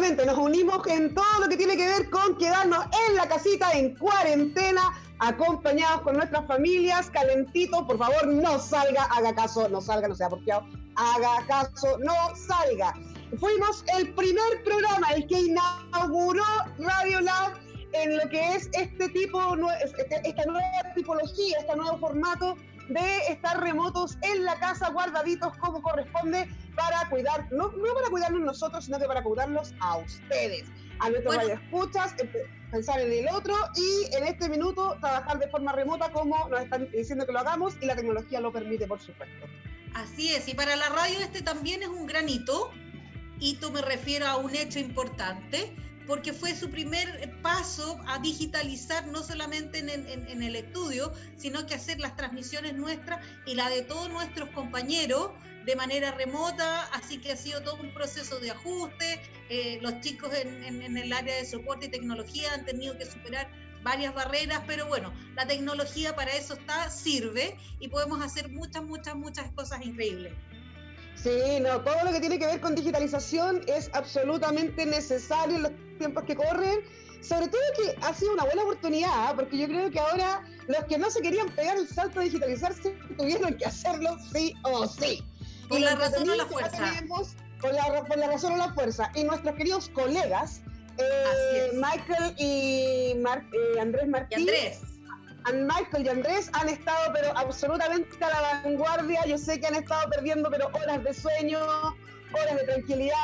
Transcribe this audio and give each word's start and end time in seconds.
Nos 0.00 0.38
unimos 0.38 0.86
en 0.86 1.14
todo 1.14 1.40
lo 1.40 1.48
que 1.50 1.56
tiene 1.56 1.76
que 1.76 1.86
ver 1.86 2.08
con 2.08 2.38
quedarnos 2.38 2.86
en 3.06 3.14
la 3.14 3.28
casita 3.28 3.72
en 3.72 3.94
cuarentena, 3.96 4.80
acompañados 5.18 6.00
con 6.00 6.16
nuestras 6.16 6.46
familias, 6.46 7.10
calentito, 7.10 7.86
por 7.86 7.98
favor, 7.98 8.26
no 8.26 8.58
salga, 8.58 9.04
haga 9.04 9.34
caso, 9.34 9.68
no 9.68 9.82
salga, 9.82 10.08
no 10.08 10.14
sea 10.14 10.30
porfiado, 10.30 10.66
haga 10.96 11.46
caso, 11.46 11.98
no 11.98 12.14
salga. 12.34 12.94
Fuimos 13.38 13.84
el 13.98 14.14
primer 14.14 14.64
programa, 14.64 15.08
el 15.14 15.26
que 15.26 15.40
inauguró 15.40 16.44
Radio 16.78 17.20
Lab 17.20 17.52
en 17.92 18.16
lo 18.16 18.28
que 18.30 18.54
es 18.54 18.70
este 18.72 19.10
tipo, 19.10 19.40
este, 19.84 20.26
esta 20.26 20.44
nueva 20.46 20.94
tipología, 20.94 21.58
este 21.58 21.76
nuevo 21.76 21.98
formato 21.98 22.56
de 22.88 23.18
estar 23.28 23.60
remotos 23.60 24.18
en 24.22 24.44
la 24.44 24.58
casa, 24.58 24.90
guardaditos 24.90 25.56
como 25.58 25.82
corresponde, 25.82 26.48
para 26.74 27.08
cuidar, 27.08 27.48
no, 27.52 27.70
no 27.72 27.94
para 27.94 28.08
cuidarnos 28.10 28.40
nosotros, 28.40 28.84
sino 28.84 28.98
que 28.98 29.06
para 29.06 29.22
cuidarlos 29.22 29.74
a 29.80 29.98
ustedes, 29.98 30.64
a 31.00 31.10
nuestros 31.10 31.36
bueno. 31.36 31.54
escuchas, 31.54 32.14
pensar 32.70 33.00
en 33.00 33.12
el 33.12 33.28
otro 33.28 33.54
y 33.76 34.14
en 34.16 34.24
este 34.24 34.48
minuto 34.48 34.96
trabajar 35.00 35.38
de 35.38 35.48
forma 35.48 35.72
remota 35.72 36.10
como 36.10 36.48
nos 36.48 36.60
están 36.60 36.90
diciendo 36.90 37.26
que 37.26 37.32
lo 37.32 37.40
hagamos 37.40 37.76
y 37.80 37.86
la 37.86 37.96
tecnología 37.96 38.40
lo 38.40 38.52
permite, 38.52 38.86
por 38.86 39.00
supuesto. 39.00 39.46
Así 39.94 40.34
es, 40.34 40.48
y 40.48 40.54
para 40.54 40.74
la 40.76 40.88
radio 40.88 41.18
este 41.20 41.42
también 41.42 41.82
es 41.82 41.88
un 41.88 42.06
granito, 42.06 42.70
hito 43.40 43.70
me 43.70 43.82
refiero 43.82 44.26
a 44.26 44.36
un 44.36 44.54
hecho 44.54 44.78
importante, 44.78 45.76
porque 46.06 46.32
fue 46.32 46.54
su 46.54 46.70
primer 46.70 47.30
paso 47.42 47.98
a 48.06 48.18
digitalizar 48.18 49.06
no 49.06 49.22
solamente 49.22 49.78
en, 49.78 50.42
el 50.42 50.56
estudio, 50.56 51.12
sino 51.36 51.66
que 51.66 51.74
hacer 51.74 52.00
las 52.00 52.16
transmisiones 52.16 52.74
nuestras 52.74 53.24
y 53.46 53.54
la 53.54 53.68
de 53.68 53.82
todos 53.82 54.10
nuestros 54.10 54.48
compañeros 54.50 55.30
de 55.64 55.76
manera 55.76 56.10
remota, 56.10 56.82
así 56.92 57.18
que 57.18 57.32
ha 57.32 57.36
sido 57.36 57.62
todo 57.62 57.76
un 57.76 57.94
proceso 57.94 58.40
de 58.40 58.50
ajuste. 58.50 59.20
Eh, 59.48 59.78
los 59.80 60.00
chicos 60.00 60.34
en, 60.34 60.64
en, 60.64 60.96
el 60.96 61.12
área 61.12 61.36
de 61.36 61.44
soporte 61.44 61.86
y 61.86 61.88
tecnología 61.88 62.52
han 62.52 62.64
tenido 62.64 62.98
que 62.98 63.06
superar 63.06 63.48
varias 63.82 64.14
barreras, 64.14 64.62
pero 64.66 64.86
bueno, 64.86 65.12
la 65.34 65.46
tecnología 65.46 66.14
para 66.14 66.32
eso 66.32 66.54
está, 66.54 66.90
sirve 66.90 67.56
y 67.80 67.88
podemos 67.88 68.22
hacer 68.22 68.48
muchas, 68.48 68.82
muchas, 68.84 69.14
muchas 69.14 69.50
cosas 69.52 69.84
increíbles. 69.84 70.32
Sí, 71.22 71.60
no, 71.60 71.80
todo 71.82 72.02
lo 72.04 72.10
que 72.10 72.20
tiene 72.20 72.38
que 72.38 72.46
ver 72.46 72.60
con 72.60 72.74
digitalización 72.74 73.62
es 73.68 73.90
absolutamente 73.92 74.84
necesario 74.84 75.56
en 75.56 75.62
los 75.62 75.72
tiempos 75.98 76.24
que 76.24 76.34
corren. 76.34 76.80
Sobre 77.20 77.46
todo 77.46 77.60
que 77.76 77.96
ha 78.04 78.12
sido 78.12 78.32
una 78.32 78.44
buena 78.44 78.62
oportunidad, 78.62 79.36
porque 79.36 79.56
yo 79.56 79.68
creo 79.68 79.88
que 79.92 80.00
ahora 80.00 80.42
los 80.66 80.84
que 80.86 80.98
no 80.98 81.08
se 81.08 81.22
querían 81.22 81.48
pegar 81.50 81.76
el 81.76 81.86
salto 81.86 82.18
a 82.18 82.24
digitalizarse 82.24 82.96
tuvieron 83.16 83.56
que 83.56 83.64
hacerlo 83.64 84.16
sí 84.32 84.54
o 84.64 84.88
sí. 84.88 85.22
Por 85.68 85.80
la 85.80 85.94
razón 85.94 86.28
o 86.28 86.34
la 86.34 86.46
fuerza. 86.46 86.92
por, 87.60 87.72
la, 87.72 88.04
por 88.04 88.18
la 88.18 88.26
razón 88.26 88.54
o 88.54 88.56
la 88.56 88.74
fuerza. 88.74 89.12
Y 89.14 89.22
nuestros 89.22 89.54
queridos 89.54 89.88
colegas, 89.90 90.62
eh, 90.98 91.70
Michael 91.74 92.34
y 92.36 93.14
eh, 93.14 93.80
Andrés 93.80 94.08
Martín. 94.08 94.48
Andrés 95.44 95.66
Michael 95.66 96.06
y 96.06 96.08
Andrés 96.08 96.50
han 96.52 96.68
estado 96.68 97.12
pero 97.12 97.36
absolutamente 97.36 98.24
a 98.24 98.30
la 98.30 98.62
vanguardia. 98.62 99.24
Yo 99.26 99.38
sé 99.38 99.60
que 99.60 99.66
han 99.66 99.74
estado 99.74 100.08
perdiendo 100.10 100.50
pero 100.50 100.68
horas 100.68 101.02
de 101.02 101.14
sueño, 101.14 101.60
horas 101.60 102.56
de 102.56 102.64
tranquilidad. 102.64 103.16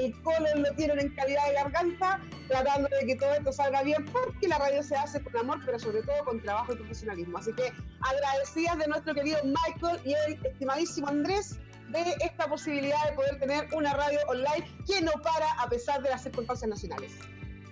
El 0.00 0.12
colon 0.22 0.62
lo 0.62 0.72
tienen 0.74 1.00
en 1.00 1.14
calidad 1.14 1.46
de 1.48 1.54
garganta, 1.54 2.20
tratando 2.48 2.88
de 2.88 3.06
que 3.06 3.16
todo 3.16 3.34
esto 3.34 3.52
salga 3.52 3.82
bien, 3.82 4.04
porque 4.06 4.48
la 4.48 4.58
radio 4.58 4.82
se 4.82 4.96
hace 4.96 5.22
con 5.22 5.36
amor, 5.36 5.60
pero 5.64 5.78
sobre 5.78 6.02
todo 6.02 6.24
con 6.24 6.40
trabajo 6.40 6.72
y 6.72 6.76
profesionalismo. 6.76 7.38
Así 7.38 7.52
que 7.52 7.72
agradecidas 8.00 8.78
de 8.78 8.86
nuestro 8.88 9.14
querido 9.14 9.38
Michael 9.44 10.00
y 10.04 10.14
el 10.14 10.46
estimadísimo 10.46 11.08
Andrés 11.08 11.58
de 11.88 12.14
esta 12.20 12.48
posibilidad 12.48 13.02
de 13.08 13.12
poder 13.12 13.38
tener 13.38 13.68
una 13.72 13.94
radio 13.94 14.18
online 14.26 14.66
que 14.86 15.00
no 15.00 15.12
para 15.22 15.50
a 15.60 15.68
pesar 15.68 16.02
de 16.02 16.10
las 16.10 16.22
circunstancias 16.22 16.68
nacionales. 16.68 17.12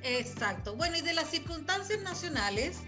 Exacto. 0.02 0.76
Bueno, 0.76 0.96
y 0.96 1.00
de 1.00 1.14
las 1.14 1.28
circunstancias 1.28 2.00
nacionales, 2.02 2.82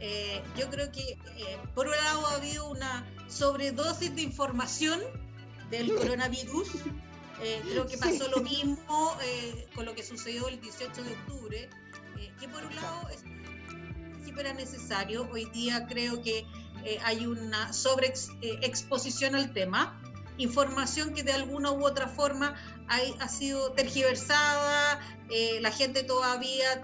eh, 0.00 0.42
yo 0.56 0.70
creo 0.70 0.90
que 0.90 1.02
eh, 1.02 1.58
por 1.74 1.86
un 1.86 1.92
lado 1.92 2.26
ha 2.26 2.36
habido 2.36 2.70
una 2.70 3.06
sobredosis 3.28 4.14
de 4.16 4.22
información 4.22 4.98
del 5.70 5.94
coronavirus. 5.96 6.68
Eh, 7.42 7.62
creo 7.70 7.86
que 7.86 7.96
pasó 7.96 8.28
lo 8.28 8.40
mismo 8.40 9.16
con 9.74 9.86
lo 9.86 9.94
que 9.94 10.02
sucedió 10.02 10.48
el 10.48 10.60
18 10.60 11.02
de 11.02 11.12
octubre, 11.12 11.70
que 12.38 12.48
por 12.48 12.64
un 12.64 12.74
lado 12.76 13.08
es 13.08 13.24
era 14.38 14.54
necesario. 14.54 15.28
Hoy 15.34 15.44
día 15.50 15.86
creo 15.86 16.22
que 16.22 16.46
hay 17.04 17.26
una 17.26 17.74
sobreexposición 17.74 19.34
al 19.34 19.52
tema, 19.52 20.00
información 20.38 21.12
que 21.12 21.22
de 21.22 21.32
alguna 21.32 21.72
u 21.72 21.84
otra 21.84 22.08
forma 22.08 22.54
ha, 22.88 22.98
ha 23.22 23.28
sido 23.28 23.72
tergiversada, 23.72 24.98
la 25.60 25.70
gente 25.70 26.04
todavía 26.04 26.82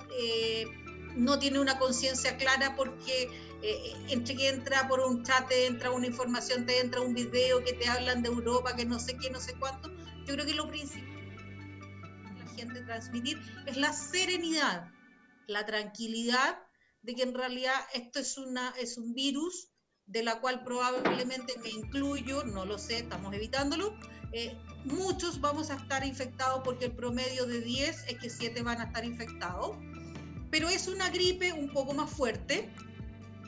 no 1.17 1.39
tiene 1.39 1.59
una 1.59 1.79
conciencia 1.79 2.37
clara 2.37 2.75
porque 2.77 3.29
eh, 3.63 3.95
entre 4.09 4.37
que 4.37 4.49
entra 4.49 4.87
por 4.87 5.01
un 5.01 5.25
chat, 5.25 5.49
te 5.49 5.67
entra 5.67 5.91
una 5.91 6.07
información, 6.07 6.67
te 6.67 6.81
entra 6.81 7.01
un 7.01 7.15
video 7.15 7.65
que 7.65 7.73
te 7.73 7.89
hablan 7.89 8.23
de 8.23 8.29
Europa, 8.29 8.77
que 8.77 8.85
no 8.85 8.99
sé 8.99 9.17
qué, 9.17 9.31
no 9.31 9.41
sé 9.41 9.55
cuánto. 9.59 9.91
Yo 10.27 10.35
creo 10.35 10.47
que 10.47 10.55
lo 10.55 10.69
principal 10.69 11.05
que 12.37 12.45
la 12.45 12.51
gente 12.55 12.83
transmitir 12.83 13.41
es 13.67 13.77
la 13.77 13.93
serenidad, 13.93 14.91
la 15.47 15.65
tranquilidad 15.65 16.59
de 17.03 17.15
que 17.15 17.23
en 17.23 17.35
realidad 17.35 17.75
esto 17.95 18.19
es, 18.19 18.37
una, 18.37 18.75
es 18.79 18.99
un 18.99 19.15
virus 19.15 19.69
de 20.07 20.23
la 20.23 20.41
cual 20.41 20.63
probablemente 20.63 21.55
me 21.63 21.71
incluyo, 21.71 22.45
no 22.45 22.65
lo 22.65 22.79
sé, 22.79 22.99
estamos 22.99 23.33
evitándolo. 23.35 23.97
Eh, 24.33 24.57
muchos 24.85 25.41
vamos 25.41 25.71
a 25.71 25.77
estar 25.77 26.05
infectados 26.05 26.61
porque 26.65 26.87
el 26.87 26.93
promedio 26.93 27.47
de 27.47 27.61
10 27.61 28.05
es 28.09 28.19
que 28.19 28.29
7 28.29 28.63
van 28.63 28.81
a 28.81 28.85
estar 28.85 29.05
infectados 29.05 29.77
pero 30.51 30.69
es 30.69 30.89
una 30.89 31.11
gripe 31.11 31.53
un 31.53 31.69
poco 31.73 31.95
más 31.95 32.11
fuerte, 32.11 32.71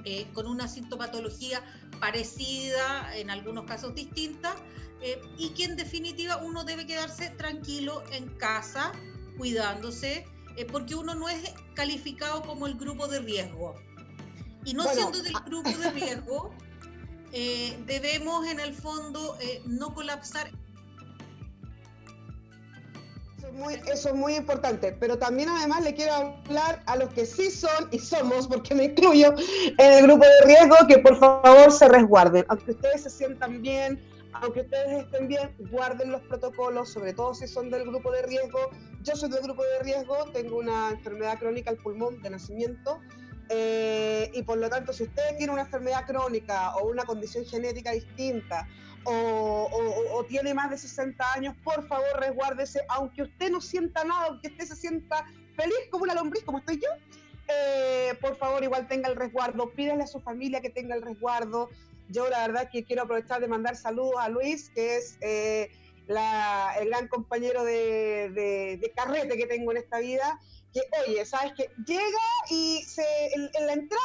eh, 0.05 0.27
con 0.33 0.47
una 0.47 0.69
sintomatología 0.69 1.63
parecida, 2.01 3.15
en 3.17 3.31
algunos 3.31 3.65
casos 3.65 3.95
distinta, 3.95 4.55
eh, 5.03 5.21
y 5.37 5.51
que 5.51 5.65
en 5.65 5.77
definitiva 5.77 6.39
uno 6.39 6.65
debe 6.65 6.87
quedarse 6.87 7.31
tranquilo 7.31 8.03
en 8.13 8.29
casa, 8.39 8.93
cuidándose, 9.37 10.27
eh, 10.57 10.65
porque 10.65 10.95
uno 10.95 11.15
no 11.15 11.29
es 11.29 11.53
calificado 11.75 12.43
como 12.43 12.67
el 12.67 12.75
grupo 12.75 13.07
de 13.09 13.21
riesgo. 13.21 13.75
Y 14.65 14.75
no 14.75 14.85
siendo 14.93 15.23
del 15.23 15.35
grupo 15.47 15.71
de 15.71 15.91
riesgo, 15.91 16.55
debemos 17.87 18.47
en 18.47 18.61
el 18.61 18.75
fondo 18.75 19.37
no 19.67 19.95
colapsar 19.95 20.51
eso 23.87 24.09
es 24.09 24.15
muy 24.15 24.35
importante, 24.35 24.93
pero 24.93 25.19
también 25.19 25.49
además 25.49 25.83
le 25.83 25.95
quiero 25.95 26.15
hablar 26.15 26.83
a 26.87 26.97
los 26.97 27.11
que 27.11 27.27
sí 27.27 27.51
son 27.51 27.89
y 27.91 27.99
somos, 27.99 28.47
porque 28.47 28.75
me 28.75 28.85
incluyo 28.85 29.35
en 29.79 29.93
el 29.93 30.03
grupo 30.05 30.25
de 30.25 30.47
riesgo, 30.47 30.77
que 30.87 30.99
por 30.99 31.19
favor 31.19 31.71
se 31.73 31.89
resguarden. 31.89 32.45
Aunque 32.49 32.73
ustedes 32.73 33.03
se 33.03 33.11
sientan 33.11 33.63
bien, 33.63 34.01
aunque 34.33 34.61
ustedes 34.61 35.05
estén 35.05 35.29
bien, 35.29 35.55
guarden 35.71 36.13
los 36.13 36.23
protocolos, 36.23 36.91
sobre 36.91 37.13
todo 37.13 37.35
si 37.35 37.47
son 37.47 37.71
del 37.71 37.85
grupo 37.85 38.11
de 38.13 38.23
riesgo. 38.23 38.71
Yo 39.03 39.17
soy 39.17 39.31
del 39.31 39.43
grupo 39.43 39.63
de 39.65 39.83
riesgo, 39.83 40.17
tengo 40.33 40.59
una 40.59 40.91
enfermedad 40.91 41.39
crónica 41.39 41.71
al 41.71 41.77
pulmón 41.79 42.21
de 42.23 42.31
nacimiento. 42.31 43.01
Eh, 43.51 44.31
y 44.35 44.43
por 44.43 44.59
lo 44.59 44.69
tanto, 44.69 44.93
si 44.93 45.05
usted 45.05 45.37
tiene 45.39 45.53
una 45.53 45.63
enfermedad 45.63 46.05
crónica 46.07 46.77
o 46.77 46.89
una 46.89 47.05
condición 47.05 47.47
genética 47.47 47.93
distinta 47.93 48.69
o, 49.05 50.25
tiene 50.29 50.53
más 50.53 50.71
de 50.71 50.79
60 50.79 51.33
años, 51.33 51.55
por 51.65 51.87
favor 51.89 52.07
resguárdese, 52.19 52.81
aunque 52.89 53.23
usted 53.23 53.51
no 53.51 53.61
sienta 53.61 54.05
nada, 54.05 54.27
aunque 54.27 54.49
usted 54.49 54.67
se 54.67 54.77
sienta 54.77 55.25
feliz 55.57 55.79
como 55.91 56.05
una 56.05 56.15
lombriz, 56.15 56.45
como 56.45 56.59
estoy 56.59 56.77
yo, 56.77 56.89
eh, 57.49 58.15
por 58.21 58.37
favor 58.37 58.63
igual 58.63 58.87
tenga 58.89 59.09
el 59.09 59.17
resguardo, 59.17 59.71
pídale 59.71 60.03
a 60.03 60.07
su 60.07 60.21
familia 60.21 60.61
que 60.61 60.71
tenga 60.71 60.95
el 60.95 61.03
resguardo. 61.03 61.71
Yo 62.11 62.29
la 62.29 62.47
verdad 62.47 62.71
que 62.71 62.85
quiero 62.85 63.03
aprovechar 63.03 63.41
de 63.41 63.49
mandar 63.49 63.77
saludos 63.77 64.17
a 64.19 64.29
Luis, 64.29 64.71
que 64.71 64.97
es 64.97 65.17
eh, 65.21 65.71
el 66.09 66.89
gran 66.89 67.09
compañero 67.09 67.65
de, 67.65 68.93
carrete 68.95 69.37
que 69.37 69.47
tengo 69.47 69.71
en 69.73 69.79
esta 69.79 69.99
vida, 69.99 70.39
que 70.73 70.81
oye, 71.07 71.25
sabes 71.25 71.53
que 71.55 71.71
llega 71.87 72.27
y 72.51 72.83
se, 72.83 73.05
en, 73.35 73.67
la 73.67 73.73
entrada 73.73 74.03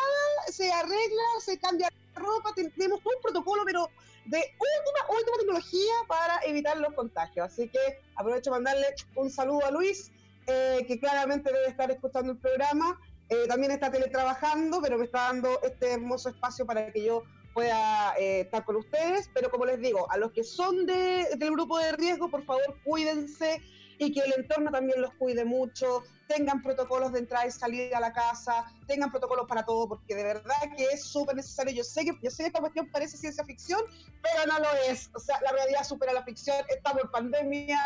se 0.49 0.71
arregla, 0.71 1.23
se 1.43 1.57
cambia 1.59 1.89
ropa, 2.15 2.53
tenemos 2.55 3.01
todo 3.01 3.15
un 3.15 3.21
protocolo, 3.21 3.63
pero 3.65 3.89
de 4.25 4.37
última, 4.37 5.17
última 5.17 5.37
tecnología 5.37 5.93
para 6.07 6.39
evitar 6.45 6.77
los 6.77 6.93
contagios. 6.93 7.45
Así 7.45 7.69
que 7.69 7.79
aprovecho 8.15 8.51
para 8.51 8.61
mandarle 8.61 8.87
un 9.15 9.29
saludo 9.29 9.65
a 9.65 9.71
Luis, 9.71 10.11
eh, 10.47 10.85
que 10.87 10.99
claramente 10.99 11.51
debe 11.51 11.67
estar 11.67 11.89
escuchando 11.91 12.33
el 12.33 12.37
programa. 12.37 12.99
Eh, 13.29 13.47
también 13.47 13.71
está 13.71 13.91
teletrabajando, 13.91 14.81
pero 14.81 14.97
me 14.97 15.05
está 15.05 15.27
dando 15.27 15.61
este 15.63 15.93
hermoso 15.93 16.29
espacio 16.29 16.65
para 16.65 16.91
que 16.91 17.03
yo 17.03 17.23
pueda 17.53 18.13
eh, 18.17 18.41
estar 18.41 18.65
con 18.65 18.75
ustedes. 18.77 19.29
Pero 19.33 19.49
como 19.49 19.65
les 19.65 19.79
digo, 19.79 20.09
a 20.11 20.17
los 20.17 20.31
que 20.31 20.43
son 20.43 20.85
de, 20.85 21.27
del 21.37 21.51
grupo 21.51 21.77
de 21.79 21.93
riesgo, 21.93 22.29
por 22.29 22.43
favor, 22.43 22.77
cuídense 22.83 23.61
y 24.05 24.11
que 24.11 24.21
el 24.21 24.33
entorno 24.33 24.71
también 24.71 25.01
los 25.01 25.13
cuide 25.15 25.45
mucho, 25.45 26.03
tengan 26.27 26.61
protocolos 26.61 27.11
de 27.11 27.19
entrada 27.19 27.47
y 27.47 27.51
salida 27.51 27.97
a 27.97 28.01
la 28.01 28.13
casa, 28.13 28.65
tengan 28.87 29.11
protocolos 29.11 29.47
para 29.47 29.65
todo, 29.65 29.87
porque 29.87 30.15
de 30.15 30.23
verdad 30.23 30.55
que 30.75 30.85
es 30.85 31.03
súper 31.03 31.35
necesario. 31.35 31.73
Yo 31.73 31.83
sé 31.83 32.05
que 32.05 32.17
yo 32.21 32.29
sé 32.29 32.43
que 32.43 32.47
esta 32.47 32.59
cuestión 32.59 32.89
parece 32.89 33.17
ciencia 33.17 33.43
ficción, 33.45 33.81
pero 34.21 34.45
no 34.51 34.59
lo 34.59 34.69
es. 34.89 35.09
O 35.13 35.19
sea, 35.19 35.39
la 35.41 35.51
realidad 35.51 35.83
supera 35.83 36.13
la 36.13 36.23
ficción. 36.23 36.57
Estamos 36.69 37.03
en 37.03 37.11
pandemia, 37.11 37.79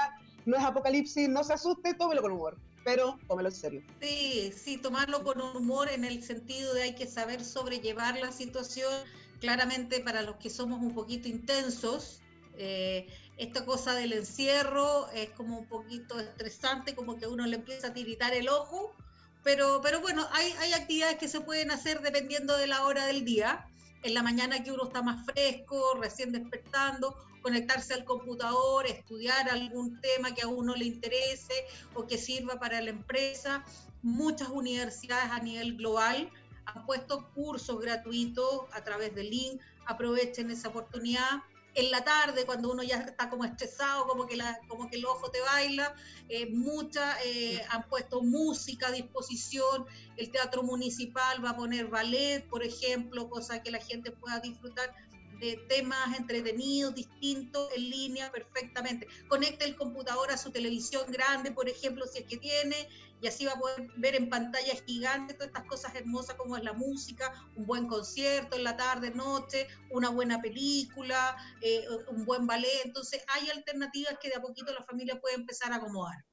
no 0.45 0.57
es 0.57 0.63
apocalipsis, 0.63 1.27
no 1.29 1.43
se 1.43 1.53
asuste, 1.53 1.93
tómelo 1.93 2.21
con 2.21 2.31
humor. 2.31 2.57
pero 2.83 3.19
tómelo 3.27 3.49
en 3.49 3.55
serio. 3.55 3.83
Sí, 4.01 4.53
sí, 4.55 4.77
tomarlo 4.77 5.21
con 5.23 5.41
humor 5.41 5.89
en 5.89 6.05
el 6.05 6.23
sentido 6.23 6.73
de 6.73 6.83
hay 6.83 6.95
que 6.95 7.05
saber 7.05 7.43
sobrellevar 7.43 8.17
la 8.17 8.31
situación. 8.31 8.93
Claramente 9.41 9.99
para 9.99 10.21
los 10.21 10.37
que 10.37 10.49
somos 10.49 10.79
un 10.81 10.95
poquito 10.95 11.27
intensos, 11.27 12.21
eh, 12.57 13.07
esta 13.37 13.65
cosa 13.65 13.93
del 13.93 14.13
encierro 14.13 15.09
es 15.11 15.29
como 15.31 15.59
un 15.59 15.67
poquito 15.67 16.19
estresante, 16.19 16.95
como 16.95 17.17
que 17.17 17.27
uno 17.27 17.45
le 17.45 17.57
empieza 17.57 17.87
a 17.87 17.93
tiritar 17.93 18.33
el 18.33 18.49
ojo, 18.49 18.95
pero, 19.43 19.79
pero 19.81 20.01
bueno, 20.01 20.27
hay, 20.31 20.51
hay 20.59 20.73
actividades 20.73 21.17
que 21.17 21.27
se 21.27 21.41
pueden 21.41 21.71
hacer 21.71 22.01
dependiendo 22.01 22.57
de 22.57 22.67
la 22.67 22.83
hora 22.85 23.05
del 23.05 23.23
día. 23.23 23.67
En 24.03 24.13
la 24.13 24.23
mañana 24.23 24.63
que 24.63 24.71
uno 24.71 24.85
está 24.85 25.01
más 25.01 25.25
fresco, 25.25 25.97
recién 26.01 26.31
despertando, 26.31 27.15
conectarse 27.41 27.93
al 27.93 28.03
computador, 28.03 28.85
estudiar 28.87 29.49
algún 29.49 30.01
tema 30.01 30.33
que 30.33 30.41
a 30.41 30.47
uno 30.47 30.75
le 30.75 30.85
interese 30.85 31.65
o 31.93 32.05
que 32.05 32.17
sirva 32.17 32.59
para 32.59 32.81
la 32.81 32.89
empresa. 32.89 33.63
Muchas 34.01 34.49
universidades 34.49 35.31
a 35.31 35.39
nivel 35.39 35.77
global 35.77 36.29
han 36.65 36.85
puesto 36.85 37.29
cursos 37.33 37.79
gratuitos 37.79 38.65
a 38.71 38.83
través 38.83 39.15
de 39.15 39.23
link. 39.23 39.61
Aprovechen 39.85 40.51
esa 40.51 40.69
oportunidad 40.69 41.43
en 41.77 41.91
la 41.91 42.03
tarde, 42.03 42.43
cuando 42.43 42.71
uno 42.71 42.81
ya 42.81 42.97
está 42.97 43.29
como 43.29 43.45
estresado, 43.45 44.07
como 44.07 44.25
que, 44.25 44.35
la, 44.35 44.59
como 44.67 44.89
que 44.89 44.97
el 44.97 45.05
ojo 45.05 45.29
te 45.29 45.39
baila, 45.41 45.95
eh, 46.27 46.47
muchas 46.47 47.17
eh, 47.23 47.63
han 47.69 47.87
puesto 47.87 48.23
música 48.23 48.87
a 48.87 48.91
disposición, 48.91 49.85
el 50.17 50.31
teatro 50.31 50.63
municipal 50.63 51.43
va 51.45 51.51
a 51.51 51.55
poner 51.55 51.85
ballet, 51.85 52.43
por 52.49 52.63
ejemplo, 52.63 53.29
cosa 53.29 53.61
que 53.61 53.69
la 53.69 53.77
gente 53.77 54.11
pueda 54.11 54.39
disfrutar 54.39 54.91
de 55.39 55.55
temas 55.69 56.17
entretenidos, 56.17 56.95
distintos, 56.95 57.69
en 57.75 57.89
línea 57.91 58.31
perfectamente. 58.31 59.07
Conecte 59.27 59.65
el 59.65 59.75
computador 59.75 60.31
a 60.31 60.37
su 60.37 60.49
televisión 60.49 61.03
grande, 61.11 61.51
por 61.51 61.69
ejemplo, 61.69 62.07
si 62.07 62.19
es 62.19 62.25
que 62.25 62.37
tiene, 62.37 62.89
y 63.21 63.27
así 63.27 63.45
va 63.45 63.53
a 63.53 63.59
poder 63.59 63.87
ver 63.97 64.15
en 64.15 64.29
pantalla 64.29 64.73
gigante 64.85 65.33
todas 65.33 65.47
estas 65.47 65.65
cosas 65.65 65.95
hermosas 65.95 66.35
como 66.35 66.55
es 66.57 66.63
la 66.63 66.73
música, 66.73 67.33
un 67.55 67.65
buen 67.65 67.87
concierto 67.87 68.55
en 68.55 68.63
la 68.63 68.77
tarde, 68.77 69.11
noche, 69.11 69.67
una 69.89 70.09
buena 70.09 70.41
película, 70.41 71.35
eh, 71.61 71.85
un 72.09 72.25
buen 72.25 72.45
ballet. 72.45 72.81
Entonces 72.85 73.23
hay 73.27 73.49
alternativas 73.49 74.17
que 74.21 74.29
de 74.29 74.35
a 74.35 74.41
poquito 74.41 74.73
la 74.73 74.83
familia 74.83 75.19
puede 75.19 75.35
empezar 75.35 75.71
a 75.71 75.77
acomodar. 75.77 76.25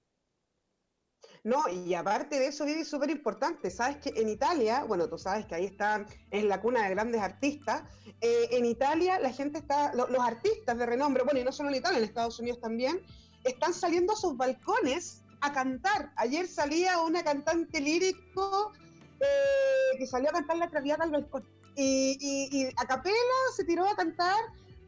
No, 1.43 1.69
y 1.69 1.93
aparte 1.93 2.39
de 2.39 2.47
eso, 2.47 2.65
Vivi, 2.65 2.87
súper 2.87 3.11
importante, 3.11 3.71
sabes 3.71 3.99
que 3.99 4.19
en 4.19 4.31
Italia, 4.31 4.85
bueno, 4.85 5.11
tú 5.11 5.19
sabes 5.19 5.45
que 5.45 5.55
ahí 5.55 5.67
está, 5.67 6.07
es 6.31 6.43
la 6.43 6.59
cuna 6.59 6.85
de 6.85 6.91
grandes 6.95 7.21
artistas, 7.21 7.83
eh, 8.23 8.49
en 8.53 8.65
Italia 8.65 9.19
la 9.19 9.31
gente 9.31 9.59
está, 9.59 9.93
los 9.95 10.09
artistas 10.21 10.79
de 10.79 10.87
renombre, 10.87 11.23
bueno, 11.23 11.41
y 11.41 11.45
no 11.45 11.53
solo 11.53 11.69
en 11.69 11.75
Italia, 11.75 11.99
en 11.99 12.05
Estados 12.05 12.39
Unidos 12.39 12.61
también, 12.63 13.03
están 13.45 13.75
saliendo 13.75 14.15
a 14.15 14.17
sus 14.17 14.39
balcones 14.39 15.24
a 15.47 15.53
cantar. 15.53 16.13
Ayer 16.17 16.47
salía 16.47 17.01
una 17.01 17.23
cantante 17.23 17.81
lírico 17.81 18.73
eh, 19.21 19.99
que 19.99 20.07
salió 20.07 20.31
a 20.31 20.33
cantar 20.33 20.57
la 20.57 20.71
Traviata 20.71 21.05
al 21.05 21.11
balcón. 21.11 21.45
Y, 21.77 22.69
a 22.77 22.87
capela 22.87 23.17
se 23.57 23.65
tiró 23.65 23.87
a 23.87 23.97
cantar 23.97 24.39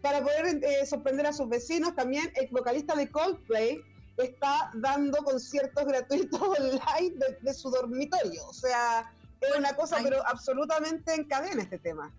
para 0.02 0.22
poder 0.22 0.62
eh, 0.62 0.86
sorprender 0.86 1.26
a 1.26 1.32
sus 1.32 1.48
vecinos. 1.48 1.94
También 1.94 2.32
el 2.36 2.48
vocalista 2.48 2.94
de 2.94 3.10
Coldplay 3.10 3.80
está 4.18 4.70
dando 4.74 5.18
conciertos 5.24 5.84
gratuitos 5.84 6.40
online 6.42 7.14
de, 7.42 7.54
su 7.54 7.70
dormitorio. 7.70 8.46
O 8.46 8.52
sea, 8.52 9.12
es 9.40 9.56
una 9.56 9.74
cosa, 9.74 9.98
pero 10.02 10.26
absolutamente 10.26 11.14
en 11.14 11.24
cadena 11.24 11.62
este 11.62 11.78
tema. 11.78 12.12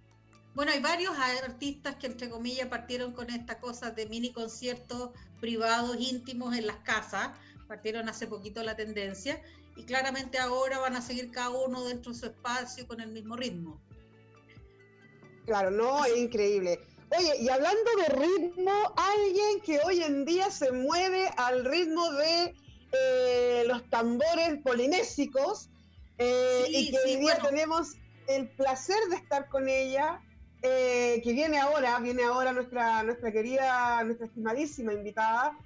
Bueno, 0.53 0.71
hay 0.71 0.81
varios 0.81 1.15
artistas 1.17 1.95
que, 1.95 2.07
entre 2.07 2.29
comillas, 2.29 2.67
partieron 2.67 3.13
con 3.13 3.29
esta 3.29 3.59
cosa 3.59 3.91
de 3.91 4.07
mini 4.07 4.33
conciertos 4.33 5.11
privados, 5.39 5.97
íntimos 5.99 6.55
en 6.55 6.65
las 6.65 6.77
casas. 6.77 7.29
Partieron 7.67 8.09
hace 8.09 8.27
poquito 8.27 8.63
la 8.63 8.75
tendencia 8.75 9.41
y 9.75 9.83
claramente 9.83 10.37
ahora 10.39 10.79
van 10.79 10.95
a 10.95 11.01
seguir 11.01 11.31
cada 11.31 11.49
uno 11.49 11.83
dentro 11.85 12.11
de 12.11 12.19
su 12.19 12.25
espacio 12.25 12.87
con 12.87 12.99
el 13.01 13.11
mismo 13.11 13.35
ritmo. 13.35 13.79
Claro, 15.45 15.71
no, 15.71 16.03
es 16.03 16.17
increíble. 16.17 16.79
Oye, 17.17 17.37
y 17.39 17.47
hablando 17.47 17.89
de 18.01 18.15
ritmo, 18.15 18.93
alguien 18.97 19.61
que 19.61 19.79
hoy 19.85 20.03
en 20.03 20.25
día 20.25 20.51
se 20.51 20.71
mueve 20.71 21.29
al 21.37 21.63
ritmo 21.63 22.11
de 22.11 22.53
eh, 22.91 23.63
los 23.65 23.89
tambores 23.89 24.61
polinésicos 24.61 25.69
eh, 26.17 26.65
y 26.67 26.91
que 26.91 26.97
hoy 27.05 27.15
día 27.17 27.37
tenemos 27.41 27.93
el 28.27 28.49
placer 28.49 28.97
de 29.09 29.15
estar 29.15 29.47
con 29.47 29.69
ella, 29.69 30.21
eh, 30.63 31.21
que 31.23 31.31
viene 31.31 31.59
ahora, 31.59 31.97
viene 31.99 32.23
ahora 32.23 32.51
nuestra, 32.51 33.03
nuestra 33.03 33.31
querida, 33.31 34.03
nuestra 34.03 34.25
estimadísima 34.25 34.91
invitada, 34.91 35.57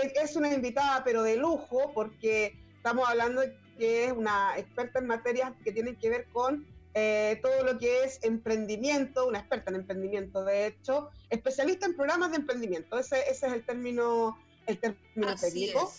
que 0.00 0.20
es 0.22 0.36
una 0.36 0.52
invitada 0.52 1.04
pero 1.04 1.22
de 1.22 1.36
lujo 1.36 1.92
porque 1.92 2.56
estamos 2.76 3.08
hablando 3.08 3.42
que 3.78 4.06
es 4.06 4.12
una 4.12 4.54
experta 4.56 4.98
en 4.98 5.06
materias 5.06 5.52
que 5.62 5.72
tienen 5.72 5.96
que 5.96 6.08
ver 6.08 6.26
con 6.32 6.66
eh, 6.94 7.38
todo 7.42 7.64
lo 7.64 7.78
que 7.78 8.04
es 8.04 8.18
emprendimiento, 8.22 9.26
una 9.26 9.38
experta 9.38 9.70
en 9.70 9.76
emprendimiento, 9.76 10.44
de 10.44 10.66
hecho, 10.66 11.10
especialista 11.30 11.86
en 11.86 11.96
programas 11.96 12.30
de 12.30 12.36
emprendimiento, 12.36 12.98
ese, 12.98 13.20
ese 13.30 13.46
es 13.46 13.52
el 13.52 13.64
término, 13.64 14.38
el 14.66 14.78
término 14.78 15.34
técnico. 15.36 15.90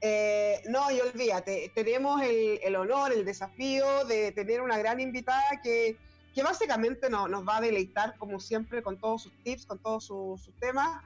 Eh, 0.00 0.60
no, 0.68 0.90
y 0.90 1.00
olvídate, 1.00 1.70
tenemos 1.76 2.20
el, 2.22 2.58
el, 2.60 2.74
honor, 2.74 3.12
el 3.12 3.24
desafío 3.24 4.04
de 4.06 4.32
tener 4.32 4.60
una 4.60 4.76
gran 4.78 4.98
invitada 4.98 5.60
que, 5.62 5.96
que 6.34 6.42
básicamente 6.42 7.08
no, 7.08 7.28
nos 7.28 7.46
va 7.46 7.58
a 7.58 7.60
deleitar, 7.60 8.16
como 8.18 8.40
siempre, 8.40 8.82
con 8.82 8.98
todos 8.98 9.22
sus 9.22 9.32
tips, 9.44 9.64
con 9.64 9.78
todos 9.78 10.06
sus, 10.06 10.42
sus 10.42 10.54
temas. 10.58 11.04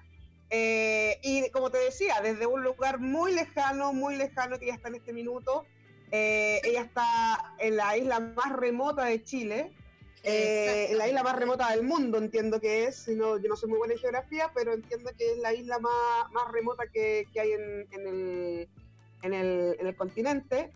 Eh, 0.50 1.18
y 1.22 1.50
como 1.50 1.70
te 1.70 1.78
decía, 1.78 2.20
desde 2.22 2.46
un 2.46 2.62
lugar 2.62 3.00
muy 3.00 3.32
lejano, 3.32 3.92
muy 3.92 4.16
lejano 4.16 4.58
que 4.58 4.66
ya 4.66 4.74
está 4.74 4.88
en 4.88 4.96
este 4.96 5.12
minuto, 5.12 5.64
eh, 6.12 6.60
ella 6.64 6.82
está 6.82 7.54
en 7.58 7.76
la 7.76 7.96
isla 7.96 8.20
más 8.20 8.52
remota 8.52 9.06
de 9.06 9.22
Chile, 9.24 9.72
eh, 10.22 10.88
en 10.90 10.98
la 10.98 11.08
isla 11.08 11.22
más 11.22 11.36
remota 11.36 11.70
del 11.70 11.84
mundo, 11.84 12.18
entiendo 12.18 12.60
que 12.60 12.86
es. 12.86 13.06
yo 13.06 13.38
no 13.38 13.56
soy 13.56 13.68
muy 13.68 13.78
buena 13.78 13.94
en 13.94 14.00
geografía, 14.00 14.50
pero 14.54 14.72
entiendo 14.72 15.10
que 15.16 15.32
es 15.32 15.38
la 15.38 15.52
isla 15.54 15.78
más, 15.78 16.30
más 16.32 16.50
remota 16.50 16.84
que, 16.92 17.26
que 17.32 17.40
hay 17.40 17.52
en, 17.52 17.86
en, 17.92 18.06
el, 18.06 18.68
en, 19.22 19.34
el, 19.34 19.76
en, 19.78 19.86
el, 19.86 19.96
continente, 19.96 20.72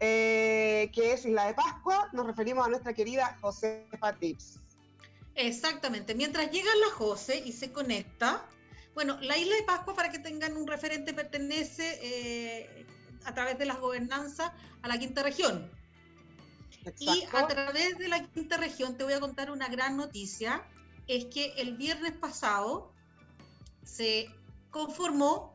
eh, 0.00 0.90
que 0.94 1.12
es 1.12 1.26
Isla 1.26 1.46
de 1.46 1.54
Pascua. 1.54 2.08
Nos 2.12 2.26
referimos 2.26 2.66
a 2.66 2.70
nuestra 2.70 2.94
querida 2.94 3.36
Josefa 3.42 4.14
Tips. 4.14 4.60
Exactamente. 5.34 6.14
Mientras 6.14 6.50
llega 6.50 6.70
la 6.76 6.90
José 6.94 7.42
y 7.44 7.52
se 7.52 7.72
conecta, 7.72 8.46
bueno, 8.94 9.18
la 9.20 9.36
isla 9.36 9.56
de 9.56 9.62
Pascua, 9.62 9.94
para 9.94 10.10
que 10.10 10.18
tengan 10.18 10.56
un 10.56 10.66
referente, 10.66 11.12
pertenece 11.12 12.86
a 13.24 13.34
través 13.34 13.58
de 13.58 13.66
las 13.66 13.78
gobernanzas 13.80 14.52
a 14.82 14.88
la 14.88 14.98
quinta 14.98 15.22
región. 15.22 15.70
Y 16.98 17.24
a 17.32 17.46
través 17.46 17.98
de 17.98 18.08
la 18.08 18.26
quinta 18.28 18.56
región 18.56 18.96
te 18.96 19.04
voy 19.04 19.14
a 19.14 19.20
contar 19.20 19.50
una 19.50 19.68
gran 19.68 19.96
noticia, 19.96 20.62
es 21.06 21.26
que 21.26 21.54
el 21.56 21.76
viernes 21.76 22.12
pasado 22.12 22.92
se 23.84 24.28
conformó 24.70 25.54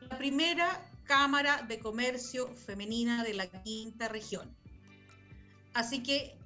la 0.00 0.18
primera 0.18 0.90
Cámara 1.04 1.62
de 1.62 1.78
Comercio 1.78 2.48
Femenina 2.48 3.22
de 3.22 3.34
la 3.34 3.46
quinta 3.46 4.08
región. 4.08 4.56
Así 5.72 6.02
que, 6.02 6.36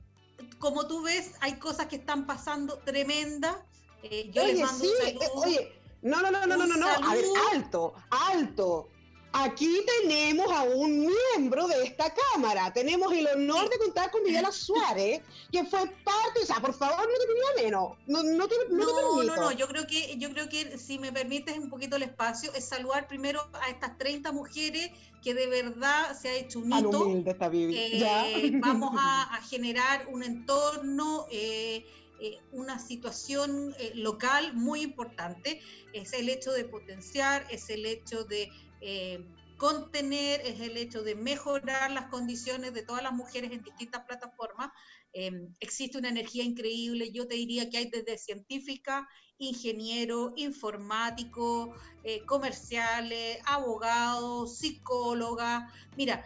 como 0.59 0.87
tú 0.87 1.03
ves, 1.03 1.33
hay 1.41 1.59
cosas 1.59 1.87
que 1.87 1.97
están 1.97 2.27
pasando 2.27 2.79
tremendas. 2.79 3.57
Eh, 4.03 4.31
yo 4.33 4.45
les 4.45 4.61
mando 4.61 4.85
un 4.85 4.91
eh, 4.91 5.19
saludo. 5.19 5.33
oye, 5.35 5.80
no, 6.03 6.23
no, 6.23 6.31
no, 6.31 6.47
no, 6.47 6.57
no, 6.57 6.67
no, 6.67 6.77
no, 6.77 6.87
a 6.87 7.15
ver, 7.15 7.25
alto, 7.53 7.95
alto. 8.11 8.89
Aquí 9.33 9.85
tenemos 10.01 10.51
a 10.51 10.65
un 10.65 11.07
miembro 11.07 11.69
de 11.69 11.85
esta 11.85 12.13
Cámara. 12.33 12.73
Tenemos 12.73 13.13
el 13.13 13.29
honor 13.29 13.69
de 13.69 13.79
contar 13.79 14.11
con 14.11 14.25
Miguel 14.25 14.45
Suárez, 14.51 15.23
que 15.53 15.65
fue 15.65 15.87
parte, 16.03 16.41
o 16.43 16.47
sea, 16.47 16.57
por 16.57 16.75
favor, 16.75 17.07
no 17.07 17.19
te 17.19 17.27
tenía 17.27 17.65
menos. 17.65 17.97
No, 18.09 18.25
no, 18.25 18.49
te, 18.49 18.57
no, 18.71 18.87
no, 18.87 19.23
no, 19.23 19.37
no, 19.37 19.53
yo 19.53 19.69
creo 19.69 19.87
que, 19.87 20.17
yo 20.19 20.31
creo 20.31 20.49
que 20.49 20.77
si 20.79 20.99
me 20.99 21.13
permites 21.13 21.57
un 21.59 21.71
poquito 21.71 21.95
el 21.95 22.03
espacio, 22.03 22.53
es 22.55 22.65
saludar 22.65 23.07
primero 23.07 23.41
a 23.63 23.71
estas 23.71 23.97
30 23.99 24.33
mujeres 24.33 24.91
que 25.23 25.35
de 25.35 25.47
verdad 25.47 26.19
se 26.19 26.29
ha 26.29 26.35
hecho 26.35 26.59
un 26.59 26.73
hito. 26.73 27.07
Eh, 27.07 28.51
vamos 28.55 28.97
a, 28.99 29.23
a, 29.37 29.43
generar 29.43 30.09
un 30.09 30.25
entorno. 30.25 31.27
Eh, 31.31 31.87
eh, 32.21 32.39
una 32.53 32.79
situación 32.79 33.75
eh, 33.79 33.93
local 33.95 34.55
muy 34.55 34.83
importante. 34.83 35.61
Es 35.95 36.13
el 36.13 36.29
hecho 36.29 36.53
de 36.53 36.65
potenciar, 36.65 37.47
es 37.51 37.71
el 37.71 37.87
hecho 37.87 38.25
de 38.25 38.51
eh, 38.83 39.25
contener, 39.57 40.41
es 40.45 40.61
el 40.61 40.77
hecho 40.77 41.03
de 41.03 41.15
mejorar 41.15 41.91
las 41.91 42.07
condiciones 42.07 42.75
de 42.75 42.83
todas 42.83 43.03
las 43.03 43.13
mujeres 43.13 43.53
en 43.53 43.63
distintas 43.63 44.05
plataformas. 44.07 44.71
Em, 45.13 45.55
existe 45.61 45.99
una 45.99 46.11
energía 46.11 46.45
increíble, 46.45 47.11
yo 47.11 47.27
te 47.27 47.37
diría 47.37 47.69
que 47.69 47.79
hay 47.79 47.91
desde 47.91 48.19
científica, 48.19 49.09
ingeniero, 49.41 50.33
informático, 50.37 51.75
eh, 52.05 52.25
comerciales, 52.27 53.39
abogados, 53.45 54.57
psicóloga. 54.57 55.73
Mira, 55.97 56.25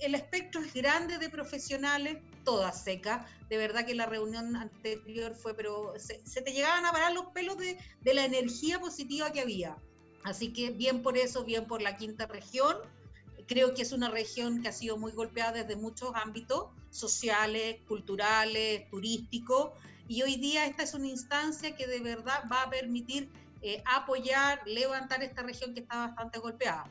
el, 0.00 0.14
espectro 0.14 0.60
es 0.62 0.72
grande 0.72 1.18
de 1.18 1.28
profesionales, 1.28 2.18
todas 2.44 2.82
secas. 2.82 3.26
De 3.48 3.56
verdad 3.56 3.84
que 3.84 3.94
la 3.94 4.06
reunión 4.06 4.56
anterior 4.56 5.34
fue, 5.34 5.54
pero 5.54 5.92
se, 5.98 6.40
te 6.40 6.52
llegaban 6.52 6.86
a 6.86 6.92
parar 6.92 7.12
los 7.12 7.26
pelos 7.26 7.56
de, 7.58 7.76
la 8.14 8.24
energía 8.24 8.80
positiva 8.80 9.32
que 9.32 9.40
había. 9.40 9.76
Así 10.22 10.52
que 10.52 10.70
bien 10.70 11.02
por 11.02 11.18
eso, 11.18 11.44
bien 11.44 11.66
por 11.66 11.82
la 11.82 11.96
quinta 11.96 12.26
región. 12.26 12.76
creo 13.48 13.74
que 13.74 13.82
es 13.82 13.90
una 13.92 14.08
región 14.08 14.62
que 14.62 14.68
ha 14.68 14.72
sido 14.72 14.96
muy 14.96 15.10
golpeada 15.12 15.52
desde 15.52 15.74
muchos 15.74 16.12
ámbitos 16.14 16.66
sociales, 16.90 17.78
culturales, 17.88 18.88
turísticos, 18.90 19.70
y 20.10 20.22
hoy 20.22 20.34
día 20.34 20.66
esta 20.66 20.82
es 20.82 20.92
una 20.92 21.06
instancia 21.06 21.76
que 21.76 21.86
de 21.86 22.00
verdad 22.00 22.42
va 22.50 22.62
a 22.62 22.68
permitir 22.68 23.30
eh, 23.62 23.80
apoyar, 23.86 24.60
levantar 24.66 25.22
esta 25.22 25.42
región 25.42 25.72
que 25.72 25.82
está 25.82 26.08
bastante 26.08 26.40
golpeada. 26.40 26.90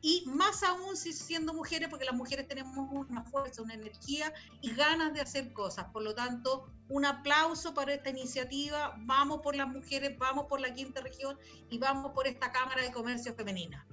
Y 0.00 0.22
más 0.26 0.62
aún 0.62 0.96
si 0.96 1.12
siendo 1.12 1.52
mujeres, 1.52 1.88
porque 1.88 2.04
las 2.04 2.14
mujeres 2.14 2.46
tenemos 2.46 2.76
una 2.92 3.24
fuerza, 3.24 3.62
una 3.62 3.74
energía 3.74 4.32
y 4.60 4.72
ganas 4.72 5.12
de 5.12 5.20
hacer 5.20 5.52
cosas. 5.52 5.86
Por 5.86 6.04
lo 6.04 6.14
tanto, 6.14 6.64
un 6.88 7.04
aplauso 7.04 7.74
para 7.74 7.92
esta 7.92 8.10
iniciativa. 8.10 8.94
Vamos 9.00 9.40
por 9.40 9.56
las 9.56 9.66
mujeres, 9.66 10.16
vamos 10.16 10.46
por 10.46 10.60
la 10.60 10.72
quinta 10.72 11.00
región 11.00 11.36
y 11.70 11.78
vamos 11.78 12.12
por 12.12 12.28
esta 12.28 12.52
Cámara 12.52 12.82
de 12.82 12.92
Comercio 12.92 13.34
Femenina. 13.34 13.84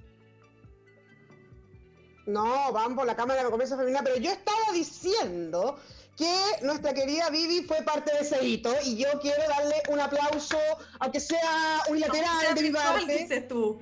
No, 2.26 2.72
vamos 2.72 2.96
por 2.96 3.06
la 3.06 3.16
Cámara 3.16 3.42
de 3.42 3.50
Comercio 3.50 3.76
Femenina, 3.76 4.04
pero 4.04 4.18
yo 4.18 4.30
estaba 4.30 4.70
diciendo 4.72 5.80
que 6.18 6.66
nuestra 6.66 6.92
querida 6.92 7.30
Vivi 7.30 7.62
fue 7.62 7.80
parte 7.82 8.12
de 8.12 8.18
ese 8.20 8.44
hito 8.44 8.74
y 8.84 8.96
yo 8.96 9.08
quiero 9.22 9.40
darle 9.48 9.76
un 9.88 10.00
aplauso, 10.00 10.58
aunque 10.98 11.20
sea 11.20 11.80
unilateral 11.88 12.54
de 12.56 12.62
mi 12.62 12.70
parte. 12.70 13.40
tú. 13.48 13.80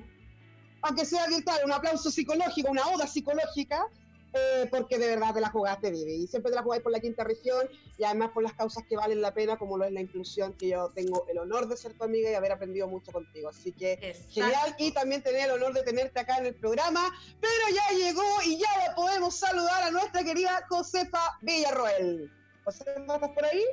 Aunque 0.83 1.03
sea 1.03 1.25
virtual, 1.25 1.59
un 1.65 1.71
aplauso 1.71 2.11
psicológico, 2.11 2.69
una 2.69 2.87
oda 2.89 3.07
psicológica 3.07 3.87
eh, 4.33 4.67
porque 4.69 4.97
de 4.97 5.07
verdad 5.07 5.33
te 5.33 5.41
la 5.41 5.49
jugaste, 5.49 5.91
Vivi. 5.91 6.23
Y 6.23 6.27
siempre 6.27 6.51
te 6.51 6.55
la 6.55 6.63
jugáis 6.63 6.83
por 6.83 6.91
la 6.91 6.99
quinta 6.99 7.23
región 7.23 7.69
y 7.97 8.03
además 8.03 8.31
por 8.31 8.43
las 8.43 8.53
causas 8.53 8.83
que 8.87 8.95
valen 8.95 9.21
la 9.21 9.33
pena, 9.33 9.57
como 9.57 9.77
lo 9.77 9.85
es 9.85 9.91
la 9.91 10.01
inclusión, 10.01 10.53
que 10.53 10.69
yo 10.69 10.91
tengo 10.93 11.25
el 11.29 11.37
honor 11.37 11.67
de 11.67 11.77
ser 11.77 11.93
tu 11.93 12.03
amiga 12.03 12.29
y 12.29 12.33
haber 12.33 12.51
aprendido 12.51 12.87
mucho 12.87 13.11
contigo. 13.11 13.49
Así 13.49 13.71
que 13.71 14.15
genial. 14.29 14.75
Y 14.77 14.91
también 14.91 15.23
tener 15.23 15.49
el 15.49 15.51
honor 15.51 15.73
de 15.73 15.83
tenerte 15.83 16.19
acá 16.19 16.37
en 16.37 16.47
el 16.47 16.55
programa. 16.55 17.11
Pero 17.39 17.75
ya 17.75 17.97
llegó 17.97 18.41
y 18.45 18.57
ya 18.57 18.69
la 18.85 18.95
podemos 18.95 19.35
saludar 19.35 19.83
a 19.83 19.91
nuestra 19.91 20.23
querida 20.23 20.65
Josefa 20.69 21.37
Villarroel. 21.41 22.31
Josefa, 22.65 23.15
¿estás 23.15 23.31
por 23.31 23.45
ahí? 23.45 23.63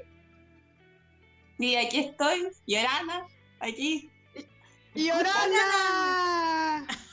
Sí, 1.59 1.77
aquí 1.77 2.01
estoy. 2.01 2.51
Llorana, 2.67 3.27
aquí. 3.61 4.11
¡Llorana! 4.95 6.87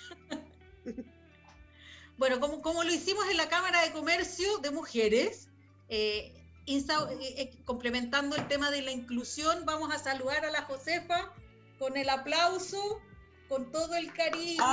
Bueno, 2.22 2.40
como, 2.40 2.62
como 2.62 2.84
lo 2.84 2.94
hicimos 2.94 3.28
en 3.32 3.38
la 3.38 3.50
Cámara 3.50 3.82
de 3.82 3.92
Comercio 3.94 4.60
de 4.60 4.70
Mujeres, 4.70 5.50
eh, 5.90 6.32
eh, 6.68 6.86
eh, 6.88 7.63
complementando 7.66 8.36
el 8.36 8.48
tema 8.48 8.70
de 8.70 8.84
la 8.84 8.92
inclusión, 8.92 9.66
vamos 9.66 9.92
a 9.92 9.98
saludar 9.98 10.46
a 10.46 10.51
la 10.51 10.62
Josefa 10.62 11.34
con 11.80 11.98
el 11.98 12.08
aplauso, 12.12 13.01
con 13.50 13.72
todo 13.72 13.96
el 13.96 14.13
cariño. 14.13 14.63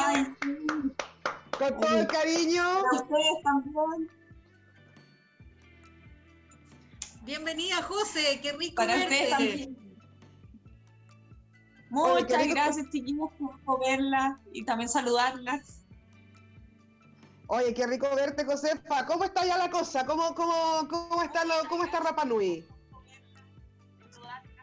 con 1.58 1.80
todo 1.80 2.00
el 2.00 2.06
cariño. 2.06 2.82
ustedes 2.92 3.42
también. 3.42 4.10
Bienvenida, 7.22 7.82
José, 7.82 8.40
qué 8.42 8.52
rico 8.52 8.74
Para 8.76 8.94
verte. 8.94 9.70
Muchas 11.88 12.46
gracias, 12.46 12.90
chiquillos, 12.90 13.30
por 13.64 13.80
verlas 13.80 14.36
y 14.52 14.66
también 14.66 14.90
saludarlas. 14.90 15.77
Oye, 17.50 17.72
qué 17.72 17.86
rico 17.86 18.06
verte, 18.14 18.44
Josefa. 18.44 19.06
¿Cómo 19.06 19.24
está 19.24 19.46
ya 19.46 19.56
la 19.56 19.70
cosa? 19.70 20.04
¿Cómo, 20.04 20.34
cómo, 20.34 20.86
cómo, 20.86 21.22
está, 21.22 21.46
lo, 21.46 21.54
cómo 21.70 21.82
está 21.82 21.98
Rapa? 22.00 22.24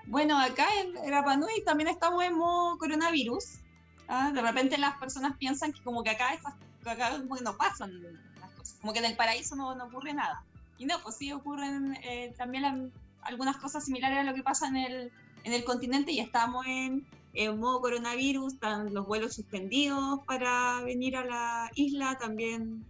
Bueno, 0.06 0.40
acá 0.40 0.68
en 0.80 1.12
Rapa 1.12 1.36
Nui 1.36 1.64
también 1.66 1.90
estamos 1.90 2.24
en 2.24 2.38
coronavirus. 2.78 3.44
¿ah? 4.08 4.32
De 4.32 4.40
repente 4.40 4.78
las 4.78 4.98
personas 4.98 5.36
piensan 5.38 5.74
que 5.74 5.82
como 5.82 6.04
que 6.04 6.12
acá, 6.12 6.38
acá 6.86 7.18
no 7.18 7.58
pasan 7.58 8.04
las 8.40 8.52
cosas, 8.52 8.78
como 8.80 8.94
que 8.94 9.00
en 9.00 9.06
el 9.06 9.16
paraíso 9.16 9.56
no, 9.56 9.74
no 9.74 9.86
ocurre 9.86 10.14
nada. 10.14 10.44
Y 10.78 10.86
no, 10.86 11.02
pues 11.02 11.16
sí 11.16 11.32
ocurren 11.32 11.98
eh, 12.04 12.36
también 12.38 12.94
algunas 13.24 13.58
cosas 13.58 13.84
similares 13.84 14.20
a 14.20 14.24
lo 14.24 14.36
que 14.36 14.44
pasa 14.44 14.68
en 14.68 14.78
el, 14.78 15.12
en 15.44 15.54
el 15.54 15.64
continente 15.64 16.12
y 16.12 16.20
estamos 16.20 16.64
en, 16.68 17.08
en 17.36 17.60
modo 17.60 17.82
coronavirus, 17.82 18.54
están 18.54 18.94
los 18.94 19.06
vuelos 19.06 19.36
suspendidos 19.36 20.22
para 20.26 20.82
venir 20.82 21.18
a 21.18 21.26
la 21.26 21.72
isla, 21.76 22.18
también 22.18 22.84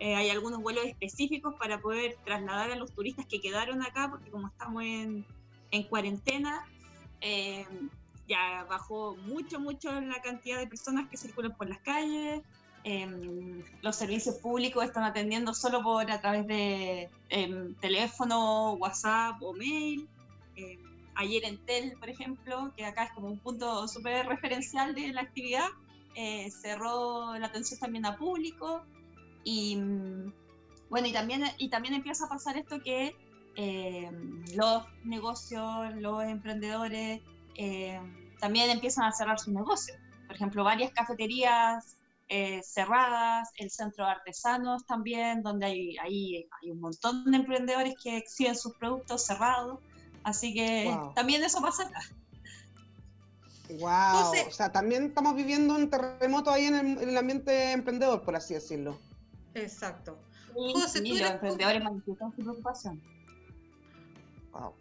eh, 0.00 0.16
hay 0.16 0.30
algunos 0.30 0.60
vuelos 0.62 0.84
específicos 0.84 1.54
para 1.54 1.80
poder 1.80 2.16
trasladar 2.24 2.70
a 2.70 2.76
los 2.76 2.90
turistas 2.92 3.26
que 3.26 3.40
quedaron 3.40 3.82
acá, 3.82 4.08
porque 4.10 4.30
como 4.30 4.48
estamos 4.48 4.82
en, 4.82 5.24
en 5.70 5.82
cuarentena, 5.84 6.66
eh, 7.20 7.66
ya 8.26 8.66
bajó 8.68 9.16
mucho, 9.26 9.60
mucho 9.60 9.92
la 10.00 10.20
cantidad 10.22 10.58
de 10.58 10.66
personas 10.66 11.08
que 11.08 11.16
circulan 11.16 11.54
por 11.54 11.68
las 11.68 11.78
calles. 11.80 12.42
Em, 12.84 13.62
los 13.80 13.94
servicios 13.94 14.36
públicos 14.36 14.82
están 14.84 15.04
atendiendo 15.04 15.54
solo 15.54 15.82
por 15.82 16.10
a 16.10 16.20
través 16.20 16.46
de 16.48 17.08
em, 17.28 17.74
teléfono, 17.74 18.72
WhatsApp 18.72 19.40
o 19.40 19.52
mail. 19.52 20.08
Ayer 21.14 21.44
en 21.44 21.64
Tel, 21.66 21.96
por 21.98 22.08
ejemplo, 22.08 22.72
que 22.76 22.84
acá 22.84 23.04
es 23.04 23.12
como 23.12 23.28
un 23.28 23.38
punto 23.38 23.86
súper 23.86 24.26
referencial 24.26 24.94
de 24.94 25.12
la 25.12 25.22
actividad, 25.22 25.68
eh, 26.14 26.50
cerró 26.50 27.38
la 27.38 27.46
atención 27.46 27.80
también 27.80 28.04
a 28.04 28.16
público 28.16 28.84
y 29.44 29.76
mm, 29.76 30.32
bueno, 30.90 31.06
y 31.06 31.12
también, 31.12 31.44
y 31.56 31.70
también 31.70 31.94
empieza 31.94 32.26
a 32.26 32.28
pasar 32.28 32.58
esto 32.58 32.80
que 32.82 33.16
eh, 33.56 34.10
los 34.54 34.84
negocios, 35.04 35.94
los 35.96 36.22
emprendedores 36.24 37.22
eh, 37.56 37.98
también 38.40 38.68
empiezan 38.70 39.04
a 39.04 39.12
cerrar 39.12 39.38
sus 39.38 39.54
negocios. 39.54 39.96
Por 40.26 40.36
ejemplo, 40.36 40.64
varias 40.64 40.92
cafeterías 40.92 41.96
cerradas, 42.62 43.50
el 43.58 43.70
centro 43.70 44.06
de 44.06 44.12
artesanos 44.12 44.86
también, 44.86 45.42
donde 45.42 45.66
hay, 45.66 45.98
hay, 45.98 46.48
hay 46.62 46.70
un 46.70 46.80
montón 46.80 47.30
de 47.30 47.36
emprendedores 47.36 47.94
que 48.02 48.16
exhiben 48.16 48.56
sus 48.56 48.74
productos 48.76 49.26
cerrados. 49.26 49.80
Así 50.24 50.54
que 50.54 50.96
también 51.14 51.42
eso 51.42 51.60
pasa 51.60 51.84
acá. 51.84 52.00
Wow, 53.78 54.32
o 54.48 54.50
sea, 54.50 54.70
también 54.70 55.04
estamos 55.06 55.34
viviendo 55.34 55.74
un 55.74 55.88
terremoto 55.88 56.50
ahí 56.50 56.66
en 56.66 56.98
el, 56.98 57.16
ambiente 57.16 57.72
emprendedor, 57.72 58.22
por 58.22 58.36
así 58.36 58.54
decirlo. 58.54 58.98
Exacto. 59.54 60.18
José, 60.52 61.00
tú 61.00 61.14
eres 61.14 61.20
los 61.20 61.30
emprendedores 61.30 61.82
manifiestan 61.82 62.30
su 62.32 62.42
preocupación. 62.42 63.02
Wow. 64.52 64.74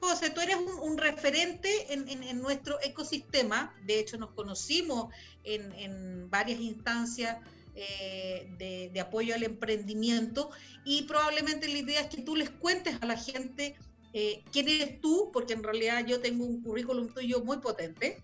José, 0.00 0.30
tú 0.30 0.40
eres 0.40 0.56
un, 0.82 0.98
referente 0.98 1.92
en, 1.92 2.40
nuestro 2.40 2.78
ecosistema. 2.82 3.74
De 3.84 4.00
hecho, 4.00 4.18
nos 4.18 4.30
conocimos 4.32 5.12
en, 5.44 6.28
varias 6.28 6.60
instancias 6.60 7.38
eh, 7.74 8.52
de, 8.58 8.90
de, 8.92 9.00
apoyo 9.00 9.34
al 9.34 9.42
emprendimiento 9.42 10.50
y 10.84 11.02
probablemente 11.02 11.68
la 11.68 11.78
idea 11.78 12.00
es 12.00 12.08
que 12.08 12.22
tú 12.22 12.34
les 12.34 12.50
cuentes 12.50 12.96
a 13.00 13.06
la 13.06 13.16
gente 13.16 13.76
eh, 14.18 14.42
quién 14.50 14.66
eres 14.66 14.98
tú, 15.02 15.28
porque 15.30 15.52
en 15.52 15.62
realidad 15.62 16.06
yo 16.06 16.20
tengo 16.20 16.46
un 16.46 16.62
currículum 16.62 17.12
tuyo 17.12 17.44
muy 17.44 17.58
potente. 17.58 18.22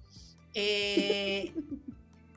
Eh, 0.55 1.53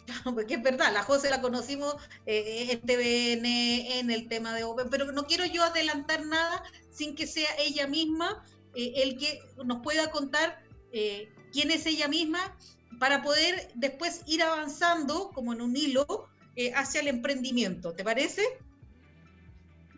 porque 0.36 0.56
es 0.56 0.62
verdad, 0.62 0.92
la 0.92 1.04
José 1.04 1.30
la 1.30 1.40
conocimos 1.40 1.96
eh, 2.26 2.68
en 2.72 2.82
TVN, 2.82 3.46
en 3.46 4.12
el 4.12 4.28
tema 4.28 4.54
de 4.54 4.66
Open, 4.66 4.90
pero 4.90 5.10
no 5.14 5.26
quiero 5.26 5.46
yo 5.46 5.64
adelantar 5.64 6.26
nada 6.26 6.64
sin 6.92 7.16
que 7.16 7.28
sea 7.28 7.48
ella 7.58 7.88
misma 7.88 8.44
el 8.76 9.18
que 9.18 9.40
nos 9.64 9.82
pueda 9.82 10.12
contar 10.12 10.62
quién 11.54 11.72
es 11.72 11.86
ella 11.86 12.10
misma 12.10 12.58
para 13.00 13.22
poder 13.22 13.72
después 13.76 14.24
ir 14.28 14.44
avanzando 14.44 15.32
como 15.34 15.54
en 15.54 15.62
un 15.62 15.78
hilo 15.78 16.28
hacia 16.76 17.00
el 17.00 17.08
emprendimiento. 17.08 17.94
¿Te 17.94 18.04
parece? 18.04 18.44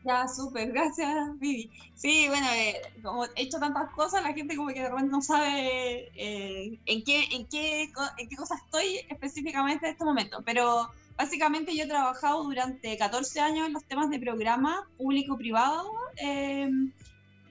Ya, 0.08 0.26
súper, 0.26 0.72
gracias, 0.72 1.38
Vivi. 1.38 1.70
Sí, 1.94 2.28
bueno, 2.30 2.48
eh, 2.54 2.82
como 3.04 3.26
he 3.26 3.30
hecho 3.36 3.60
tantas 3.60 3.92
cosas, 3.92 4.24
la 4.24 4.32
gente 4.32 4.56
como 4.56 4.70
que 4.70 4.82
de 4.82 4.88
repente 4.88 5.12
no 5.12 5.22
sabe 5.22 6.10
eh, 6.16 6.80
en, 6.86 7.04
qué, 7.04 7.26
en, 7.32 7.46
qué, 7.48 7.92
en 8.18 8.30
qué 8.30 8.36
cosa 8.38 8.56
estoy 8.56 9.00
específicamente 9.10 9.86
en 9.86 9.92
este 9.92 10.06
momento, 10.06 10.42
pero 10.46 10.90
básicamente 11.18 11.76
yo 11.76 11.84
he 11.84 11.88
trabajado 11.88 12.42
durante 12.44 12.98
14 12.98 13.42
años 13.42 13.68
en 13.68 13.74
los 13.74 13.84
temas 13.84 14.10
de 14.10 14.18
programa 14.18 14.88
público-privado 14.98 15.92
em, 16.16 16.94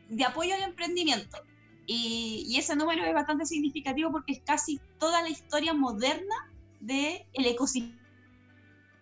de 0.09 0.25
apoyo 0.25 0.55
al 0.55 0.63
emprendimiento. 0.63 1.37
Y, 1.85 2.57
ese 2.59 2.75
número 2.75 3.05
es 3.05 3.13
bastante 3.13 3.45
significativo 3.45 4.11
porque 4.11 4.33
es 4.33 4.41
casi 4.41 4.81
toda 4.99 5.21
la 5.21 5.29
historia 5.29 5.75
moderna 5.75 6.51
del 6.81 7.23
el 7.35 7.47
ecosistema 7.47 8.01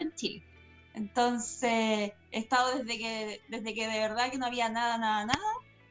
en 0.00 0.12
Chile. 0.16 0.53
Entonces, 0.94 2.12
he 2.30 2.38
estado 2.38 2.78
desde 2.78 2.98
que, 2.98 3.40
desde 3.48 3.74
que 3.74 3.88
de 3.88 3.98
verdad 3.98 4.30
que 4.30 4.38
no 4.38 4.46
había 4.46 4.68
nada, 4.68 4.96
nada, 4.96 5.26
nada, 5.26 5.40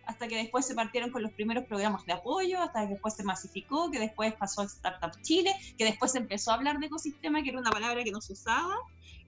hasta 0.05 0.27
que 0.27 0.37
después 0.37 0.65
se 0.65 0.75
partieron 0.75 1.11
con 1.11 1.21
los 1.21 1.31
primeros 1.31 1.65
programas 1.65 2.05
de 2.05 2.13
apoyo, 2.13 2.61
hasta 2.61 2.83
que 2.83 2.93
después 2.93 3.13
se 3.15 3.23
masificó, 3.23 3.91
que 3.91 3.99
después 3.99 4.33
pasó 4.33 4.61
a 4.61 4.65
Startup 4.65 5.11
Chile, 5.21 5.53
que 5.77 5.85
después 5.85 6.13
se 6.13 6.19
empezó 6.19 6.51
a 6.51 6.55
hablar 6.55 6.79
de 6.79 6.87
ecosistema, 6.87 7.43
que 7.43 7.49
era 7.49 7.59
una 7.59 7.71
palabra 7.71 8.03
que 8.03 8.11
no 8.11 8.21
se 8.21 8.33
usaba. 8.33 8.75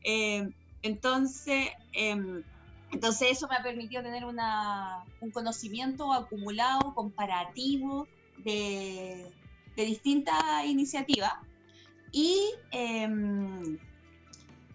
Eh, 0.04 0.50
entonces, 0.82 1.70
em, 1.94 2.44
entonces 2.92 3.32
eso 3.32 3.48
me 3.48 3.56
ha 3.56 3.64
permitido 3.64 4.02
tener 4.02 4.24
una, 4.24 5.04
un 5.20 5.32
conocimiento 5.32 6.14
acumulado, 6.14 6.94
comparativo 6.94 8.08
de, 8.38 9.30
de 9.76 9.86
distintas 9.86 10.66
iniciativas. 10.66 11.34
Y, 12.14 12.54
em, 12.72 13.78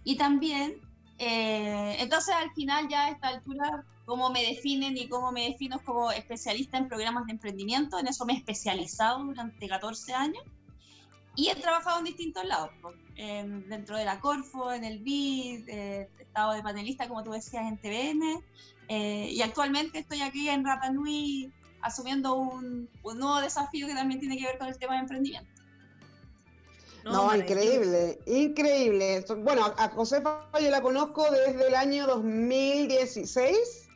y 0.05 0.17
también 0.17 0.81
Eh, 1.23 1.97
entonces 1.99 2.35
al 2.35 2.51
final 2.53 2.89
ya 2.89 3.05
a 3.05 3.11
esta 3.11 3.29
altura, 3.29 3.85
cómo 4.07 4.31
me 4.31 4.43
definen 4.43 4.97
y 4.97 5.07
cómo 5.07 5.33
me 5.33 5.51
defino 5.51 5.79
como 5.85 6.11
especialista 6.11 6.79
en 6.79 6.89
programas 6.89 7.27
de 7.27 7.33
emprendimiento, 7.33 7.99
en 7.99 8.09
eso 8.09 8.25
me 8.25 8.33
he 8.33 8.37
especializado 8.37 9.23
durante 9.23 9.69
14 9.69 10.15
años 10.15 10.43
y 11.37 11.51
he 11.51 11.55
trabajado 11.57 11.99
en 11.99 12.07
distintos 12.07 12.45
lados, 12.47 12.71
dentro 13.15 13.99
de 13.99 14.05
la 14.07 14.19
Corfo, 14.19 14.73
en 14.73 14.83
el 14.83 14.99
BID, 14.99 15.69
eh, 15.69 16.09
he 16.19 16.23
estado 16.23 16.53
de 16.53 16.63
panelista, 16.63 17.07
como 17.07 17.23
tú 17.23 17.33
decías, 17.33 17.67
en 17.67 17.77
TVN, 17.77 18.43
eh, 18.89 19.29
y 19.31 19.43
actualmente 19.43 19.99
estoy 19.99 20.23
aquí 20.23 20.49
en 20.49 20.65
Rapa 20.65 20.91
Nui 20.91 21.53
asumiendo 21.83 22.35
un, 22.35 22.89
un 23.03 23.19
nuevo 23.19 23.41
desafío 23.41 23.87
que 23.87 23.95
también 23.95 24.21
tiene 24.21 24.39
que 24.39 24.47
ver 24.47 24.59
con 24.59 24.69
el 24.69 24.79
tema 24.79 24.95
de 24.95 25.01
emprendimiento. 25.01 25.50
No, 27.05 27.35
increíble, 27.35 28.19
increíble. 28.27 29.25
Bueno, 29.39 29.73
a 29.77 29.89
Josefa 29.89 30.49
yo 30.61 30.71
la 30.71 30.83
conozco 30.83 31.31
desde 31.31 31.69
el 31.69 31.75
año 31.75 32.07
2016 32.07 33.89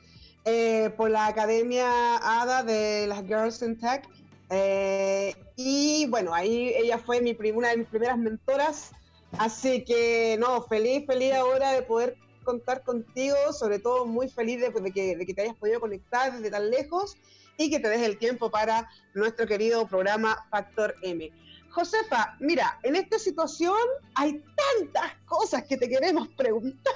eh, 0.44 0.90
por 0.96 1.10
la 1.10 1.26
Academia 1.26 2.16
ADA 2.16 2.62
de 2.62 3.06
las 3.06 3.22
Girls 3.22 3.62
in 3.62 3.78
Tech. 3.78 4.08
Eh, 4.50 5.34
y 5.56 6.06
bueno, 6.06 6.34
ahí 6.34 6.72
ella 6.76 6.98
fue 6.98 7.20
mi, 7.20 7.36
una 7.50 7.70
de 7.70 7.78
mis 7.78 7.88
primeras 7.88 8.18
mentoras. 8.18 8.92
Así 9.38 9.84
que, 9.84 10.36
no, 10.38 10.62
feliz, 10.62 11.06
feliz 11.06 11.32
ahora 11.34 11.72
de 11.72 11.82
poder 11.82 12.16
contar 12.44 12.84
contigo, 12.84 13.36
sobre 13.52 13.78
todo 13.78 14.06
muy 14.06 14.28
feliz 14.28 14.60
de, 14.60 14.92
que, 14.92 15.16
de 15.16 15.26
que 15.26 15.34
te 15.34 15.42
hayas 15.42 15.56
podido 15.56 15.80
conectar 15.80 16.32
desde 16.32 16.50
tan 16.50 16.70
lejos 16.70 17.16
y 17.56 17.70
que 17.70 17.80
te 17.80 17.88
des 17.88 18.02
el 18.02 18.18
tiempo 18.18 18.50
para 18.50 18.88
nuestro 19.14 19.46
querido 19.46 19.86
programa 19.86 20.46
Factor 20.50 20.94
M. 21.02 21.30
Josefa, 21.74 22.36
mira, 22.38 22.78
en 22.84 22.94
esta 22.94 23.18
situación 23.18 23.76
hay 24.14 24.40
tantas 24.54 25.12
cosas 25.26 25.64
que 25.64 25.76
te 25.76 25.88
queremos 25.88 26.28
preguntar. 26.28 26.94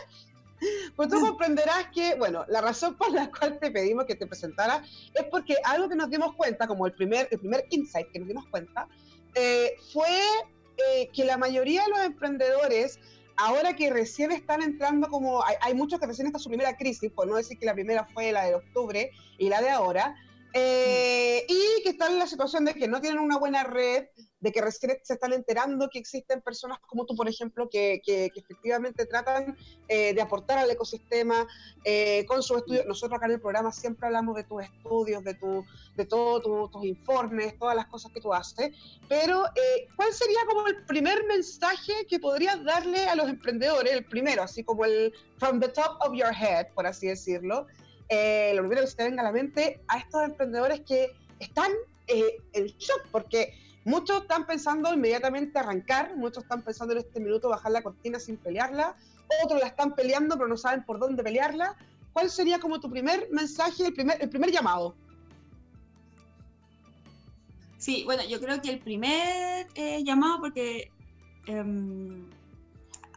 Pues 0.95 1.09
tú 1.09 1.21
comprenderás 1.21 1.87
que, 1.93 2.15
bueno, 2.17 2.45
la 2.49 2.61
razón 2.61 2.97
por 2.97 3.13
la 3.13 3.31
cual 3.31 3.59
te 3.59 3.71
pedimos 3.71 4.07
que 4.07 4.15
te 4.15 4.27
presentara 4.27 4.83
es 5.15 5.25
porque 5.31 5.57
algo 5.65 5.89
que 5.89 5.97
nos 5.97 6.11
dimos 6.11 6.35
cuenta, 6.35 6.67
como 6.67 6.87
el 6.87 6.93
primer, 6.95 7.29
el 7.31 7.39
primer 7.41 7.67
insight 7.71 8.09
que 8.13 8.21
nos 8.21 8.29
dimos 8.29 8.47
cuenta, 8.51 8.89
eh, 9.35 9.77
fue 9.93 10.21
eh, 10.77 11.09
que 11.13 11.25
la 11.25 11.37
mayoría 11.37 11.85
de 11.85 11.91
los 11.91 12.01
emprendedores, 12.01 13.01
ahora 13.37 13.75
que 13.75 13.91
recién 13.91 14.31
están 14.31 14.63
entrando 14.63 15.09
como, 15.09 15.45
hay, 15.45 15.57
hay, 15.61 15.75
muchos 15.75 15.99
que 16.01 16.07
recién 16.07 16.27
está 16.29 16.39
su 16.39 16.49
primera 16.49 16.77
crisis, 16.77 17.11
por 17.13 17.27
no 17.27 17.37
decir 17.37 17.59
que 17.59 17.67
la 17.67 17.75
primera 17.75 18.05
fue 18.13 18.33
la 18.33 18.47
de 18.47 18.55
octubre 18.55 19.11
y 19.39 19.49
la 19.49 19.61
de 19.61 19.71
ahora, 19.71 20.15
eh, 20.53 21.45
y 21.49 21.83
que 21.83 21.91
están 21.91 22.13
en 22.13 22.19
la 22.19 22.27
situación 22.27 22.65
de 22.65 22.75
que 22.75 22.89
no 22.89 23.01
tienen 23.01 23.21
una 23.21 23.39
buena 23.39 23.65
red, 23.65 24.07
de 24.41 24.53
que 24.53 24.61
recién 24.61 24.99
se 25.03 25.15
están 25.15 25.33
enterando 25.33 25.89
que 25.91 25.99
existen 25.99 26.41
personas 26.41 26.79
como 26.87 27.07
tú, 27.07 27.17
por 27.17 27.29
ejemplo, 27.29 27.69
que, 27.69 28.01
que, 28.05 28.31
efectivamente 28.35 29.07
tratan 29.07 29.57
eh, 29.89 30.15
de 30.15 30.21
aportar 30.21 30.59
al 30.59 30.71
ecosistema 30.71 31.47
eh, 31.85 32.25
con 32.27 32.43
sus 32.43 32.59
estudios. 32.59 32.87
Nosotros 32.87 33.17
acá 33.17 33.27
en 33.27 33.33
el 33.33 33.41
programa 33.41 33.73
siempre 33.73 34.07
hablamos 34.07 34.37
de 34.37 34.45
tus 34.45 34.63
estudios, 34.63 35.25
de, 35.25 35.35
tu, 35.35 35.65
de 35.97 36.05
todos 36.05 36.71
tus 36.71 36.85
informes, 36.85 37.59
todas 37.59 37.75
las 37.75 37.87
cosas 37.87 38.13
que 38.13 38.21
tú 38.21 38.33
haces, 38.33 38.71
pero 39.09 39.45
¿cuál 39.97 40.13
sería 40.13 40.41
como 40.47 40.67
el 40.67 40.85
primer 40.85 41.25
mensaje 41.27 41.93
que 42.09 42.19
podrías 42.19 42.63
darle 42.65 43.09
a 43.09 43.15
los 43.15 43.29
emprendedores, 43.29 43.93
el 43.93 44.05
primero, 44.05 44.43
así 44.43 44.63
como 44.63 44.85
el 44.85 45.13
from 45.39 45.61
the 45.61 45.69
top 45.69 45.99
of 46.01 46.15
your 46.15 46.33
head, 46.33 46.69
por 46.75 46.87
así 46.87 47.09
decirlo? 47.09 47.67
eh, 48.09 48.53
lo 48.55 48.63
primero 48.63 48.83
que 48.83 48.87
se 48.89 48.97
te 48.97 49.05
venga 49.05 49.23
a 49.23 49.27
la 49.27 49.33
mente 49.33 49.81
a 49.89 49.99
estos 49.99 50.23
emprendedores 50.25 50.81
que 50.81 51.13
están 51.39 51.71
eh, 52.07 52.39
en 52.55 52.67
shock, 52.67 53.07
porque 53.11 53.53
muchos 53.89 54.23
están 54.23 54.47
pensando 54.47 54.93
inmediatamente 54.93 55.59
arrancar, 55.59 56.15
muchos 56.17 56.45
están 56.45 56.63
pensando 56.63 56.93
en 56.93 56.99
este 56.99 57.21
minuto 57.21 57.49
bajar 57.49 57.73
la 57.73 57.83
cortina 57.83 58.21
sin 58.21 58.37
pelearla, 58.37 58.95
otros 59.45 59.61
la 59.61 59.69
están 59.69 59.95
peleando 59.95 60.37
pero 60.37 60.49
no 60.49 60.57
saben 60.57 60.85
por 60.85 60.99
dónde 60.99 61.23
pelearla. 61.23 61.77
¿Cuál 62.13 62.31
sería 62.31 62.59
como 62.59 62.81
tu 62.81 62.91
primer 62.91 63.29
mensaje, 63.31 63.87
el 63.87 63.95
primer, 63.95 64.21
el 64.21 64.29
primer 64.29 64.51
llamado? 64.51 64.95
Sí, 67.79 68.03
bueno, 68.05 68.23
yo 68.29 68.41
creo 68.41 68.61
que 68.61 68.71
el 68.71 68.81
primer 68.81 69.69
eh, 69.75 70.03
llamado, 70.05 70.41
porque 70.41 70.91
eh, 71.47 72.25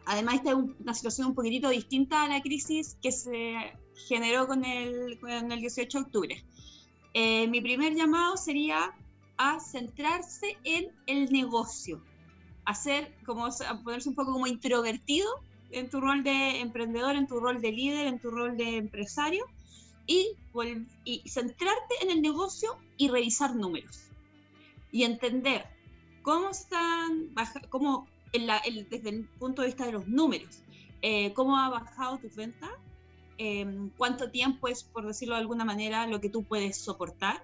además 0.06 0.36
esta 0.36 0.52
es 0.52 0.56
una 0.56 0.94
situación 0.94 1.28
un 1.28 1.36
poquitito 1.36 1.70
distinta 1.70 2.24
a 2.24 2.28
la 2.28 2.42
crisis 2.42 2.96
que 3.02 3.12
se 3.12 3.74
generó 4.08 4.48
con 4.48 4.64
el, 4.64 5.20
con 5.20 5.52
el 5.52 5.60
18 5.60 5.98
de 5.98 6.04
octubre. 6.04 6.46
Eh, 7.14 7.48
mi 7.48 7.60
primer 7.60 7.94
llamado 7.94 8.38
sería 8.38 8.94
a 9.44 9.60
centrarse 9.60 10.56
en 10.64 10.92
el 11.08 11.32
negocio, 11.32 12.00
hacer 12.66 13.12
como 13.26 13.50
ponerse 13.84 14.10
un 14.10 14.14
poco 14.14 14.34
como 14.34 14.46
introvertido 14.46 15.28
en 15.72 15.90
tu 15.90 16.00
rol 16.00 16.24
de 16.24 16.60
emprendedor, 16.60 17.16
en 17.16 17.26
tu 17.26 17.40
rol 17.40 17.60
de 17.60 17.72
líder, 17.72 18.06
en 18.06 18.20
tu 18.20 18.30
rol 18.30 18.56
de 18.56 18.78
empresario 18.78 19.44
y, 20.06 20.36
y 21.06 21.28
centrarte 21.28 21.96
en 22.04 22.12
el 22.12 22.22
negocio 22.22 22.78
y 22.98 23.10
revisar 23.10 23.56
números. 23.56 24.10
Y 24.92 25.06
entender 25.06 25.66
cómo 26.22 26.52
están, 26.52 27.34
cómo 27.70 28.08
desde 28.32 29.10
el 29.10 29.26
punto 29.40 29.64
de 29.64 29.70
vista 29.70 29.88
de 29.88 29.94
los 29.94 30.08
números, 30.08 30.60
eh, 31.02 31.34
cómo 31.34 31.58
ha 31.58 31.68
bajado 31.70 32.20
tu 32.20 32.30
venta, 32.36 32.70
Em, 33.44 33.90
cuánto 33.98 34.30
tiempo 34.30 34.68
es, 34.68 34.84
por 34.84 35.08
decirlo 35.08 35.34
de 35.34 35.42
alguna 35.42 35.66
manera, 35.66 36.06
lo 36.06 36.22
que 36.22 36.30
tú 36.30 36.44
puedes 36.44 36.78
soportar, 36.78 37.44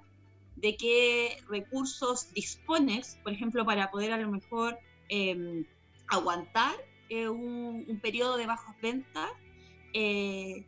de 0.58 0.76
qué 0.76 1.38
recursos 1.48 2.34
dispones, 2.34 3.20
por 3.24 3.32
ejemplo, 3.32 3.66
para 3.66 3.90
poder 3.92 4.12
a 4.12 4.18
lo 4.18 4.30
mejor 4.30 4.78
em, 5.08 5.66
aguantar 6.08 6.76
eh, 7.10 7.30
un, 7.30 8.00
periodo 8.02 8.38
de 8.38 8.48
bajas 8.48 8.76
ventas. 8.82 9.30
Eh, 9.94 10.66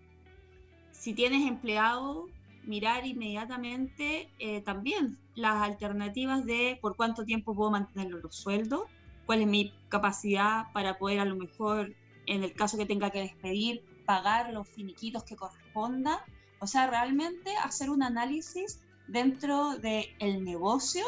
si 0.92 1.14
tienes 1.14 1.48
empleado, 1.48 2.28
mirar 2.64 3.06
inmediatamente 3.06 4.30
eh, 4.38 4.62
también 4.62 5.18
las 5.36 5.62
alternativas 5.64 6.46
de 6.46 6.78
por 6.82 6.96
cuánto 6.96 7.26
tiempo 7.26 7.56
puedo 7.56 7.72
mantener 7.72 8.12
los 8.12 8.36
sueldos, 8.36 8.84
cuál 9.26 9.42
es 9.42 9.48
mi 9.48 9.74
capacidad 9.90 10.72
para 10.72 10.98
poder 10.98 11.20
a 11.20 11.26
lo 11.26 11.36
mejor, 11.36 11.96
en 12.28 12.44
el 12.44 12.54
caso 12.54 12.78
que 12.78 12.86
tenga 12.86 13.10
que 13.10 13.22
despedir, 13.22 13.84
pagar 14.06 14.54
los 14.54 14.68
finiquitos 14.68 15.24
que 15.24 15.36
corresponda. 15.36 16.24
O 16.60 16.68
sea, 16.68 16.88
realmente 16.88 17.56
hacer 17.64 17.90
un 17.90 18.04
análisis 18.04 18.82
dentro 19.10 19.78
del 19.78 20.44
negocio 20.44 21.04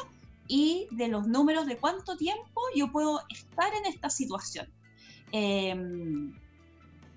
y 0.48 0.88
de 0.92 1.08
los 1.08 1.28
números 1.28 1.66
de 1.66 1.78
cuánto 1.78 2.18
tiempo 2.18 2.62
yo 2.76 2.92
puedo 2.92 3.22
estar 3.30 3.74
en 3.74 3.86
esta 3.86 4.10
situación. 4.10 4.68
Em, 5.32 6.34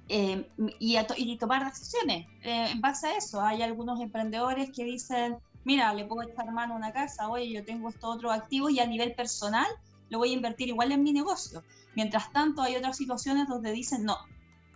em, 0.08 0.44
y, 0.78 0.96
y, 1.16 1.36
tomar 1.38 1.64
decisiones 1.64 2.26
eh, 2.42 2.68
en 2.70 2.80
base 2.80 3.08
a 3.08 3.16
eso. 3.16 3.40
Hay 3.40 3.62
algunos 3.62 4.00
emprendedores 4.00 4.70
que 4.70 4.84
dicen, 4.84 5.38
mira, 5.64 5.92
le 5.94 6.04
puedo 6.04 6.28
echar 6.28 6.52
mano 6.52 6.74
a 6.74 6.76
una 6.76 6.92
casa, 6.92 7.28
oye, 7.28 7.50
yo 7.50 7.64
tengo 7.64 7.88
estos 7.88 8.16
otros 8.16 8.32
activos 8.32 8.70
y 8.70 8.80
a 8.80 8.86
nivel 8.86 9.14
personal 9.14 9.66
lo 10.10 10.18
voy 10.18 10.30
a 10.30 10.34
invertir 10.34 10.68
igual 10.68 10.92
en 10.92 11.02
mi 11.02 11.12
negocio. 11.12 11.64
Mientras 11.96 12.30
tanto, 12.32 12.62
hay 12.62 12.76
otras 12.76 12.96
situaciones 12.96 13.48
donde 13.48 13.72
dicen, 13.72 14.04
no, 14.04 14.16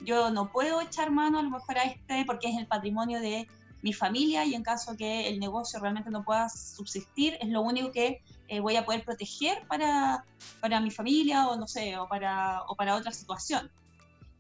yo 0.01 0.31
no 0.31 0.51
puedo 0.51 0.81
echar 0.81 1.11
mano 1.11 1.39
a 1.39 1.43
lo 1.43 1.51
mejor 1.51 1.79
a 1.79 1.83
este 1.83 2.25
porque 2.25 2.49
es 2.49 2.57
el 2.57 2.67
patrimonio 2.67 3.21
de 3.21 3.47
mi 3.83 3.93
familia 3.93 4.45
y 4.45 4.55
en 4.55 4.63
caso 4.63 4.97
que 4.97 5.29
el 5.29 5.39
negocio 5.39 5.81
realmente 5.81 6.11
no 6.11 6.25
pueda 6.25 6.49
subsistir, 6.49 7.37
es 7.41 7.49
lo 7.49 7.63
único 7.63 7.93
que 7.93 8.23
eh, 8.49 8.61
voy 8.61 8.77
a 8.77 8.85
poder 8.85 9.05
proteger 9.05 9.67
para, 9.69 10.25
para, 10.61 10.81
mi 10.81 10.91
familia 10.91 11.49
o 11.49 11.57
no 11.57 11.67
sé, 11.67 11.97
o 11.97 12.09
para, 12.09 12.63
o 12.63 12.75
para 12.75 12.97
otra 12.97 13.13
situación. 13.13 13.71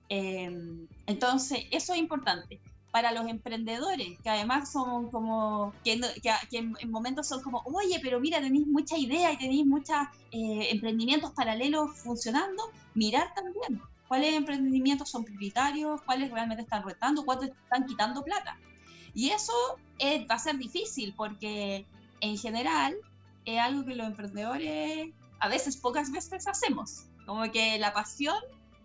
Em, 0.09 0.87
entonces, 1.07 1.67
eso 1.71 1.93
es 1.93 1.99
importante. 1.99 2.61
Para 2.91 3.13
los 3.13 3.29
emprendedores, 3.29 4.19
que 4.23 4.31
además 4.31 4.73
son 4.73 5.11
como, 5.11 5.75
que, 5.85 6.01
que, 6.23 6.59
en, 6.59 6.91
momentos 6.91 7.29
son 7.29 7.43
como, 7.43 7.63
oye, 7.67 8.01
pero 8.03 8.19
mira, 8.19 8.41
tenéis 8.41 8.67
mucha 8.67 8.97
idea 8.97 9.33
y 9.33 9.37
tenéis 9.37 9.67
muchos 9.67 9.97
eh, 10.33 10.69
emprendimientos 10.71 11.33
paralelos 11.33 11.97
funcionando, 11.99 12.63
mirar 12.95 13.35
también 13.35 13.83
cuáles 14.09 14.35
emprendimientos 14.35 15.11
son 15.11 15.25
prioritarios, 15.25 16.01
cuáles 16.03 16.31
realmente 16.31 16.63
están 16.63 16.83
retando, 16.83 17.25
cuáles 17.25 17.51
están 17.51 17.85
quitando 17.85 18.25
plata. 18.25 18.59
Y 19.19 19.31
eso 19.31 19.53
va 20.31 20.37
a 20.37 20.39
ser 20.39 20.59
difícil 20.59 21.13
porque 21.17 21.85
en 22.21 22.39
general 22.39 22.97
es 23.47 23.59
algo 23.59 23.85
que 23.85 23.97
los 23.97 24.07
emprendedores 24.07 25.13
a 25.41 25.49
veces, 25.49 25.77
pocas 25.77 26.13
veces 26.13 26.47
hacemos. 26.47 27.07
Como 27.27 27.51
que 27.51 27.81
la 27.81 27.93
pasión 27.93 28.39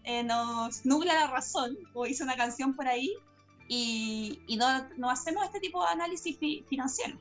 eh, 0.03 0.23
nos 0.23 0.87
nubla 0.87 1.13
la 1.13 1.27
razón, 1.27 1.77
o 1.93 2.07
hice 2.07 2.23
una 2.23 2.35
canción 2.35 2.75
por 2.75 2.87
ahí, 2.87 3.13
y, 3.67 4.39
no, 4.57 4.87
no, 4.97 5.11
hacemos 5.11 5.45
este 5.45 5.59
tipo 5.59 5.85
de 5.85 5.91
análisis 5.91 6.35
financiero. 6.67 7.15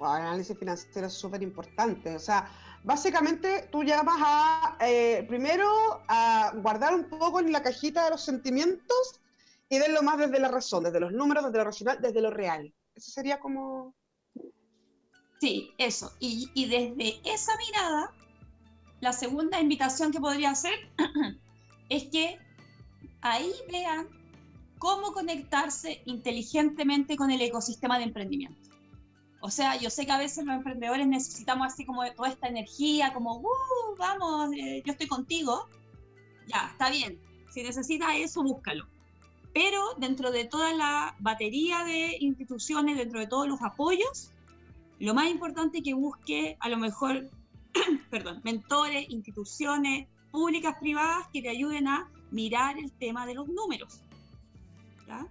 Wow, 0.00 0.16
el 0.16 0.22
análisis 0.22 0.58
financiero 0.58 1.06
es 1.06 1.14
súper 1.14 1.40
importante. 1.44 2.16
O 2.16 2.18
sea, 2.18 2.50
Básicamente, 2.84 3.68
tú 3.72 3.82
llamas 3.82 4.16
a, 4.20 4.76
eh, 4.80 5.24
primero, 5.28 6.00
a 6.08 6.52
guardar 6.56 6.94
un 6.94 7.04
poco 7.04 7.40
en 7.40 7.52
la 7.52 7.62
cajita 7.62 8.04
de 8.04 8.10
los 8.10 8.24
sentimientos 8.24 9.20
y 9.68 9.78
verlo 9.78 10.02
más 10.02 10.18
desde 10.18 10.40
la 10.40 10.48
razón, 10.48 10.84
desde 10.84 11.00
los 11.00 11.12
números, 11.12 11.44
desde 11.44 11.58
lo 11.58 11.64
racional, 11.64 11.98
desde 12.00 12.20
lo 12.20 12.30
real. 12.30 12.72
Eso 12.94 13.10
sería 13.10 13.38
como... 13.38 13.94
Sí, 15.40 15.72
eso. 15.78 16.12
Y, 16.18 16.50
y 16.54 16.66
desde 16.66 17.20
esa 17.24 17.52
mirada, 17.56 18.12
la 19.00 19.12
segunda 19.12 19.60
invitación 19.60 20.10
que 20.10 20.20
podría 20.20 20.50
hacer 20.50 20.74
es 21.88 22.04
que 22.04 22.38
ahí 23.20 23.52
vean 23.70 24.08
cómo 24.78 25.12
conectarse 25.12 26.02
inteligentemente 26.06 27.16
con 27.16 27.30
el 27.30 27.40
ecosistema 27.40 27.98
de 27.98 28.04
emprendimiento. 28.04 28.68
O 29.40 29.50
sea, 29.50 29.76
yo 29.76 29.90
sé 29.90 30.04
que 30.04 30.12
a 30.12 30.18
veces 30.18 30.44
los 30.44 30.56
emprendedores 30.56 31.06
necesitamos 31.06 31.68
así 31.68 31.84
como 31.84 32.04
toda 32.12 32.28
esta 32.28 32.48
energía, 32.48 33.12
como, 33.12 33.38
uh, 33.38 33.96
vamos, 33.96 34.50
eh, 34.56 34.82
yo 34.84 34.92
estoy 34.92 35.06
contigo. 35.06 35.68
Ya, 36.46 36.70
está 36.72 36.90
bien. 36.90 37.20
Si 37.52 37.62
necesitas 37.62 38.08
eso, 38.16 38.42
búscalo. 38.42 38.88
Pero 39.54 39.82
dentro 39.98 40.30
de 40.30 40.44
toda 40.44 40.72
la 40.72 41.16
batería 41.18 41.84
de 41.84 42.16
instituciones, 42.20 42.96
dentro 42.96 43.20
de 43.20 43.26
todos 43.26 43.48
los 43.48 43.62
apoyos, 43.62 44.30
lo 44.98 45.14
más 45.14 45.30
importante 45.30 45.78
es 45.78 45.84
que 45.84 45.94
busque 45.94 46.56
a 46.60 46.68
lo 46.68 46.76
mejor, 46.76 47.28
perdón, 48.10 48.40
mentores, 48.44 49.06
instituciones 49.08 50.08
públicas, 50.30 50.76
privadas, 50.80 51.26
que 51.32 51.42
te 51.42 51.48
ayuden 51.48 51.88
a 51.88 52.10
mirar 52.30 52.78
el 52.78 52.92
tema 52.92 53.26
de 53.26 53.34
los 53.34 53.48
números. 53.48 54.00
¿ya? 55.06 55.26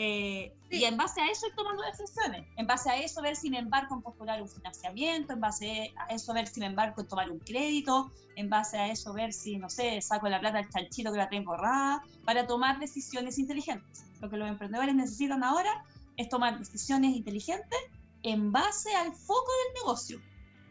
Eh, 0.00 0.54
y 0.70 0.84
en 0.84 0.96
base 0.96 1.20
a 1.20 1.28
eso 1.28 1.48
ir 1.48 1.56
tomando 1.56 1.82
decisiones. 1.82 2.46
En 2.56 2.68
base 2.68 2.88
a 2.88 2.96
eso 2.98 3.20
ver 3.20 3.34
si 3.34 3.50
me 3.50 3.58
embarco 3.58 3.96
en 3.96 4.02
postular 4.02 4.40
un 4.40 4.48
financiamiento, 4.48 5.32
en 5.32 5.40
base 5.40 5.92
a 5.96 6.14
eso 6.14 6.32
ver 6.32 6.46
si 6.46 6.60
me 6.60 6.66
embarco 6.66 7.00
en 7.00 7.08
tomar 7.08 7.28
un 7.28 7.40
crédito, 7.40 8.12
en 8.36 8.48
base 8.48 8.78
a 8.78 8.86
eso 8.86 9.12
ver 9.12 9.32
si, 9.32 9.58
no 9.58 9.68
sé, 9.68 10.00
saco 10.00 10.28
la 10.28 10.38
plata 10.38 10.58
del 10.58 10.68
chanchito 10.68 11.10
que 11.10 11.18
la 11.18 11.28
tengo 11.28 11.50
borrada, 11.50 12.04
para 12.24 12.46
tomar 12.46 12.78
decisiones 12.78 13.40
inteligentes. 13.40 14.04
Lo 14.20 14.30
que 14.30 14.36
los 14.36 14.48
emprendedores 14.48 14.94
necesitan 14.94 15.42
ahora 15.42 15.84
es 16.16 16.28
tomar 16.28 16.56
decisiones 16.60 17.16
inteligentes 17.16 17.80
en 18.22 18.52
base 18.52 18.94
al 18.94 19.12
foco 19.12 19.50
del 19.64 19.82
negocio 19.82 20.20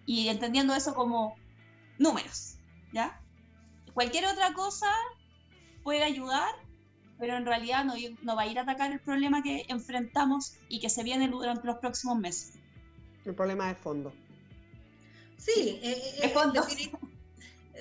y 0.05 0.29
entendiendo 0.29 0.73
eso 0.73 0.95
como 0.95 1.35
números, 1.97 2.55
¿ya? 2.93 3.21
Cualquier 3.93 4.25
otra 4.27 4.53
cosa 4.53 4.89
puede 5.83 6.03
ayudar, 6.03 6.55
pero 7.19 7.35
en 7.35 7.45
realidad 7.45 7.83
no, 7.85 7.93
no 8.21 8.35
va 8.35 8.43
a 8.43 8.47
ir 8.47 8.59
a 8.59 8.63
atacar 8.63 8.91
el 8.91 8.99
problema 8.99 9.41
que 9.41 9.65
enfrentamos 9.69 10.55
y 10.69 10.79
que 10.79 10.89
se 10.89 11.03
viene 11.03 11.27
durante 11.27 11.65
los 11.65 11.77
próximos 11.77 12.17
meses. 12.17 12.53
El 13.25 13.35
problema 13.35 13.67
de 13.67 13.75
fondo. 13.75 14.13
Sí, 15.37 15.79
eh, 15.81 16.01
eh, 16.23 16.91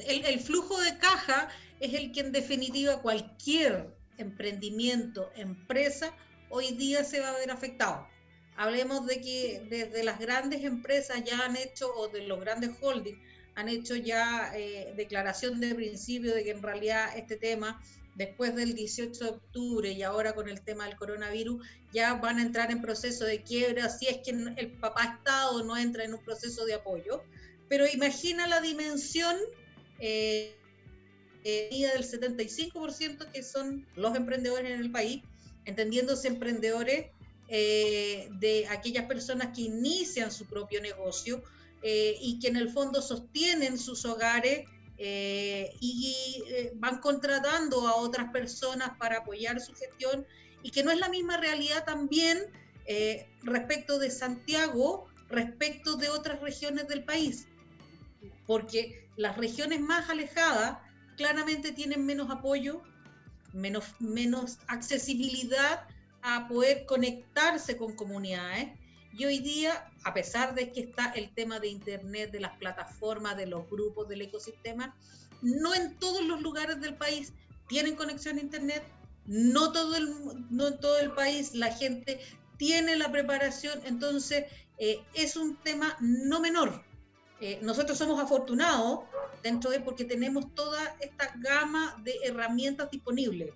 el, 0.09 0.25
el, 0.25 0.40
flujo 0.40 0.79
de 0.81 0.99
caja 0.99 1.49
es 1.81 1.94
el 1.94 2.12
que 2.12 2.20
en 2.20 2.33
definitiva 2.33 3.01
cualquier 3.01 3.94
emprendimiento, 4.18 5.31
empresa, 5.37 6.14
hoy 6.51 6.72
día 6.72 7.05
se 7.05 7.20
va 7.20 7.31
a 7.31 7.38
ver 7.38 7.51
afectado. 7.51 8.07
Hablemos 8.57 9.07
de 9.07 9.20
que 9.20 9.66
desde 9.68 10.03
las 10.03 10.18
grandes 10.18 10.64
empresas 10.64 11.22
ya 11.25 11.44
han 11.44 11.57
hecho, 11.57 11.94
o 11.94 12.09
de 12.09 12.27
los 12.27 12.40
grandes 12.40 12.70
holdings, 12.81 13.18
han 13.55 13.68
hecho 13.68 13.96
ya 13.96 14.53
eh, 14.55 14.92
declaración 14.96 15.61
de 15.61 15.75
principio 15.75 16.35
de 16.35 16.44
que 16.44 16.51
en 16.51 16.62
realidad 16.62 17.16
este 17.16 17.37
tema 17.37 17.83
después 18.16 18.55
del 18.57 18.74
18 18.74 19.24
de 19.24 19.31
octubre 19.31 19.92
y 19.92 20.02
ahora 20.02 20.35
con 20.35 20.48
el 20.48 20.62
tema 20.62 20.87
del 20.87 20.96
coronavirus, 20.96 21.64
ya 21.92 22.14
van 22.14 22.38
a 22.38 22.42
entrar 22.42 22.70
en 22.70 22.81
proceso 22.81 23.24
de 23.24 23.42
quiebra 23.42 23.88
si 23.88 24.09
es 24.09 24.18
que 24.18 24.31
el 24.31 24.72
papá 24.79 25.18
Estado 25.18 25.62
no 25.62 25.76
entra 25.76 26.05
en 26.05 26.14
un 26.14 26.24
proceso 26.24 26.64
de 26.64 26.74
apoyo. 26.74 27.22
Pero 27.68 27.87
imagina 27.87 28.46
la 28.46 28.61
dimensión 28.61 29.37
eh, 30.00 30.57
eh 31.44 31.90
del 31.94 32.05
75% 32.05 33.31
que 33.31 33.42
son 33.42 33.87
los 33.96 34.16
emprendedores 34.16 34.70
en 34.70 34.81
el 34.81 34.90
país, 34.90 35.22
entendiéndose 35.64 36.29
emprendedores 36.29 37.11
eh, 37.48 38.29
de 38.40 38.66
aquellas 38.68 39.05
personas 39.07 39.55
que 39.55 39.62
inician 39.62 40.33
su 40.33 40.46
propio 40.46 40.81
negocio 40.81 41.42
eh, 41.83 42.16
y 42.20 42.38
que 42.38 42.48
en 42.48 42.57
el 42.57 42.70
fondo 42.70 43.02
sostienen 43.02 43.79
sus 43.79 44.05
hogares 44.05 44.66
eh, 44.99 45.77
y 45.81 46.43
eh, 46.49 46.73
van 46.77 47.01
contratando 47.01 47.87
a 47.87 47.97
otras 47.97 48.31
personas 48.31 48.93
para 48.99 49.19
apoyar 49.19 49.61
su 49.61 49.75
gestión 49.75 50.27
y 50.63 50.71
que 50.71 50.83
no 50.83 50.91
es 50.91 50.99
la 50.99 51.09
misma 51.09 51.37
realidad 51.37 51.85
también 51.85 52.39
eh, 52.87 53.29
respecto 53.43 53.99
de 53.99 54.11
Santiago, 54.11 55.07
respecto 55.29 55.97
de 55.97 56.09
otras 56.09 56.41
regiones 56.41 56.89
del 56.89 57.05
país, 57.05 57.47
porque 58.47 59.07
las 59.17 59.37
regiones 59.37 59.81
más 59.81 60.09
alejadas 60.09 60.79
claramente 61.17 61.73
tienen 61.73 62.07
menos 62.07 62.31
apoyo, 62.31 62.83
menos, 63.53 63.85
menos 63.99 64.59
accesibilidad 64.67 65.87
a 66.23 66.49
poder 66.49 66.87
conectarse 66.87 67.77
con 67.77 67.95
comunidades 67.95 68.71
y 69.16 69.24
hoy 69.24 69.38
día, 69.38 69.90
a 70.05 70.12
pesar 70.12 70.55
de 70.55 70.72
que 70.72 70.81
está 70.81 71.07
el 71.12 71.33
tema 71.33 71.59
de 71.59 71.68
Internet, 71.68 72.33
de 72.33 72.40
las 72.40 72.57
plataformas, 72.59 73.37
de 73.37 73.46
los 73.46 73.68
grupos, 73.70 74.09
del 74.09 74.22
ecosistema, 74.22 74.94
no 75.40 75.74
en 75.74 75.96
todos 75.98 76.22
los 76.24 76.42
lugares 76.42 76.81
del 76.81 76.94
país 76.96 77.33
tienen 77.66 77.96
conexión 77.96 78.37
a 78.37 78.42
Internet, 78.42 78.83
no, 79.24 79.72
todo 79.72 79.96
el, 79.96 80.09
no 80.50 80.68
en 80.68 80.81
todo 80.81 80.98
el 80.98 81.12
país 81.12 81.55
la 81.55 81.72
gente 81.72 82.20
tiene 82.59 82.96
la 82.96 83.11
preparación, 83.11 83.81
entonces 83.87 84.44
eh, 84.79 85.02
es 85.14 85.37
un 85.37 85.57
tema 85.57 85.96
no 86.00 86.40
menor. 86.40 86.85
Eh, 87.40 87.59
nosotros 87.62 87.96
somos 87.96 88.22
afortunados 88.22 89.00
dentro 89.42 89.70
de 89.70 89.81
porque 89.81 90.05
tenemos 90.05 90.55
toda 90.55 90.94
esta 91.00 91.35
gama 91.38 92.00
de 92.05 92.14
herramientas 92.22 92.90
disponibles, 92.90 93.55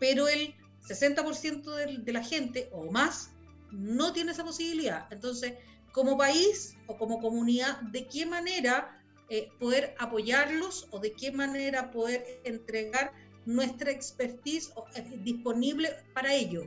pero 0.00 0.26
el 0.26 0.54
60% 0.88 1.74
de, 1.74 1.98
de 1.98 2.12
la 2.12 2.22
gente 2.24 2.68
o 2.72 2.90
más 2.90 3.30
no 3.70 4.12
tiene 4.12 4.32
esa 4.32 4.44
posibilidad. 4.44 5.06
Entonces, 5.10 5.54
como 5.92 6.16
país 6.16 6.76
o 6.86 6.96
como 6.96 7.20
comunidad, 7.20 7.80
¿de 7.82 8.06
qué 8.06 8.26
manera 8.26 9.02
eh, 9.30 9.50
poder 9.58 9.94
apoyarlos 9.98 10.88
o 10.90 10.98
de 10.98 11.12
qué 11.12 11.32
manera 11.32 11.90
poder 11.90 12.24
entregar 12.44 13.12
nuestra 13.46 13.90
expertise 13.90 14.72
eh, 14.94 15.18
disponible 15.22 15.90
para 16.14 16.32
ello? 16.34 16.62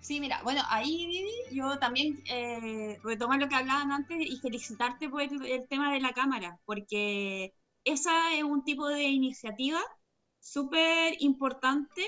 Sí, 0.00 0.18
mira, 0.18 0.42
bueno, 0.42 0.62
ahí 0.68 1.24
yo 1.52 1.78
también 1.78 2.22
eh, 2.28 2.98
lo 3.04 3.48
que 3.48 3.54
hablaban 3.54 3.92
antes 3.92 4.18
y 4.20 4.36
felicitarte 4.38 5.08
por 5.08 5.22
el, 5.22 5.46
el, 5.46 5.68
tema 5.68 5.92
de 5.92 6.00
la 6.00 6.12
cámara, 6.12 6.58
porque 6.64 7.54
esa 7.84 8.34
es 8.34 8.42
un 8.42 8.64
tipo 8.64 8.88
de 8.88 9.04
iniciativa 9.04 9.80
súper 10.40 11.14
importante 11.20 12.04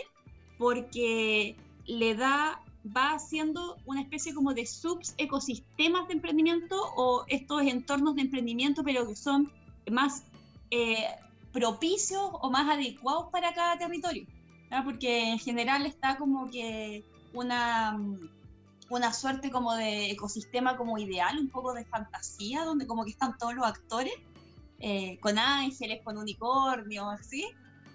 porque 0.59 1.57
le 1.87 2.15
da 2.17 2.64
va 2.85 3.13
haciendo 3.15 3.77
una 3.87 4.03
especie 4.03 4.35
como 4.35 4.53
de 4.53 4.67
subs 4.67 5.15
ecosistemas 5.17 6.07
de 6.09 6.15
emprendimiento 6.15 6.77
o 6.97 7.25
estos 7.29 7.63
entornos 7.63 8.15
de 8.17 8.23
emprendimiento, 8.23 8.83
pero 8.85 9.07
que 9.07 9.17
son 9.17 9.51
más 9.91 10.25
eh, 10.71 11.07
propicios 11.53 12.23
o 12.33 12.51
más 12.51 12.69
adecuados 12.69 13.29
para 13.31 13.55
cada 13.55 13.79
territorio. 13.79 14.27
Porque 14.85 15.31
en 15.31 15.39
general 15.39 15.87
está 15.87 16.19
como 16.19 16.51
que 16.51 17.05
una, 17.33 17.99
una 18.91 19.13
suerte 19.13 19.51
como 19.51 19.75
de 19.75 20.11
ecosistema 20.11 20.77
como 20.77 20.99
ideal, 20.99 21.39
un 21.39 21.49
poco 21.49 21.73
de 21.73 21.85
fantasía, 21.85 22.65
donde 22.65 22.87
como 22.87 23.05
que 23.05 23.13
están 23.13 23.39
todos 23.39 23.55
los 23.55 23.65
actores, 23.65 24.15
eh, 24.81 25.19
con 25.21 25.39
ángeles, 25.39 26.03
con 26.03 26.19
unicornios, 26.19 27.21
¿sí? 27.27 27.47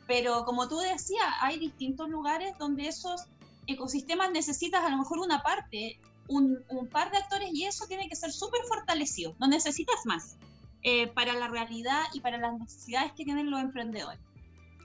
Pero 0.08 0.46
como 0.46 0.68
tú 0.68 0.78
decías, 0.80 1.28
hay 1.42 1.60
distintos 1.60 2.10
lugares 2.10 2.58
donde 2.58 2.88
esos 2.88 3.28
ecosistemas 3.74 4.32
necesitas 4.32 4.84
a 4.84 4.90
lo 4.90 4.98
mejor 4.98 5.20
una 5.20 5.42
parte, 5.42 6.00
un, 6.28 6.64
par 6.92 7.12
de 7.12 7.18
actores 7.18 7.50
y 7.54 7.66
eso 7.66 7.86
tiene 7.88 8.08
que 8.08 8.16
ser 8.16 8.32
súper 8.32 8.62
fortalecido, 8.68 9.36
no 9.40 9.48
necesitas 9.48 10.06
más 10.06 10.38
eh, 10.84 11.08
para 11.08 11.34
la 11.34 11.48
realidad 11.48 12.04
y 12.14 12.20
para 12.20 12.38
las 12.38 12.60
necesidades 12.60 13.12
que 13.14 13.24
tienen 13.24 13.50
los 13.50 13.62
emprendedores. 13.62 14.20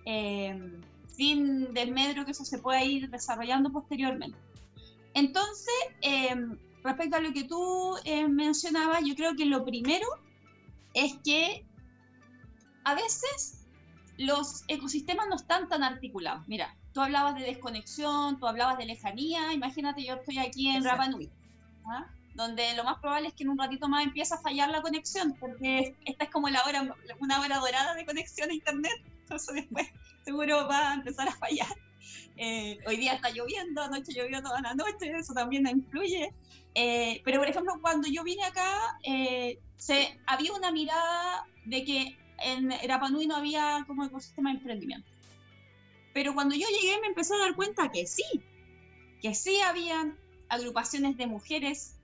Eh, 0.06 0.80
sin 1.06 1.72
desmedro 1.72 2.24
que 2.24 2.32
eso 2.32 2.44
se 2.44 2.58
pueda 2.58 2.82
ir 2.82 3.08
desarrollando 3.08 3.70
posteriormente. 3.70 4.36
Entonces, 5.14 5.74
eh, 6.02 6.34
respecto 6.82 7.16
a 7.16 7.20
lo 7.20 7.32
que 7.32 7.44
tú 7.44 7.94
mencionabas, 8.28 9.02
yo 9.04 9.14
creo 9.14 9.36
que 9.36 9.46
lo 9.46 9.64
primero 9.64 10.06
es 10.92 11.14
que 11.24 11.64
a 12.84 12.94
veces 12.94 13.64
los 14.18 14.64
ecosistemas 14.68 15.26
no 15.28 15.36
están 15.36 15.68
tan 15.68 15.82
articulados. 15.82 16.46
Mira, 16.48 16.76
tú 16.94 17.00
hablabas 17.00 17.34
de 17.34 17.42
desconexión, 17.42 18.38
tú 18.38 18.46
hablabas 18.46 18.78
de 18.78 18.86
lejanía, 18.86 19.52
imagínate 19.52 20.04
yo 20.04 20.14
estoy 20.14 20.38
aquí 20.38 20.68
en 20.68 20.84
Rapa 20.84 21.08
Nui, 21.08 21.28
¿ah? 21.86 22.06
donde 22.34 22.74
lo 22.76 22.84
más 22.84 22.98
probable 23.00 23.28
es 23.28 23.34
que 23.34 23.42
en 23.42 23.50
un 23.50 23.58
ratito 23.58 23.88
más 23.88 24.04
empiece 24.04 24.32
a 24.32 24.38
fallar 24.38 24.70
la 24.70 24.80
conexión, 24.80 25.34
porque 25.38 25.96
esta 26.04 26.24
es 26.24 26.30
como 26.30 26.48
la 26.48 26.62
hora, 26.64 26.94
una 27.18 27.40
hora 27.40 27.58
dorada 27.58 27.94
de 27.94 28.06
conexión 28.06 28.48
a 28.48 28.54
internet, 28.54 28.94
entonces 29.20 29.54
después 29.56 29.88
seguro 30.24 30.68
va 30.68 30.92
a 30.92 30.94
empezar 30.94 31.28
a 31.28 31.32
fallar. 31.32 31.76
Eh, 32.36 32.78
hoy 32.86 32.96
día 32.96 33.14
está 33.14 33.30
lloviendo, 33.30 33.82
anoche 33.82 34.12
llovió 34.12 34.42
toda 34.42 34.60
la 34.60 34.74
noche, 34.74 35.12
eso 35.16 35.34
también 35.34 35.66
influye. 35.68 36.32
Eh, 36.74 37.22
pero 37.24 37.38
por 37.38 37.48
ejemplo, 37.48 37.74
cuando 37.80 38.08
yo 38.08 38.24
vine 38.24 38.44
acá, 38.44 38.98
eh, 39.04 39.58
se, 39.76 40.18
había 40.26 40.52
una 40.52 40.72
mirada 40.72 41.46
de 41.64 41.84
que 41.84 42.18
en 42.40 42.72
Rapa 42.88 43.08
Nui 43.10 43.26
no 43.26 43.36
había 43.36 43.84
como 43.86 44.04
ecosistema 44.04 44.50
de 44.50 44.58
emprendimiento. 44.58 45.13
Pero 46.14 46.32
cuando 46.32 46.54
yo 46.54 46.66
llegué 46.68 46.98
me 47.00 47.08
empecé 47.08 47.34
a 47.34 47.38
dar 47.38 47.54
cuenta 47.54 47.90
que 47.90 48.06
sí, 48.06 48.24
que 49.20 49.34
sí 49.34 49.60
habían 49.60 50.16
agrupaciones 50.48 51.16
de 51.18 51.26
mujeres 51.26 51.96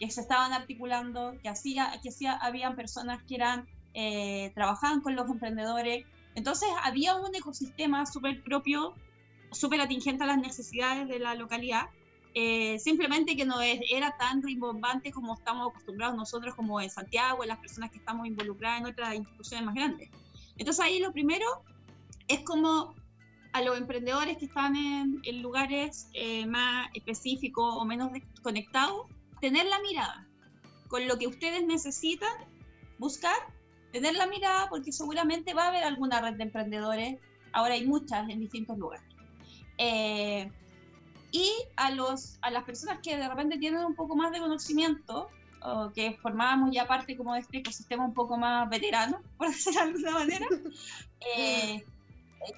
que 0.00 0.10
se 0.10 0.20
estaban 0.20 0.52
articulando, 0.52 1.34
que, 1.42 1.48
hacía, 1.48 1.92
que 2.02 2.10
sí 2.10 2.26
habían 2.26 2.74
personas 2.74 3.22
que 3.22 3.36
eran, 3.36 3.68
eh, 3.94 4.50
trabajaban 4.54 5.00
con 5.00 5.14
los 5.14 5.30
emprendedores, 5.30 6.04
Entonces 6.34 6.68
había 6.82 7.14
un 7.14 7.34
ecosistema 7.34 8.04
súper 8.06 8.42
propio, 8.42 8.94
súper 9.52 9.82
atingente 9.82 10.24
a 10.24 10.26
las 10.26 10.38
necesidades 10.38 11.06
de 11.06 11.18
la 11.18 11.34
localidad, 11.34 11.90
eh, 12.34 12.78
simplemente 12.78 13.36
que 13.36 13.44
no 13.44 13.60
era 13.60 14.16
tan 14.16 14.42
rimbombante 14.42 15.12
como 15.12 15.34
estamos 15.34 15.70
acostumbrados 15.70 16.16
nosotros 16.16 16.54
como 16.54 16.80
en 16.80 16.88
Santiago, 16.88 17.42
en 17.44 17.50
las 17.50 17.58
personas 17.58 17.90
que 17.90 17.98
estamos 17.98 18.26
involucradas 18.26 18.80
en 18.80 18.86
otras 18.86 19.14
instituciones 19.14 19.66
más 19.66 19.74
grandes. 19.74 20.08
Entonces 20.56 20.84
ahí 20.84 20.98
lo 20.98 21.12
primero 21.12 21.46
es 22.28 22.40
como 22.40 22.94
a 23.52 23.62
los 23.62 23.76
emprendedores 23.76 24.38
que 24.38 24.46
están 24.46 24.76
en, 24.76 25.42
lugares 25.42 26.08
eh, 26.14 26.46
más 26.46 26.88
específicos 26.94 27.74
o 27.76 27.84
menos 27.84 28.10
conectados, 28.42 29.06
tener 29.40 29.66
la 29.66 29.80
mirada 29.80 30.26
con 30.88 31.06
lo 31.06 31.18
que 31.18 31.26
ustedes 31.26 31.64
necesitan, 31.64 32.32
buscar, 32.98 33.36
tener 33.92 34.14
la 34.14 34.26
mirada 34.26 34.68
porque 34.68 34.92
seguramente 34.92 35.54
va 35.54 35.64
a 35.64 35.68
haber 35.68 35.84
alguna 35.84 36.20
red 36.20 36.34
de 36.34 36.44
emprendedores, 36.44 37.18
ahora 37.52 37.74
hay 37.74 37.86
muchas 37.86 38.28
en 38.28 38.40
distintos 38.40 38.78
lugares. 38.78 39.04
Eh, 39.78 40.50
y 41.30 41.50
a, 41.76 41.90
los, 41.90 42.38
a 42.42 42.50
las 42.50 42.64
personas 42.64 43.00
que 43.02 43.16
de 43.16 43.26
repente 43.26 43.58
tienen 43.58 43.84
un 43.84 43.94
poco 43.94 44.16
más 44.16 44.32
de 44.32 44.38
conocimiento, 44.38 45.30
o 45.64 45.92
que 45.92 46.18
formábamos 46.20 46.74
ya 46.74 46.86
parte 46.86 47.16
como 47.16 47.34
de 47.34 47.40
este 47.40 47.58
ecosistema 47.58 48.04
un 48.04 48.14
poco 48.14 48.36
más 48.36 48.68
veterano, 48.68 49.20
por 49.38 49.48
decirlo 49.48 49.80
de 49.80 49.86
alguna 49.86 50.10
manera, 50.12 50.46
eh, 51.36 51.84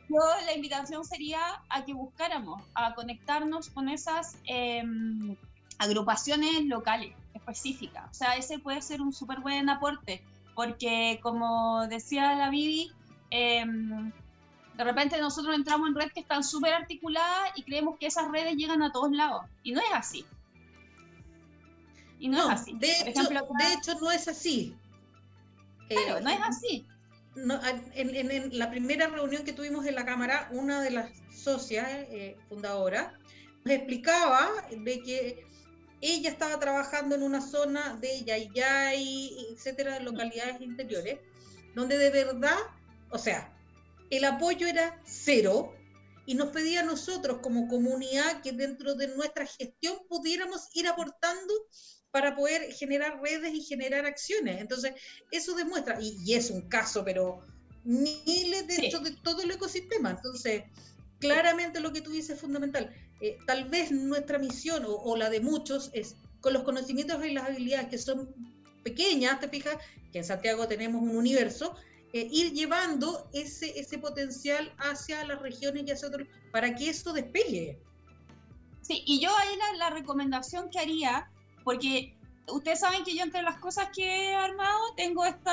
yo 0.08 0.20
la 0.44 0.54
invitación 0.54 1.04
sería 1.04 1.40
a 1.68 1.84
que 1.84 1.92
buscáramos, 1.92 2.62
a 2.74 2.94
conectarnos 2.94 3.70
con 3.70 3.88
esas 3.88 4.36
em, 4.44 5.36
agrupaciones 5.78 6.64
locales 6.64 7.14
específicas. 7.34 8.04
O 8.10 8.14
sea, 8.14 8.36
ese 8.36 8.58
puede 8.58 8.80
ser 8.82 9.02
un 9.02 9.12
súper 9.12 9.40
buen 9.40 9.68
aporte, 9.68 10.22
porque 10.54 11.18
como 11.22 11.86
decía 11.88 12.34
la 12.34 12.50
Vivi, 12.50 12.92
em, 13.30 14.12
de 14.76 14.84
repente 14.84 15.20
nosotros 15.20 15.54
entramos 15.54 15.88
en 15.88 15.94
redes 15.94 16.12
que 16.12 16.20
están 16.20 16.42
súper 16.44 16.74
articuladas 16.74 17.50
y 17.56 17.62
creemos 17.62 17.98
que 17.98 18.06
esas 18.06 18.30
redes 18.30 18.56
llegan 18.56 18.82
a 18.82 18.92
todos 18.92 19.10
lados. 19.10 19.44
Y 19.62 19.72
no 19.72 19.80
es 19.80 19.92
así. 19.92 20.24
Y 22.18 22.28
no, 22.28 22.50
es 22.50 22.60
así. 22.60 22.72
De, 22.74 22.90
hecho, 22.90 23.22
de 23.22 23.72
hecho, 23.74 23.94
no 24.00 24.10
es 24.10 24.28
así. 24.28 24.74
Claro, 25.88 26.20
no 26.20 26.30
es 26.30 26.40
así 26.40 26.86
en, 27.36 28.58
la 28.58 28.70
primera 28.70 29.08
reunión 29.08 29.44
que 29.44 29.52
tuvimos 29.52 29.86
en 29.86 29.94
la 29.94 30.04
Cámara, 30.04 30.48
una 30.52 30.82
de 30.82 30.90
las 30.90 31.10
socias 31.34 31.86
eh, 31.88 32.36
fundadoras 32.48 33.12
nos 33.64 33.74
explicaba 33.74 34.50
de 34.70 35.02
que 35.02 35.46
ella 36.00 36.30
estaba 36.30 36.60
trabajando 36.60 37.14
en 37.14 37.22
una 37.22 37.40
zona 37.40 37.96
de 37.96 38.22
Yayay, 38.24 39.46
etcétera, 39.52 40.00
localidades 40.00 40.60
interiores, 40.60 41.18
donde 41.74 41.96
de 41.96 42.10
verdad, 42.10 42.58
o 43.10 43.18
sea, 43.18 43.56
el 44.10 44.24
apoyo 44.26 44.66
era 44.66 45.00
cero 45.04 45.72
y 46.26 46.34
nos 46.34 46.50
pedía 46.50 46.80
a 46.80 46.84
nosotros 46.84 47.38
como 47.42 47.68
comunidad 47.68 48.42
que 48.42 48.52
dentro 48.52 48.94
de 48.94 49.08
nuestra 49.08 49.46
gestión 49.46 49.96
pudiéramos 50.08 50.68
ir 50.74 50.88
aportando 50.88 51.54
para 52.14 52.36
poder 52.36 52.72
generar 52.72 53.20
redes 53.20 53.52
y 53.52 53.60
generar 53.60 54.06
acciones. 54.06 54.60
Entonces, 54.60 54.92
eso 55.32 55.56
demuestra, 55.56 55.98
y, 56.00 56.32
es 56.32 56.48
un 56.48 56.68
caso, 56.68 57.04
pero 57.04 57.44
miles 57.82 58.68
dentro 58.68 59.00
de 59.00 59.10
todo 59.24 59.42
el 59.42 59.50
ecosistema. 59.50 60.10
Entonces, 60.10 60.62
claramente 61.18 61.80
lo 61.80 61.92
que 61.92 62.02
tú 62.02 62.12
dices 62.12 62.36
es 62.36 62.40
fundamental. 62.40 62.94
Eh, 63.20 63.36
tal 63.48 63.68
vez 63.68 63.90
nuestra 63.90 64.38
misión 64.38 64.84
o, 64.86 65.16
la 65.16 65.28
de 65.28 65.40
muchos 65.40 65.90
es 65.92 66.14
con 66.40 66.52
los 66.52 66.62
conocimientos 66.62 67.26
y 67.26 67.32
las 67.32 67.48
habilidades 67.48 67.88
que 67.88 67.98
son 67.98 68.32
pequeñas, 68.84 69.40
te 69.40 69.48
fijas, 69.48 69.76
que 70.12 70.18
en 70.18 70.24
Santiago 70.24 70.68
tenemos 70.68 71.02
un 71.02 71.16
universo, 71.16 71.74
eh, 72.12 72.28
ir 72.30 72.52
llevando 72.52 73.28
ese, 73.32 73.76
ese 73.76 73.98
potencial 73.98 74.72
hacia 74.78 75.24
las 75.24 75.42
regiones 75.42 75.82
y 75.84 75.90
hacia 75.90 76.06
otros, 76.06 76.28
para 76.52 76.76
que 76.76 76.90
esto 76.90 77.12
despegue. 77.12 77.80
Sí, 78.82 79.02
y 79.04 79.18
yo 79.18 79.36
ahí 79.36 79.56
la, 79.56 79.78
la 79.78 79.90
recomendación 79.90 80.70
que 80.70 80.78
haría 80.78 81.28
porque 81.64 82.14
ustedes 82.48 82.80
saben 82.80 83.04
que 83.04 83.16
yo 83.16 83.24
entre 83.24 83.42
las 83.42 83.58
cosas 83.58 83.88
que 83.94 84.30
he 84.30 84.34
armado 84.34 84.78
tengo 84.96 85.24
este 85.24 85.50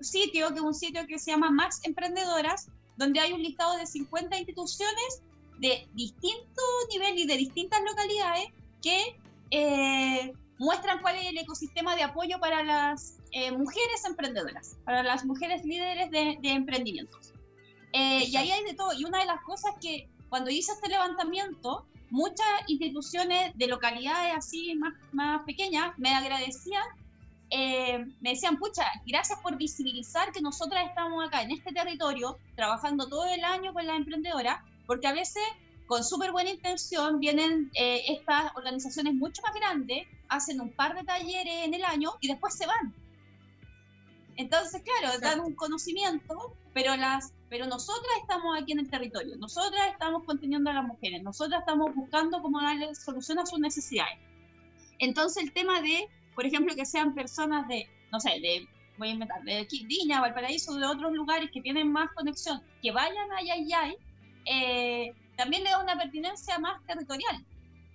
sitio, 0.00 0.48
que 0.48 0.56
es 0.56 0.60
un 0.60 0.74
sitio 0.74 1.06
que 1.06 1.18
se 1.18 1.30
llama 1.30 1.50
Max 1.50 1.80
Emprendedoras, 1.84 2.68
donde 2.96 3.20
hay 3.20 3.32
un 3.32 3.42
listado 3.42 3.76
de 3.76 3.86
50 3.86 4.36
instituciones 4.36 5.22
de 5.58 5.88
distinto 5.94 6.62
nivel 6.92 7.18
y 7.18 7.26
de 7.26 7.36
distintas 7.36 7.80
localidades 7.82 8.46
que 8.82 9.16
eh, 9.50 10.32
muestran 10.58 11.00
cuál 11.00 11.16
es 11.16 11.26
el 11.26 11.38
ecosistema 11.38 11.96
de 11.96 12.02
apoyo 12.02 12.38
para 12.40 12.62
las 12.62 13.18
eh, 13.32 13.52
mujeres 13.52 14.04
emprendedoras, 14.04 14.76
para 14.84 15.02
las 15.02 15.24
mujeres 15.24 15.64
líderes 15.64 16.10
de, 16.10 16.38
emprendimientos. 16.42 17.32
Eh, 17.92 18.24
y 18.26 18.36
ahí 18.36 18.50
hay 18.50 18.64
de 18.64 18.74
todo. 18.74 18.92
Y 18.92 19.04
una 19.04 19.20
de 19.20 19.26
las 19.26 19.40
cosas 19.42 19.74
que 19.80 20.08
cuando 20.28 20.50
hice 20.50 20.72
este 20.72 20.88
levantamiento, 20.88 21.86
muchas 22.10 22.46
instituciones 22.66 23.56
de 23.56 23.66
localidades 23.66 24.34
así 24.36 24.74
más, 24.74 24.94
más 25.12 25.42
pequeñas 25.44 25.96
me 25.98 26.14
agradecían, 26.14 26.84
eh, 27.50 28.04
me 28.20 28.30
decían, 28.30 28.58
pucha, 28.58 28.84
gracias 29.06 29.38
por 29.40 29.56
visibilizar 29.56 30.32
que 30.32 30.40
nosotras 30.40 30.86
estamos 30.86 31.26
acá 31.26 31.42
en 31.42 31.52
este 31.52 31.72
territorio 31.72 32.38
trabajando 32.56 33.08
todo 33.08 33.26
el 33.26 33.44
año 33.44 33.72
con 33.72 33.86
las 33.86 33.96
emprendedoras, 33.96 34.60
porque 34.86 35.06
a 35.06 35.12
veces 35.12 35.42
con 35.86 36.04
súper 36.04 36.32
buena 36.32 36.50
intención 36.50 37.18
vienen 37.18 37.70
eh, 37.74 38.02
estas 38.08 38.52
organizaciones 38.56 39.14
mucho 39.14 39.40
más 39.42 39.54
grandes, 39.54 40.06
hacen 40.28 40.60
un 40.60 40.70
par 40.70 40.94
de 40.94 41.04
talleres 41.04 41.64
en 41.64 41.72
el 41.72 41.84
año 41.84 42.10
y 42.20 42.28
después 42.28 42.54
se 42.54 42.66
van. 42.66 42.94
Entonces, 44.38 44.82
claro, 44.82 45.18
dan 45.18 45.40
un 45.40 45.54
conocimiento, 45.54 46.56
pero 46.72 46.96
las 46.96 47.34
pero 47.50 47.66
nosotras 47.66 48.12
estamos 48.20 48.56
aquí 48.56 48.72
en 48.72 48.80
el 48.80 48.90
territorio, 48.90 49.36
nosotras 49.36 49.88
estamos 49.90 50.22
conteniendo 50.24 50.70
a 50.70 50.74
las 50.74 50.84
mujeres, 50.84 51.22
nosotras 51.22 51.60
estamos 51.60 51.94
buscando 51.94 52.40
cómo 52.42 52.60
darle 52.60 52.94
solución 52.94 53.38
a 53.38 53.46
sus 53.46 53.58
necesidades. 53.58 54.18
Entonces 54.98 55.42
el 55.42 55.52
tema 55.52 55.80
de, 55.80 56.08
por 56.34 56.46
ejemplo, 56.46 56.74
que 56.76 56.84
sean 56.84 57.14
personas 57.14 57.66
de, 57.68 57.88
no 58.12 58.20
sé, 58.20 58.38
de, 58.40 58.68
voy 58.98 59.08
a 59.08 59.12
inventar, 59.12 59.42
de 59.42 59.66
Viña, 59.86 60.20
Valparaíso, 60.20 60.74
de 60.74 60.86
otros 60.86 61.12
lugares 61.12 61.50
que 61.50 61.62
tienen 61.62 61.90
más 61.90 62.10
conexión, 62.12 62.62
que 62.82 62.92
vayan 62.92 63.32
allá 63.32 63.56
y 63.56 63.72
allá, 63.72 63.94
eh, 64.44 65.14
también 65.36 65.64
le 65.64 65.70
da 65.70 65.82
una 65.82 65.96
pertinencia 65.96 66.58
más 66.58 66.84
territorial, 66.86 67.44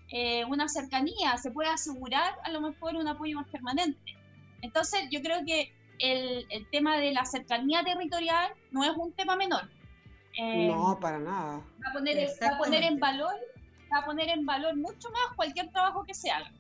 eh, 0.10 0.44
una 0.46 0.68
cercanía, 0.68 1.38
se 1.38 1.52
puede 1.52 1.70
asegurar 1.70 2.34
a 2.44 2.52
lo 2.52 2.60
mejor 2.60 2.96
un 2.96 3.08
apoyo 3.08 3.38
más 3.38 3.48
permanente. 3.50 4.18
Entonces 4.62 5.08
yo 5.12 5.22
creo 5.22 5.46
que 5.46 5.72
el, 6.00 6.46
el, 6.50 6.70
tema 6.70 6.98
de 6.98 7.12
la 7.12 7.26
cercanía 7.26 7.84
territorial 7.84 8.54
no 8.72 8.84
es 8.84 8.92
un 8.96 9.12
tema 9.14 9.36
menor. 9.36 9.70
Eh, 10.38 10.68
no, 10.68 10.98
para 11.00 11.20
nada. 11.20 11.62
Va 11.86 11.90
a, 11.90 11.94
poner, 11.94 12.28
va 12.42 12.56
a 12.56 12.58
poner 12.58 12.84
en 12.84 13.00
valor, 13.00 13.36
va 13.94 14.00
a 14.00 14.06
poner 14.06 14.30
en 14.30 14.46
valor 14.46 14.76
mucho 14.76 15.10
más 15.12 15.36
cualquier 15.36 15.72
trabajo 15.72 16.04
que 16.04 16.14
se 16.14 16.32
haga. 16.32 16.52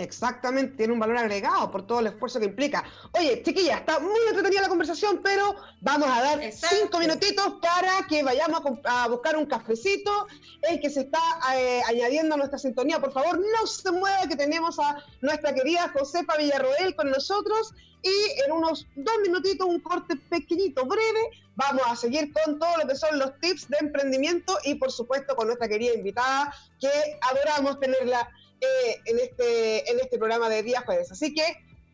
Exactamente, 0.00 0.78
tiene 0.78 0.94
un 0.94 0.98
valor 0.98 1.18
agregado 1.18 1.70
por 1.70 1.86
todo 1.86 2.00
el 2.00 2.06
esfuerzo 2.06 2.40
que 2.40 2.46
implica. 2.46 2.82
Oye, 3.12 3.42
chiquilla, 3.42 3.76
está 3.76 3.98
muy 3.98 4.18
entretenida 4.28 4.62
la 4.62 4.68
conversación, 4.68 5.20
pero 5.22 5.54
vamos 5.82 6.08
a 6.10 6.22
dar 6.22 6.40
cinco 6.52 6.98
minutitos 6.98 7.58
para 7.60 8.06
que 8.08 8.22
vayamos 8.22 8.62
a, 8.84 9.08
buscar 9.08 9.36
un 9.36 9.44
cafecito, 9.44 10.26
el 10.62 10.80
que 10.80 10.88
se 10.88 11.00
está 11.00 11.20
eh, 11.54 11.82
añadiendo 11.86 12.34
a 12.34 12.38
nuestra 12.38 12.58
sintonía. 12.58 12.98
Por 12.98 13.12
favor, 13.12 13.38
no 13.38 13.66
se 13.66 13.90
mueva, 13.90 14.26
que 14.26 14.36
tenemos 14.36 14.78
a 14.78 15.04
nuestra 15.20 15.54
querida 15.54 15.92
Josefa 15.94 16.38
Villarroel 16.38 16.96
con 16.96 17.10
nosotros. 17.10 17.74
Y 18.02 18.42
en 18.46 18.52
unos 18.52 18.86
dos 18.96 19.14
minutitos, 19.22 19.66
un 19.66 19.80
corte 19.80 20.16
pequeñito, 20.16 20.86
breve, 20.86 21.42
vamos 21.56 21.82
a 21.86 21.94
seguir 21.94 22.32
con 22.32 22.58
todo 22.58 22.78
lo 22.78 22.88
que 22.88 22.96
son 22.96 23.18
los 23.18 23.38
tips 23.40 23.68
de 23.68 23.76
emprendimiento 23.80 24.56
y, 24.64 24.76
por 24.76 24.90
supuesto, 24.90 25.36
con 25.36 25.48
nuestra 25.48 25.68
querida 25.68 25.92
invitada, 25.92 26.54
que 26.80 26.88
adoramos 27.20 27.78
tenerla 27.78 28.26
eh, 28.60 29.00
en, 29.06 29.18
este, 29.18 29.90
en 29.90 30.00
este 30.00 30.18
programa 30.18 30.48
de 30.48 30.62
día 30.62 30.82
jueves. 30.82 31.10
Así 31.10 31.34
que 31.34 31.42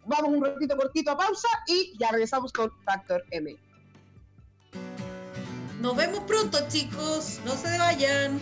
vamos 0.05 0.31
un 0.31 0.45
ratito 0.45 0.77
cortito 0.77 1.11
a 1.11 1.17
pausa 1.17 1.49
y 1.67 1.97
ya 1.99 2.11
regresamos 2.11 2.53
con 2.53 2.71
Factor 2.85 3.25
M. 3.31 3.57
Nos 5.81 5.97
vemos 5.97 6.21
pronto, 6.21 6.59
chicos. 6.69 7.41
No 7.45 7.53
se 7.53 7.79
vayan. 7.79 8.41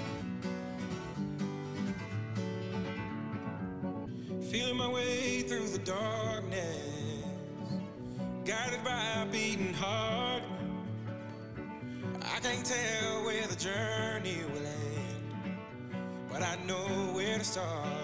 Feeling 4.51 4.77
my 4.77 4.87
way 4.87 5.43
through 5.43 5.69
the 5.69 5.81
darkness, 5.81 7.25
guided 8.45 8.85
by 8.85 9.23
a 9.23 9.27
beating 9.27 9.75
heart. 9.75 10.45
I 12.23 12.39
can't 12.41 12.65
tell 12.65 13.25
where 13.25 13.47
the 13.49 13.57
journey 13.57 14.45
will 14.53 14.65
end, 14.65 15.59
but 16.31 16.41
I 16.41 16.57
know 16.67 17.13
where 17.13 17.39
to 17.39 17.45
start. 17.45 18.04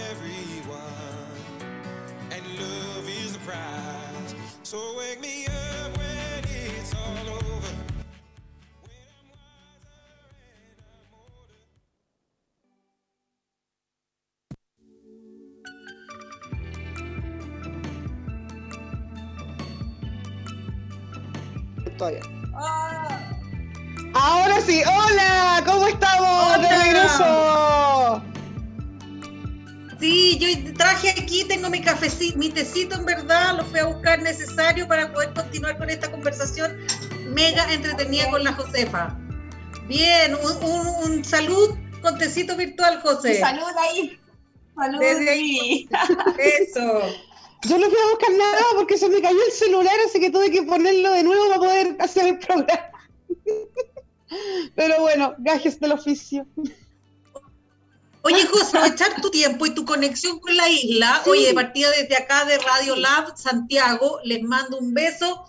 Todavía. 22.01 22.21
Ah, 22.55 23.19
Ahora 24.15 24.59
sí, 24.61 24.81
hola, 24.83 25.63
¿cómo 25.67 25.85
estamos? 25.85 26.59
De 26.59 26.65
Hola. 26.67 26.83
regreso. 26.83 28.23
Sí, 29.99 30.39
yo 30.39 30.73
traje 30.73 31.11
aquí, 31.11 31.43
tengo 31.47 31.69
mi 31.69 31.79
cafecito, 31.79 32.39
mi 32.39 32.49
tecito 32.49 32.95
en 32.95 33.05
verdad, 33.05 33.55
lo 33.57 33.65
fui 33.65 33.79
a 33.81 33.85
buscar 33.85 34.19
necesario 34.19 34.87
para 34.87 35.13
poder 35.13 35.31
continuar 35.35 35.77
con 35.77 35.91
esta 35.91 36.09
conversación 36.09 36.75
mega 37.35 37.71
entretenida 37.71 38.31
con 38.31 38.43
la 38.43 38.53
Josefa. 38.53 39.15
Bien, 39.87 40.33
un, 40.33 40.63
un- 40.71 40.87
un 41.03 41.23
salud 41.23 41.77
con 42.01 42.17
tecito 42.17 42.55
virtual, 42.57 42.99
José. 43.01 43.39
Salud 43.39 43.61
ahí. 43.77 44.19
Salud 44.75 44.99
Desde 44.99 45.29
ahí. 45.29 45.87
Eso. 46.39 46.99
Yo 47.63 47.77
no 47.77 47.89
fui 47.89 47.97
a 47.99 48.09
buscar 48.09 48.31
nada 48.31 48.61
porque 48.75 48.97
se 48.97 49.09
me 49.09 49.21
cayó 49.21 49.37
el 49.45 49.51
celular, 49.51 49.95
así 50.07 50.19
que 50.19 50.31
tuve 50.31 50.49
que 50.49 50.63
ponerlo 50.63 51.11
de 51.11 51.23
nuevo 51.23 51.47
para 51.47 51.59
poder 51.59 51.95
hacer 51.99 52.27
el 52.27 52.39
programa. 52.39 52.91
Pero 54.75 55.01
bueno, 55.01 55.35
gajes 55.39 55.79
del 55.79 55.91
oficio. 55.91 56.47
Oye, 58.23 58.45
José, 58.45 58.77
aprovechar 58.77 59.21
tu 59.21 59.29
tiempo 59.29 59.65
y 59.65 59.73
tu 59.73 59.83
conexión 59.83 60.39
con 60.39 60.55
la 60.55 60.69
isla. 60.69 61.21
Sí. 61.23 61.29
Oye, 61.29 61.47
de 61.47 61.53
partida 61.53 61.89
desde 61.91 62.15
acá 62.15 62.45
de 62.45 62.57
Radio 62.59 62.95
Lab 62.95 63.35
Santiago, 63.37 64.19
les 64.23 64.43
mando 64.43 64.77
un 64.77 64.93
beso 64.93 65.45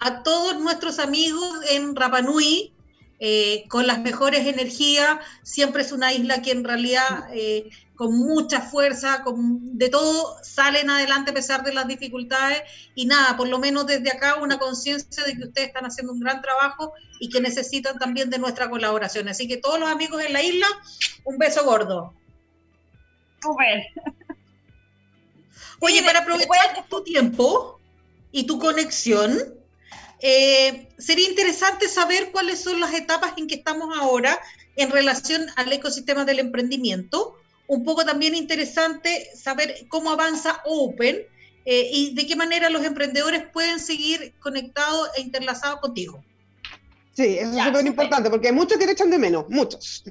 a 0.00 0.22
todos 0.22 0.60
nuestros 0.60 0.98
amigos 0.98 1.60
en 1.70 1.96
Rapanui, 1.96 2.72
eh, 3.18 3.64
con 3.68 3.86
las 3.86 4.00
mejores 4.00 4.46
energías. 4.46 5.18
Siempre 5.42 5.82
es 5.82 5.92
una 5.92 6.12
isla 6.12 6.40
que 6.40 6.52
en 6.52 6.64
realidad 6.64 7.28
eh, 7.32 7.68
con 7.96 8.16
mucha 8.18 8.60
fuerza, 8.60 9.22
con, 9.22 9.78
de 9.78 9.88
todo 9.88 10.36
salen 10.42 10.90
adelante 10.90 11.30
a 11.30 11.34
pesar 11.34 11.62
de 11.62 11.72
las 11.72 11.86
dificultades. 11.86 12.62
Y 12.94 13.06
nada, 13.06 13.36
por 13.36 13.48
lo 13.48 13.58
menos 13.58 13.86
desde 13.86 14.10
acá 14.10 14.36
una 14.36 14.58
conciencia 14.58 15.22
de 15.24 15.34
que 15.36 15.44
ustedes 15.44 15.68
están 15.68 15.84
haciendo 15.86 16.12
un 16.12 16.20
gran 16.20 16.42
trabajo 16.42 16.92
y 17.20 17.28
que 17.28 17.40
necesitan 17.40 17.98
también 17.98 18.30
de 18.30 18.38
nuestra 18.38 18.68
colaboración. 18.68 19.28
Así 19.28 19.46
que 19.46 19.58
todos 19.58 19.78
los 19.78 19.88
amigos 19.88 20.22
en 20.22 20.32
la 20.32 20.42
isla, 20.42 20.66
un 21.24 21.38
beso 21.38 21.64
gordo. 21.64 22.14
Súper. 23.40 23.84
Oye, 25.80 25.98
Sí, 25.98 26.04
para 26.04 26.20
de- 26.20 26.24
aprovechar 26.24 26.86
tu 26.88 27.04
tiempo 27.04 27.78
y 28.32 28.44
tu 28.46 28.58
conexión, 28.58 29.38
eh, 30.20 30.88
sería 30.98 31.28
interesante 31.28 31.88
saber 31.88 32.32
cuáles 32.32 32.62
son 32.62 32.80
las 32.80 32.94
etapas 32.94 33.34
en 33.36 33.46
que 33.46 33.56
estamos 33.56 33.96
ahora 33.96 34.40
en 34.76 34.90
relación 34.90 35.46
al 35.56 35.72
ecosistema 35.72 36.24
del 36.24 36.38
emprendimiento. 36.40 37.36
Un 37.66 37.84
poco 37.84 38.04
también 38.04 38.34
interesante 38.34 39.30
saber 39.34 39.86
cómo 39.88 40.10
avanza 40.10 40.60
Open 40.64 41.22
eh, 41.64 41.90
y 41.92 42.14
de 42.14 42.26
qué 42.26 42.36
manera 42.36 42.68
los 42.68 42.84
emprendedores 42.84 43.44
pueden 43.52 43.80
seguir 43.80 44.34
conectados 44.38 45.08
e 45.16 45.22
interlazados 45.22 45.80
contigo. 45.80 46.22
Sí, 47.12 47.38
eso 47.38 47.52
Ya, 47.52 47.62
es 47.62 47.68
súper 47.68 47.86
importante 47.86 48.28
porque 48.28 48.48
hay 48.48 48.54
muchos 48.54 48.76
que 48.76 48.86
le 48.86 48.92
echan 48.92 49.10
de 49.10 49.18
menos, 49.18 49.46
muchos. 49.48 50.04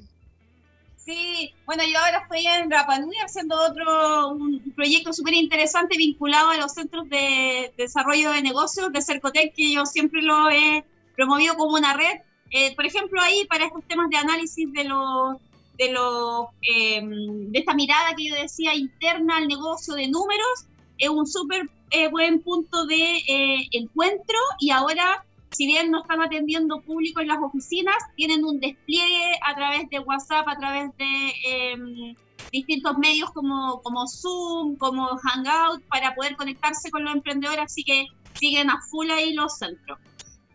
Sí, 0.96 1.54
bueno, 1.66 1.84
yo 1.84 2.00
ahora 2.00 2.20
estoy 2.24 2.48
en 2.48 2.72
Rapa 2.72 2.98
Nui 3.00 3.16
haciendo 3.18 3.60
otro 3.60 4.30
un 4.30 4.74
proyecto 4.74 5.12
súper 5.12 5.34
interesante 5.34 5.98
vinculado 5.98 6.52
a 6.52 6.58
los 6.58 6.72
centros 6.72 7.10
de 7.10 7.74
desarrollo 7.78 8.32
de 8.32 8.42
negocios 8.42 8.92
de 8.94 9.02
Cercotec, 9.02 9.54
que 9.54 9.74
yo 9.74 9.86
siempre 9.86 10.22
lo 10.22 10.50
he 10.50 10.86
promovido 11.16 11.56
como 11.56 11.76
una 11.76 11.94
red. 11.94 12.22
Eh, 12.52 12.74
por 12.76 12.86
ejemplo, 12.86 13.22
ahí 13.22 13.46
para 13.50 13.66
estos 13.66 13.84
temas 13.86 14.10
de 14.10 14.18
análisis 14.18 14.72
de 14.72 14.86
los 14.86 15.38
de 15.78 15.92
los 15.92 16.48
eh, 16.62 17.02
de 17.04 17.60
esta 17.60 17.74
mirada 17.74 18.16
que 18.16 18.30
yo 18.30 18.36
decía 18.36 18.76
interna 18.76 19.38
al 19.38 19.48
negocio 19.48 19.96
de 19.96 20.08
números, 20.08 20.68
es 20.98 21.10
un 21.10 21.28
súper 21.28 21.70
eh, 21.92 22.10
buen 22.10 22.42
punto 22.42 22.86
de 22.86 23.18
eh, 23.28 23.68
encuentro 23.72 24.38
y 24.60 24.72
ahora 24.72 25.26
si 25.54 25.68
bien 25.68 25.92
no 25.92 26.02
están 26.02 26.22
atendiendo 26.22 26.82
público 26.82 27.22
en 27.22 27.28
las 27.28 27.38
oficinas, 27.42 27.96
tienen 28.16 28.44
un 28.44 28.60
despliegue 28.60 29.34
a 29.46 29.56
través 29.56 29.90
de 29.90 30.00
WhatsApp, 30.00 30.48
a 30.48 30.58
través 30.58 30.90
de 30.98 31.34
em, 31.46 32.16
distintos 32.52 32.98
medios 32.98 33.30
como, 33.32 33.80
como 33.84 34.08
Zoom, 34.08 34.76
como 34.78 35.08
Hangout, 35.15 35.84
para 35.90 36.15
poder 36.15 36.36
conectarse 36.36 36.90
con 36.90 37.04
los 37.04 37.13
emprendedores, 37.13 37.65
así 37.65 37.84
que 37.84 38.08
siguen 38.34 38.69
a 38.69 38.82
full 38.90 39.10
ahí 39.12 39.34
los 39.34 39.58
centros. 39.58 40.00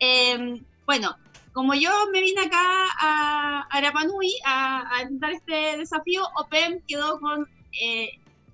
Em, 0.00 0.64
bueno, 0.84 1.14
como 1.58 1.74
yo 1.74 1.90
me 2.12 2.20
vine 2.20 2.42
acá 2.42 2.62
a, 3.00 3.66
a 3.68 3.80
Rapanui 3.80 4.32
a, 4.46 4.94
a 4.94 5.02
intentar 5.02 5.32
este 5.32 5.76
desafío, 5.76 6.22
OPEM 6.36 6.82
quedó 6.86 7.18
con 7.18 7.48
eh, 7.82 8.10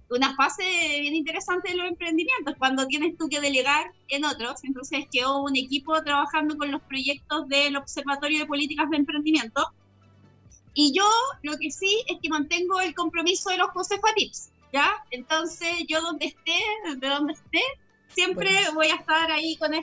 una 0.08 0.34
fase 0.36 0.62
bien 1.02 1.14
interesante 1.14 1.72
de 1.72 1.76
los 1.76 1.86
emprendimientos, 1.86 2.54
cuando 2.58 2.86
tienes 2.86 3.18
tú 3.18 3.28
que 3.28 3.42
delegar 3.42 3.92
en 4.08 4.24
otros. 4.24 4.64
Entonces 4.64 5.04
quedó 5.12 5.42
un 5.42 5.54
equipo 5.54 6.02
trabajando 6.02 6.56
con 6.56 6.70
los 6.70 6.80
proyectos 6.80 7.46
del 7.48 7.76
Observatorio 7.76 8.38
de 8.38 8.46
Políticas 8.46 8.88
de 8.88 8.96
Emprendimiento. 8.96 9.66
Y 10.72 10.94
yo 10.96 11.06
lo 11.42 11.58
que 11.58 11.70
sí 11.70 12.02
es 12.06 12.16
que 12.22 12.30
mantengo 12.30 12.80
el 12.80 12.94
compromiso 12.94 13.50
de 13.50 13.58
los 13.58 13.68
Josefa 13.72 14.14
Tips, 14.16 14.50
¿ya? 14.72 14.90
Entonces 15.10 15.84
yo 15.88 16.00
donde 16.00 16.24
esté, 16.24 16.58
de 16.96 17.06
donde 17.06 17.34
esté, 17.34 17.60
siempre 18.08 18.48
Buenísimo. 18.48 18.74
voy 18.76 18.86
a 18.86 18.94
estar 18.94 19.30
ahí 19.30 19.56
con 19.56 19.74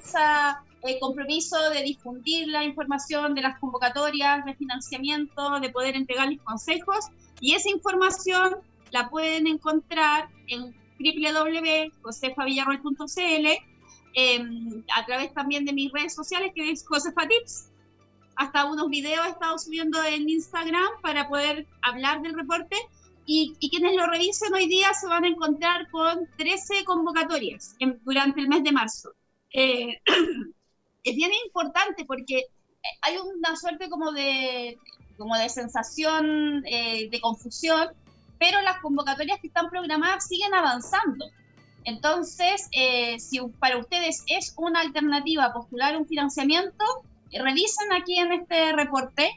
ese 0.84 1.00
compromiso 1.00 1.58
de 1.70 1.84
difundir 1.84 2.48
la 2.48 2.64
información 2.64 3.36
de 3.36 3.42
las 3.42 3.60
convocatorias 3.60 4.44
de 4.46 4.56
financiamiento, 4.56 5.60
de 5.60 5.70
poder 5.70 5.96
entregarles 5.96 6.40
consejos. 6.42 7.06
Y 7.40 7.54
esa 7.56 7.70
información 7.70 8.56
la 8.92 9.10
pueden 9.10 9.48
encontrar 9.48 10.30
en 10.48 10.76
www.josefavillarroel.cl, 11.00 13.48
eh, 14.14 14.40
a 14.96 15.06
través 15.06 15.34
también 15.34 15.66
de 15.66 15.74
mis 15.74 15.92
redes 15.92 16.14
sociales, 16.14 16.52
que 16.56 16.70
es 16.72 16.86
Josefa 16.88 17.28
Tips. 17.28 17.70
Hasta 18.36 18.66
unos 18.66 18.90
videos 18.90 19.26
he 19.26 19.30
estado 19.30 19.58
subiendo 19.58 20.02
en 20.04 20.30
Instagram 20.30 20.90
para 21.02 21.28
poder 21.30 21.68
hablar 21.82 22.22
del 22.22 22.34
reporte. 22.34 22.76
Y, 23.26 23.56
y 23.60 23.70
quienes 23.70 23.96
lo 23.96 24.08
revisen 24.08 24.54
hoy 24.54 24.68
día 24.68 24.94
se 24.94 25.08
van 25.08 25.24
a 25.26 25.28
encontrar 25.28 25.90
con 25.92 26.28
13 26.38 26.84
convocatorias 26.86 27.76
en- 27.80 28.00
durante 28.04 28.42
el 28.42 28.48
mes 28.50 28.64
de 28.64 28.72
marzo. 28.72 29.12
Eh, 29.54 30.00
es 31.04 31.16
bien 31.16 31.32
importante 31.46 32.06
porque 32.06 32.44
hay 33.02 33.18
una 33.18 33.56
suerte 33.56 33.90
como 33.90 34.12
de, 34.12 34.78
como 35.18 35.38
de 35.38 35.50
sensación 35.50 36.64
eh, 36.66 37.10
de 37.10 37.22
confusión, 37.22 37.90
pero 38.40 38.62
las 38.62 38.80
convocatorias 38.80 39.40
que 39.40 39.48
están 39.48 39.70
programadas 39.70 40.28
siguen 40.28 40.54
avanzando. 40.54 41.26
Entonces, 41.84 42.68
eh, 42.72 43.20
si 43.20 43.40
para 43.60 43.78
ustedes 43.78 44.24
es 44.28 44.54
una 44.58 44.82
alternativa 44.82 45.54
postular 45.54 45.98
un 45.98 46.08
financiamiento, 46.08 46.86
eh, 47.32 47.42
revisen 47.42 47.92
aquí 47.94 48.20
en 48.20 48.34
este 48.34 48.74
reporte. 48.74 49.32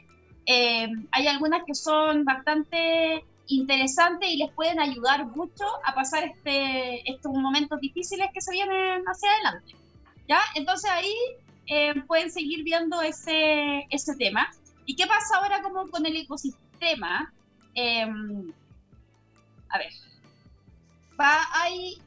Eh, 0.45 0.87
hay 1.11 1.27
algunas 1.27 1.63
que 1.65 1.73
son 1.73 2.23
bastante 2.23 3.23
interesantes 3.47 4.29
y 4.29 4.37
les 4.37 4.51
pueden 4.51 4.79
ayudar 4.79 5.25
mucho 5.27 5.65
a 5.83 5.93
pasar 5.95 6.23
este, 6.23 7.09
estos 7.09 7.31
momentos 7.33 7.79
difíciles 7.79 8.27
que 8.33 8.41
se 8.41 8.51
vienen 8.51 9.03
hacia 9.05 9.31
adelante. 9.31 9.75
¿Ya? 10.27 10.39
Entonces 10.55 10.89
ahí 10.89 11.13
pueden 12.07 12.31
seguir 12.31 12.63
viendo 12.63 13.01
ese, 13.01 13.85
ese 13.89 14.15
tema. 14.15 14.49
¿Y 14.85 14.95
qué 14.95 15.07
pasa 15.07 15.37
ahora 15.37 15.61
como 15.61 15.89
con 15.89 16.05
el 16.05 16.15
ecosistema? 16.15 17.31
a 17.77 19.77
ver, 19.77 19.91
va, 21.19 21.41
hay 21.51 21.99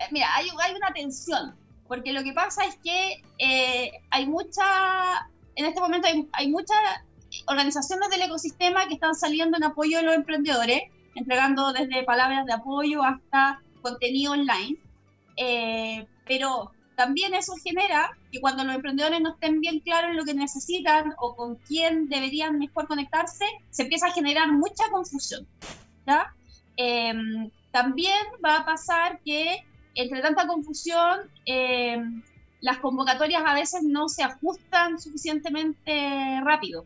eh, 0.00 0.04
mira, 0.10 0.26
hay, 0.34 0.48
hay 0.62 0.74
una 0.74 0.92
tensión, 0.92 1.54
porque 1.86 2.12
lo 2.12 2.22
que 2.22 2.32
pasa 2.32 2.64
es 2.64 2.76
que 2.76 3.22
eh, 3.38 3.92
hay 4.10 4.26
mucha, 4.26 5.28
en 5.54 5.66
este 5.66 5.80
momento 5.80 6.08
hay, 6.32 6.48
muchas 6.48 6.78
organizaciones 7.46 8.10
del 8.10 8.22
ecosistema 8.22 8.86
que 8.88 8.94
están 8.94 9.14
saliendo 9.14 9.56
en 9.56 9.64
apoyo 9.64 9.98
de 9.98 10.04
los 10.04 10.14
emprendedores, 10.14 10.82
entregando 11.14 11.72
desde 11.72 12.02
palabras 12.04 12.46
de 12.46 12.54
apoyo 12.54 13.02
hasta 13.02 13.60
contenido 13.82 14.32
online. 14.32 14.78
Eh, 15.36 16.06
pero 16.26 16.72
también 16.96 17.34
eso 17.34 17.54
genera 17.62 18.16
que 18.30 18.40
cuando 18.40 18.64
los 18.64 18.74
emprendedores 18.74 19.20
no 19.20 19.30
estén 19.30 19.60
bien 19.60 19.80
claros 19.80 20.10
en 20.10 20.16
lo 20.16 20.24
que 20.24 20.34
necesitan 20.34 21.14
o 21.18 21.34
con 21.34 21.56
quién 21.56 22.08
deberían 22.08 22.58
mejor 22.58 22.86
conectarse, 22.86 23.44
se 23.70 23.82
empieza 23.82 24.06
a 24.06 24.12
generar 24.12 24.52
mucha 24.52 24.84
confusión. 24.90 25.46
también 27.72 28.22
va 28.44 28.58
a 28.58 28.64
pasar 28.64 29.20
que 29.24 29.64
entre 29.94 30.20
tanta 30.20 30.46
confusión, 30.46 31.20
eh, 31.46 32.02
las 32.60 32.78
convocatorias 32.78 33.42
a 33.44 33.54
veces 33.54 33.82
no 33.82 34.08
se 34.08 34.22
ajustan 34.22 34.98
suficientemente 35.00 36.40
rápido 36.42 36.84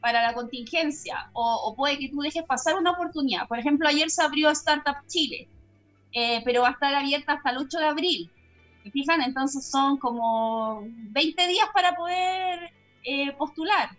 para 0.00 0.22
la 0.22 0.32
contingencia 0.32 1.28
o, 1.32 1.74
puede 1.76 1.98
que 1.98 2.08
tú 2.08 2.20
dejes 2.20 2.44
pasar 2.44 2.76
una 2.76 2.92
oportunidad. 2.92 3.46
Por 3.46 3.58
ejemplo, 3.58 3.88
ayer 3.88 4.10
se 4.10 4.22
abrió 4.22 4.50
Startup 4.50 4.96
Chile, 5.06 5.48
eh, 6.12 6.40
pero 6.44 6.62
va 6.62 6.68
a 6.68 6.72
estar 6.72 6.94
abierta 6.94 7.34
hasta 7.34 7.50
el 7.50 7.58
8 7.58 7.78
de 7.78 7.84
abril. 7.84 8.30
¿Me 8.88 8.92
fijan? 8.92 9.20
Entonces 9.20 9.70
son 9.70 9.98
como 9.98 10.82
20 10.82 11.46
días 11.46 11.68
para 11.74 11.94
poder 11.94 12.72
eh, 13.04 13.32
postular, 13.32 13.90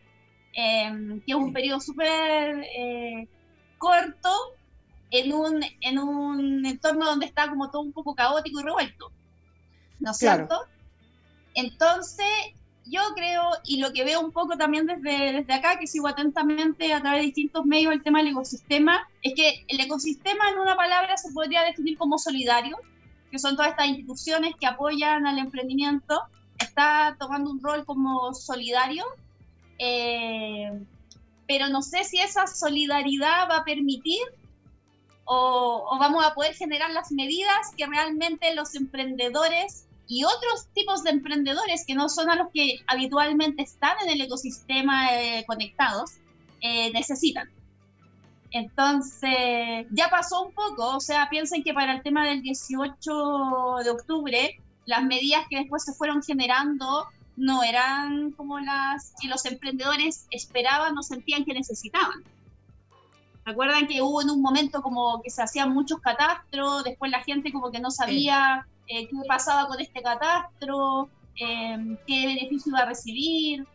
que 0.51 1.21
es 1.27 1.35
un 1.35 1.53
periodo 1.53 1.79
súper 1.79 2.65
corto 3.77 4.29
en 5.11 5.31
un, 5.31 5.63
en 5.81 5.99
un 5.99 6.65
entorno 6.65 7.05
donde 7.05 7.27
está 7.27 7.47
como 7.49 7.69
todo 7.69 7.83
un 7.83 7.93
poco 7.93 8.15
caótico 8.15 8.59
y 8.59 8.63
revuelto. 8.63 9.11
¿No 9.99 10.09
es 10.09 10.17
cierto? 10.17 10.59
Entonces, 11.53 12.25
yo 12.85 13.01
creo, 13.15 13.43
y 13.63 13.79
lo 13.79 13.93
que 13.93 14.03
veo 14.03 14.19
un 14.19 14.31
poco 14.31 14.57
también 14.57 14.87
desde, 14.87 15.33
desde 15.33 15.53
acá, 15.53 15.77
que 15.77 15.85
sigo 15.85 16.07
atentamente 16.07 16.91
a 16.93 17.01
través 17.01 17.19
de 17.19 17.25
distintos 17.27 17.63
medios 17.65 17.93
el 17.93 18.01
tema 18.01 18.19
del 18.19 18.29
ecosistema, 18.29 19.07
es 19.21 19.35
que 19.35 19.65
el 19.67 19.79
ecosistema 19.79 20.49
en 20.49 20.57
una 20.57 20.75
palabra 20.75 21.15
se 21.15 21.31
podría 21.31 21.61
definir 21.61 21.95
como 21.95 22.17
solidario, 22.17 22.77
que 23.32 23.39
son 23.39 23.55
todas 23.55 23.71
estas 23.71 23.88
instituciones 23.88 24.53
que 24.59 24.67
apoyan 24.67 25.25
al 25.27 25.38
emprendimiento, 25.38 26.21
está 26.57 27.15
tomando 27.19 27.51
un 27.51 27.61
rol 27.61 27.86
como 27.86 28.34
solidario, 28.34 29.05
eh, 29.77 30.71
pero 31.47 31.67
no 31.69 31.82
sé 31.82 32.03
si 32.03 32.19
esa 32.19 32.47
solidaridad 32.47 33.49
va 33.49 33.57
a 33.57 33.63
permitir 33.63 34.21
o, 35.25 35.97
vamos 35.99 36.25
a 36.25 36.34
poder 36.34 36.55
generar 36.55 36.89
las 36.91 37.11
medidas 37.11 37.71
que 37.77 37.86
realmente 37.86 38.55
los 38.55 38.73
emprendedores 38.73 39.86
y 40.07 40.23
otros 40.23 40.67
tipos 40.73 41.03
de 41.03 41.11
emprendedores 41.11 41.86
que 41.86 41.93
no 41.93 42.09
son 42.09 42.32
a 42.32 42.36
los 42.36 42.47
que 42.51 42.80
habitualmente 42.88 43.61
están 43.61 43.95
en 44.03 44.09
el 44.09 44.21
ecosistema 44.21 45.13
eh, 45.13 45.45
conectados 45.45 46.13
eh, 46.61 46.91
necesitan. 46.91 47.47
Entonces, 48.52 49.86
ya 49.91 50.10
pasó 50.10 50.43
un 50.43 50.54
poco, 50.54 50.97
o 50.97 51.00
sea, 51.00 51.30
piensen 51.30 51.64
que 51.64 51.74
para 51.74 51.93
el 51.93 52.02
tema 52.02 52.26
del 52.26 52.41
18 52.41 53.76
de 53.84 53.89
octubre, 53.91 54.60
las 54.86 55.04
medidas 55.04 55.45
que 55.50 55.58
después 55.58 55.84
se 55.84 55.93
fueron 55.93 56.24
generando 56.24 57.08
no 57.38 57.64
eran 57.64 58.32
como 58.32 58.60
las 58.60 59.14
que 59.22 59.28
los 59.28 59.45
emprendedores 59.45 60.28
esperaban 60.32 60.97
o 60.97 61.04
sentían 61.04 61.45
que 61.45 61.54
necesitaban. 61.54 62.24
Recuerdan 63.45 63.88
que 63.88 64.02
hubo 64.02 64.22
en 64.22 64.30
un 64.30 64.41
momento 64.41 64.82
como 64.82 65.22
que 65.22 65.30
se 65.30 65.41
hacían 65.41 65.74
muchos 65.74 66.00
catastros, 66.02 66.84
después 66.84 67.12
la 67.12 67.24
gente 67.24 67.52
como 67.52 67.72
que 67.72 67.80
no 67.80 67.91
sabía 67.91 68.68
eh, 68.88 69.08
qué 69.08 69.16
pasaba 69.28 69.68
con 69.68 69.80
este 69.80 70.02
catastro, 70.02 71.08
em, 71.36 71.97
qué 72.06 72.28
beneficio 72.28 72.72
iba 72.72 72.80
a 72.80 72.86
recibir, 72.86 73.66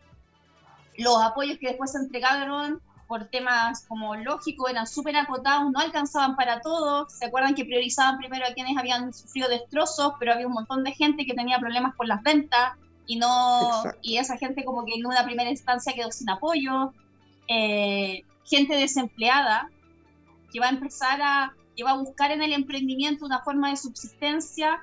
los 0.97 1.21
apoyos 1.21 1.57
que 1.57 1.69
después 1.69 1.91
se 1.91 1.97
entregaron 1.97 2.81
por 3.07 3.25
temas 3.25 3.85
como 3.87 4.15
lógicos 4.15 4.69
eran 4.69 4.87
súper 4.87 5.15
acotados, 5.15 5.71
no 5.71 5.79
alcanzaban 5.79 6.35
para 6.35 6.61
todos. 6.61 7.13
¿Se 7.13 7.25
acuerdan 7.25 7.55
que 7.55 7.65
priorizaban 7.65 8.17
primero 8.17 8.45
a 8.45 8.53
quienes 8.53 8.77
habían 8.77 9.13
sufrido 9.13 9.47
destrozos, 9.47 10.13
pero 10.19 10.33
había 10.33 10.47
un 10.47 10.53
montón 10.53 10.83
de 10.83 10.91
gente 10.91 11.25
que 11.25 11.33
tenía 11.33 11.59
problemas 11.59 11.95
con 11.95 12.07
las 12.07 12.23
ventas 12.23 12.73
y 13.07 13.17
no 13.17 13.83
y 14.01 14.17
esa 14.17 14.37
gente 14.37 14.65
como 14.65 14.85
que 14.85 14.95
en 14.95 15.05
una 15.05 15.23
primera 15.23 15.49
instancia 15.49 15.93
quedó 15.93 16.11
sin 16.11 16.29
apoyo. 16.29 16.93
Eh, 17.47 18.23
gente 18.45 18.75
desempleada 18.75 19.69
que 20.51 20.59
va 20.59 20.67
a 20.67 20.69
empezar 20.69 21.21
a, 21.21 21.53
que 21.75 21.83
va 21.83 21.91
a 21.91 21.97
buscar 21.97 22.31
en 22.31 22.41
el 22.41 22.53
emprendimiento 22.53 23.25
una 23.25 23.41
forma 23.41 23.69
de 23.69 23.77
subsistencia, 23.77 24.81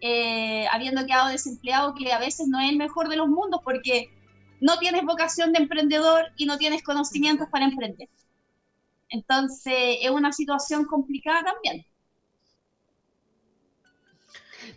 eh, 0.00 0.66
habiendo 0.72 1.06
quedado 1.06 1.28
desempleado, 1.28 1.94
que 1.94 2.12
a 2.12 2.18
veces 2.18 2.48
no 2.48 2.60
es 2.60 2.70
el 2.70 2.76
mejor 2.76 3.08
de 3.08 3.16
los 3.16 3.28
mundos 3.28 3.60
porque 3.64 4.10
no 4.64 4.78
tienes 4.78 5.02
vocación 5.04 5.52
de 5.52 5.58
emprendedor 5.58 6.32
y 6.38 6.46
no 6.46 6.56
tienes 6.56 6.82
conocimientos 6.82 7.48
para 7.50 7.66
emprender. 7.66 8.08
Entonces 9.10 9.98
es 10.00 10.10
una 10.10 10.32
situación 10.32 10.86
complicada 10.86 11.42
también. 11.44 11.84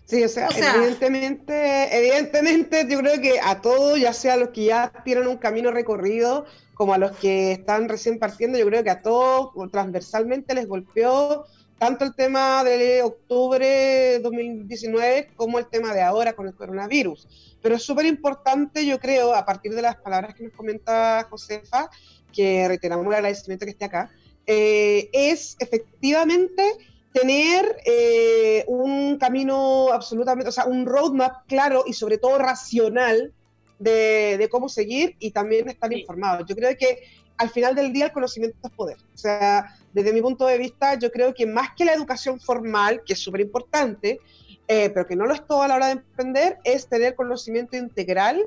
Sí, 0.03 0.21
o 0.25 0.27
sea, 0.27 0.49
evidentemente, 0.49 1.97
evidentemente 1.97 2.85
yo 2.89 2.99
creo 2.99 3.21
que 3.21 3.39
a 3.41 3.61
todos, 3.61 3.97
ya 3.97 4.11
sea 4.11 4.35
los 4.35 4.49
que 4.49 4.65
ya 4.65 4.91
tienen 5.05 5.25
un 5.25 5.37
camino 5.37 5.71
recorrido, 5.71 6.45
como 6.73 6.93
a 6.93 6.97
los 6.97 7.15
que 7.15 7.53
están 7.53 7.87
recién 7.87 8.19
partiendo, 8.19 8.59
yo 8.59 8.65
creo 8.65 8.83
que 8.83 8.89
a 8.89 9.01
todos 9.01 9.51
transversalmente 9.71 10.53
les 10.53 10.67
golpeó 10.67 11.45
tanto 11.77 12.05
el 12.05 12.15
tema 12.15 12.63
de 12.63 13.03
octubre 13.03 14.19
2019 14.19 15.29
como 15.35 15.59
el 15.59 15.67
tema 15.67 15.93
de 15.93 16.01
ahora 16.01 16.33
con 16.33 16.47
el 16.47 16.55
coronavirus. 16.55 17.27
Pero 17.61 17.75
es 17.75 17.83
súper 17.83 18.05
importante, 18.05 18.85
yo 18.85 18.99
creo, 18.99 19.33
a 19.33 19.45
partir 19.45 19.73
de 19.73 19.81
las 19.81 19.97
palabras 19.97 20.35
que 20.35 20.43
nos 20.43 20.53
comenta 20.53 21.27
Josefa, 21.29 21.89
que 22.33 22.67
reiteramos 22.67 23.05
el 23.05 23.13
agradecimiento 23.13 23.65
que 23.65 23.71
esté 23.71 23.85
acá, 23.85 24.11
eh, 24.45 25.09
es 25.11 25.55
efectivamente 25.59 26.63
tener 27.11 27.77
eh, 27.85 28.63
un 28.67 29.17
camino 29.17 29.91
absolutamente, 29.91 30.49
o 30.49 30.51
sea, 30.51 30.65
un 30.65 30.85
roadmap 30.85 31.47
claro 31.47 31.83
y 31.85 31.93
sobre 31.93 32.17
todo 32.17 32.37
racional 32.37 33.33
de, 33.79 34.47
cómo 34.51 34.69
seguir 34.69 35.15
y 35.19 35.31
también 35.31 35.69
estar 35.69 35.91
informados. 35.93 36.45
Yo 36.47 36.55
creo 36.55 36.75
que 36.77 37.03
al 37.37 37.49
final 37.49 37.75
del 37.75 37.93
día 37.93 38.05
el 38.05 38.11
conocimiento 38.11 38.57
es 38.63 38.71
poder. 38.71 38.97
O 39.13 39.17
sea, 39.17 39.75
desde 39.93 40.13
mi 40.13 40.21
punto 40.21 40.45
de 40.45 40.57
vista, 40.57 40.95
yo 40.95 41.11
creo 41.11 41.33
que 41.33 41.45
más 41.45 41.69
que 41.75 41.85
la 41.85 41.93
educación 41.93 42.39
formal, 42.39 43.01
que 43.05 43.13
es 43.13 43.19
súper 43.19 43.41
importante, 43.41 44.19
eh, 44.67 44.89
pero 44.89 45.07
que 45.07 45.15
no 45.15 45.25
lo 45.25 45.33
es 45.33 45.45
todo 45.45 45.61
a 45.61 45.67
la 45.67 45.75
hora 45.75 45.87
de 45.87 45.93
emprender, 45.93 46.57
es 46.63 46.87
tener 46.87 47.15
conocimiento 47.15 47.77
integral 47.77 48.45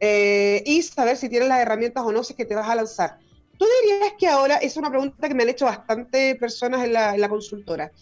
eh, 0.00 0.62
y 0.66 0.82
saber 0.82 1.16
si 1.16 1.28
tienes 1.28 1.48
las 1.48 1.60
herramientas 1.60 2.04
o 2.04 2.12
no, 2.12 2.24
si 2.24 2.34
que 2.34 2.44
te 2.44 2.54
vas 2.54 2.68
a 2.68 2.74
lanzar. 2.74 3.18
¿Tú 3.58 3.66
dirías 3.82 4.14
que 4.18 4.26
ahora, 4.26 4.56
es 4.56 4.76
una 4.78 4.88
pregunta 4.88 5.28
que 5.28 5.34
me 5.34 5.42
han 5.42 5.50
hecho 5.50 5.66
bastante 5.66 6.34
personas 6.36 6.82
en 6.82 6.94
la, 6.94 7.28
consultora, 7.28 7.92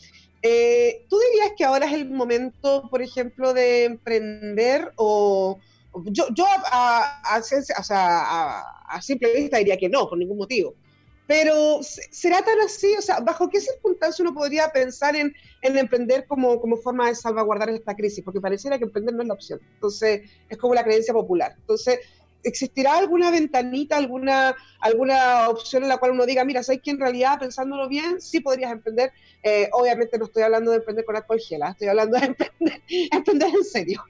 eh, 0.41 1.05
¿tú 1.11 1.19
dirías 1.19 1.53
que 1.57 1.65
ahora 1.65 1.87
es 1.87 1.93
el 1.93 2.09
momento, 2.09 2.89
por 2.89 3.03
ejemplo, 3.03 3.53
de 3.53 3.85
emprender 3.85 4.93
o, 4.95 5.59
yo, 6.07 6.27
yo 6.35 6.47
a, 6.71 7.21
a, 7.25 9.03
simple 9.03 9.35
vista 9.35 9.59
diría 9.59 9.77
que 9.77 9.89
no, 9.89 10.09
por 10.09 10.19
ningún 10.19 10.39
motivo. 10.39 10.75
Pero 11.27 11.81
¿será 11.83 12.41
tan 12.41 12.59
así? 12.61 12.95
O 12.97 13.03
sea, 13.03 13.21
¿bajo 13.21 13.51
qué 13.51 13.61
circunstancias 13.61 14.21
uno 14.21 14.33
podría 14.33 14.71
pensar 14.71 15.15
en, 15.15 15.35
en 15.61 15.77
emprender 15.77 16.27
como, 16.27 16.59
como 16.59 16.79
forma 16.79 17.09
de 17.09 17.15
salvaguardar 17.15 17.69
esta 17.69 17.95
crisis? 17.95 18.25
Porque 18.25 18.41
pareciera 18.41 18.79
que 18.79 18.85
emprender 18.85 19.15
no 19.15 19.23
es 19.23 19.29
la 19.29 19.35
opción. 19.35 19.61
Entonces, 19.75 20.23
es 20.49 20.57
como 20.57 20.75
la 20.75 20.85
creencia 20.85 21.13
popular. 21.13 21.53
Entonces, 21.59 22.01
¿existirá 22.45 22.97
alguna 22.97 23.31
ventanita, 23.31 23.99
alguna, 23.99 24.57
alguna 24.81 25.51
opción 25.51 25.83
en 25.83 25.91
la 25.91 25.99
cual 25.99 26.13
uno 26.13 26.25
diga, 26.25 26.47
mira, 26.47 26.63
¿sabes 26.63 26.81
que 26.83 26.93
en 26.93 27.01
realidad, 27.01 27.39
pensándolo 27.39 27.89
bien, 27.89 28.23
sí 28.23 28.41
podrías 28.41 28.73
emprender? 28.73 29.13
Eh, 29.43 29.69
obviamente 29.73 30.19
no 30.19 30.25
estoy 30.25 30.45
hablando 30.45 30.71
de 30.71 30.79
emprender 30.79 31.05
con 31.05 31.17
alcohol 31.17 31.41
gela, 31.41 31.71
estoy 31.71 31.89
hablando 31.89 32.19
de 32.19 32.27
emprender, 32.27 32.83
emprender 33.13 33.49
en 33.49 33.65
serio. 33.65 34.03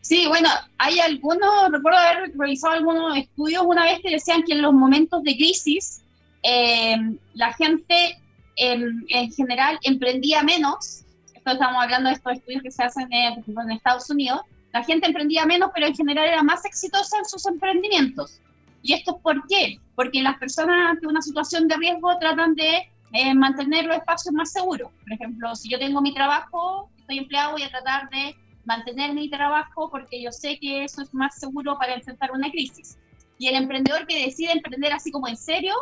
Sí, 0.00 0.26
bueno, 0.28 0.48
hay 0.78 1.00
algunos, 1.00 1.70
recuerdo 1.70 1.98
haber 1.98 2.32
realizado 2.36 2.74
algunos 2.74 3.16
estudios 3.16 3.64
una 3.66 3.84
vez 3.84 4.00
que 4.00 4.10
decían 4.10 4.44
que 4.44 4.52
en 4.52 4.62
los 4.62 4.72
momentos 4.72 5.22
de 5.24 5.34
crisis 5.34 6.02
eh, 6.44 6.96
la 7.34 7.52
gente 7.54 8.16
em, 8.54 9.04
en 9.08 9.32
general 9.32 9.78
emprendía 9.82 10.44
menos. 10.44 11.04
Esto 11.34 11.50
estamos 11.50 11.82
hablando 11.82 12.08
de 12.08 12.14
estos 12.14 12.34
estudios 12.34 12.62
que 12.62 12.70
se 12.70 12.84
hacen 12.84 13.12
eh, 13.12 13.34
en 13.46 13.70
Estados 13.72 14.08
Unidos. 14.08 14.42
La 14.72 14.84
gente 14.84 15.08
emprendía 15.08 15.44
menos, 15.44 15.70
pero 15.74 15.86
en 15.86 15.96
general 15.96 16.26
era 16.28 16.42
más 16.42 16.64
exitosa 16.64 17.18
en 17.18 17.24
sus 17.24 17.44
emprendimientos. 17.46 18.40
¿Y 18.82 18.92
esto 18.92 19.16
es 19.16 19.22
por 19.22 19.44
qué? 19.48 19.80
Porque 19.96 20.22
las 20.22 20.38
personas 20.38 20.90
ante 20.90 21.08
una 21.08 21.20
situación 21.20 21.66
de 21.66 21.76
riesgo 21.78 22.16
tratan 22.20 22.54
de 22.54 22.88
eh, 23.12 23.34
mantener 23.34 23.86
los 23.86 23.96
espacios 23.96 24.32
más 24.32 24.52
seguros. 24.52 24.92
Por 25.02 25.12
ejemplo, 25.12 25.54
si 25.56 25.68
yo 25.68 25.80
tengo 25.80 26.00
mi 26.00 26.14
trabajo, 26.14 26.88
estoy 26.96 27.18
empleado, 27.18 27.52
voy 27.52 27.62
a 27.62 27.70
tratar 27.70 28.08
de 28.10 28.36
mantener 28.66 29.14
mi 29.14 29.30
trabajo 29.30 29.88
porque 29.90 30.20
yo 30.20 30.30
sé 30.32 30.58
que 30.58 30.84
eso 30.84 31.00
es 31.00 31.14
más 31.14 31.38
seguro 31.38 31.78
para 31.78 31.94
enfrentar 31.94 32.32
una 32.32 32.50
crisis. 32.50 32.98
Y 33.38 33.48
el 33.48 33.54
emprendedor 33.54 34.06
que 34.06 34.26
decide 34.26 34.52
emprender 34.52 34.92
así 34.92 35.10
como 35.10 35.28
en 35.28 35.36
serio, 35.36 35.74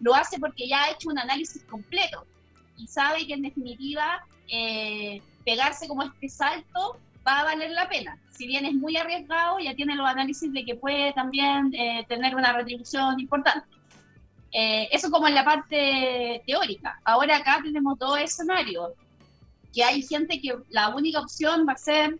lo 0.00 0.14
hace 0.14 0.38
porque 0.38 0.66
ya 0.66 0.84
ha 0.84 0.90
hecho 0.90 1.10
un 1.10 1.18
análisis 1.18 1.62
completo 1.64 2.26
y 2.76 2.86
sabe 2.86 3.26
que 3.26 3.34
en 3.34 3.42
definitiva 3.42 4.24
eh, 4.48 5.20
pegarse 5.44 5.86
como 5.86 6.02
este 6.02 6.28
salto 6.28 6.98
va 7.26 7.40
a 7.40 7.44
valer 7.44 7.70
la 7.72 7.88
pena. 7.88 8.18
Si 8.30 8.46
bien 8.46 8.64
es 8.64 8.72
muy 8.72 8.96
arriesgado, 8.96 9.58
ya 9.58 9.74
tiene 9.74 9.94
los 9.94 10.08
análisis 10.08 10.50
de 10.52 10.64
que 10.64 10.74
puede 10.74 11.12
también 11.12 11.74
eh, 11.74 12.06
tener 12.08 12.34
una 12.34 12.52
retribución 12.54 13.20
importante. 13.20 13.66
Eh, 14.52 14.88
eso 14.90 15.10
como 15.10 15.28
en 15.28 15.34
la 15.34 15.44
parte 15.44 16.42
teórica. 16.46 16.98
Ahora 17.04 17.36
acá 17.36 17.60
tenemos 17.62 17.98
dos 17.98 18.18
escenarios, 18.18 18.92
que 19.72 19.84
hay 19.84 20.02
gente 20.02 20.40
que 20.40 20.56
la 20.70 20.88
única 20.88 21.20
opción 21.20 21.66
va 21.68 21.74
a 21.74 21.76
ser 21.76 22.18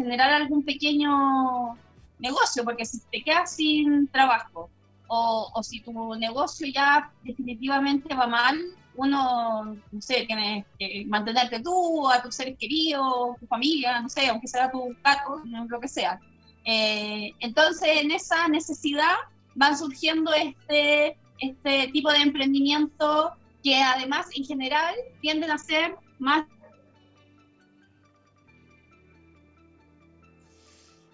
generar 0.00 0.32
algún 0.32 0.62
pequeño 0.64 1.76
negocio, 2.18 2.64
porque 2.64 2.86
si 2.86 3.00
te 3.12 3.22
quedas 3.22 3.54
sin 3.54 4.08
trabajo 4.08 4.70
o, 5.08 5.60
si 5.62 5.80
tu 5.80 6.14
negocio 6.14 6.66
ya 6.72 7.10
definitivamente 7.22 8.14
va 8.14 8.26
mal, 8.26 8.56
uno, 8.94 9.76
no 9.92 10.00
sé, 10.00 10.24
tiene 10.26 10.64
que 10.78 11.04
mantenerte 11.06 11.60
tú, 11.60 12.08
a 12.08 12.22
tus 12.22 12.34
seres 12.34 12.56
queridos, 12.58 13.36
tu 13.40 13.46
familia, 13.46 14.00
no 14.00 14.08
sé, 14.08 14.28
aunque 14.28 14.48
sea 14.48 14.70
tu 14.70 14.96
gato, 15.04 15.42
lo 15.68 15.80
que 15.80 15.88
sea. 15.88 16.20
Eh, 16.64 17.32
entonces, 17.40 17.88
en 18.02 18.10
esa 18.10 18.48
necesidad 18.48 19.16
van 19.54 19.76
surgiendo 19.76 20.32
este, 20.32 21.18
este 21.38 21.88
tipo 21.92 22.10
de 22.10 22.18
emprendimiento 22.18 23.32
que 23.62 23.76
además 23.82 24.28
en 24.34 24.44
general 24.44 24.94
tienden 25.20 25.50
a 25.50 25.58
ser 25.58 25.96
más 26.18 26.44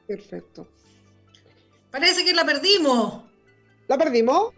Perfecto. 0.06 0.68
Parece 1.90 2.24
que 2.24 2.32
la 2.34 2.44
perdimos. 2.44 3.24
¿La 3.88 3.96
perdimos? 3.98 4.52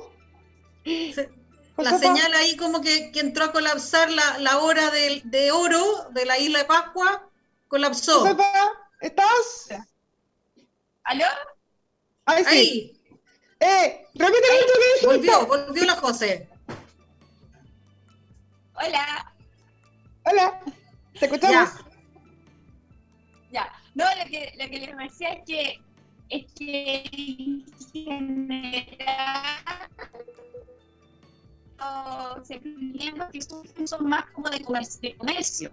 Se- 0.84 1.30
La 1.76 1.96
señal 1.98 2.34
ahí 2.34 2.56
como 2.56 2.80
que, 2.80 3.12
que 3.12 3.20
entró 3.20 3.44
a 3.44 3.52
colapsar 3.52 4.10
la, 4.10 4.38
la 4.38 4.58
hora 4.58 4.90
del- 4.90 5.22
de, 5.30 5.52
oro 5.52 6.08
de 6.10 6.24
la 6.24 6.38
isla 6.38 6.60
de 6.60 6.64
Pascua, 6.64 7.28
colapsó. 7.68 8.20
Josefa, 8.20 8.52
¿estás? 9.00 9.68
¿Aló? 11.04 11.24
Ahí 12.26 12.44
sí. 12.44 12.48
Ahí, 12.50 12.94
Eh, 13.60 14.06
que 14.14 14.24
dijiste. 14.24 15.06
volvió, 15.06 15.46
volvió 15.46 15.84
la 15.84 15.94
José. 15.96 16.48
Hola. 18.74 19.32
Hola, 20.24 20.60
te 21.18 21.24
escuchamos. 21.26 21.70
Ya. 23.50 23.64
Ya. 23.64 23.77
No, 23.98 24.04
lo 24.16 24.30
que, 24.30 24.52
lo 24.56 24.70
que 24.70 24.78
les 24.78 24.96
decía 24.96 25.32
es 25.32 25.44
que 25.44 25.80
es 26.30 26.46
que 26.54 27.64
los 32.36 32.50
emprendimientos 32.50 33.28
que 33.32 33.42
surgen 33.42 33.88
son 33.88 34.08
más 34.08 34.24
como 34.30 34.48
de 34.50 34.62
comercio. 34.62 35.70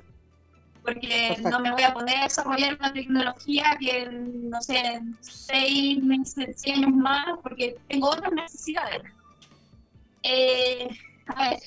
Porque 0.82 1.36
Perfecto. 1.36 1.49
no 1.51 1.59
me 1.59 1.71
voy 1.71 1.84
a 1.84 1.93
poner 1.93 2.17
a 2.17 2.23
desarrollar 2.23 2.78
una 2.80 2.93
tecnología 2.93 3.78
que, 3.80 4.07
no 4.09 4.59
sé, 4.59 4.78
en 4.78 5.15
seis 5.21 6.01
meses, 6.03 6.61
seis 6.61 6.78
años 6.78 6.93
más, 6.93 7.38
porque 7.43 7.76
tengo 7.88 8.09
otras 8.09 8.32
necesidades. 8.32 9.03
Eh, 10.23 10.89
a 11.28 11.49
ver. 11.49 11.59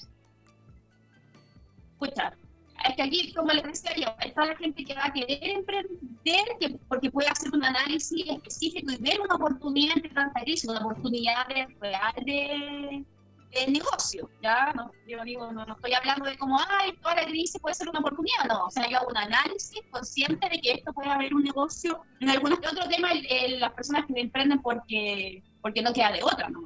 Escucha, 1.92 2.36
es 2.84 2.94
que 2.96 3.02
aquí, 3.02 3.32
como 3.32 3.52
les 3.52 3.64
decía 3.64 3.92
yo, 3.96 4.14
está 4.20 4.46
la 4.46 4.56
gente 4.56 4.84
que 4.84 4.94
va 4.94 5.06
a 5.06 5.12
querer 5.12 5.38
emprender 5.42 6.44
que, 6.60 6.78
porque 6.88 7.10
puede 7.10 7.28
hacer 7.28 7.50
un 7.52 7.64
análisis 7.64 8.24
específico 8.28 8.92
y 8.92 8.96
ver 9.02 9.20
una 9.20 9.34
oportunidad 9.34 9.96
entre 9.96 10.10
tanta 10.12 10.40
una 10.68 10.80
oportunidad 10.80 11.46
de, 11.48 11.66
real 11.80 12.14
de, 12.24 13.04
de 13.50 13.66
negocio, 13.72 14.30
¿ya? 14.42 14.72
No, 14.74 14.92
yo 15.06 15.22
digo, 15.24 15.50
no, 15.52 15.64
estoy 15.72 15.92
hablando 15.94 16.26
de 16.26 16.38
como, 16.38 16.58
ay, 16.68 16.92
toda 17.02 17.16
la 17.16 17.24
crisis 17.24 17.60
puede 17.60 17.74
ser 17.74 17.88
una 17.88 17.98
oportunidad, 18.00 18.44
no, 18.48 18.66
o 18.66 18.70
sea, 18.70 18.88
yo 18.88 18.98
hago 18.98 19.08
un 19.08 19.16
análisis 19.16 19.80
consciente 19.90 20.48
de 20.48 20.60
que 20.60 20.72
esto 20.72 20.92
puede 20.92 21.10
haber 21.10 21.34
un 21.34 21.42
negocio. 21.42 22.04
En 22.20 22.30
algunos 22.30 22.58
otro 22.58 22.88
tema, 22.88 23.10
el- 23.12 23.58
las 23.60 23.72
personas 23.72 24.04
que 24.06 24.20
emprenden 24.20 24.60
porque, 24.60 25.42
porque 25.60 25.82
no 25.82 25.92
queda 25.92 26.12
de 26.12 26.22
otra, 26.22 26.48
¿no? 26.48 26.60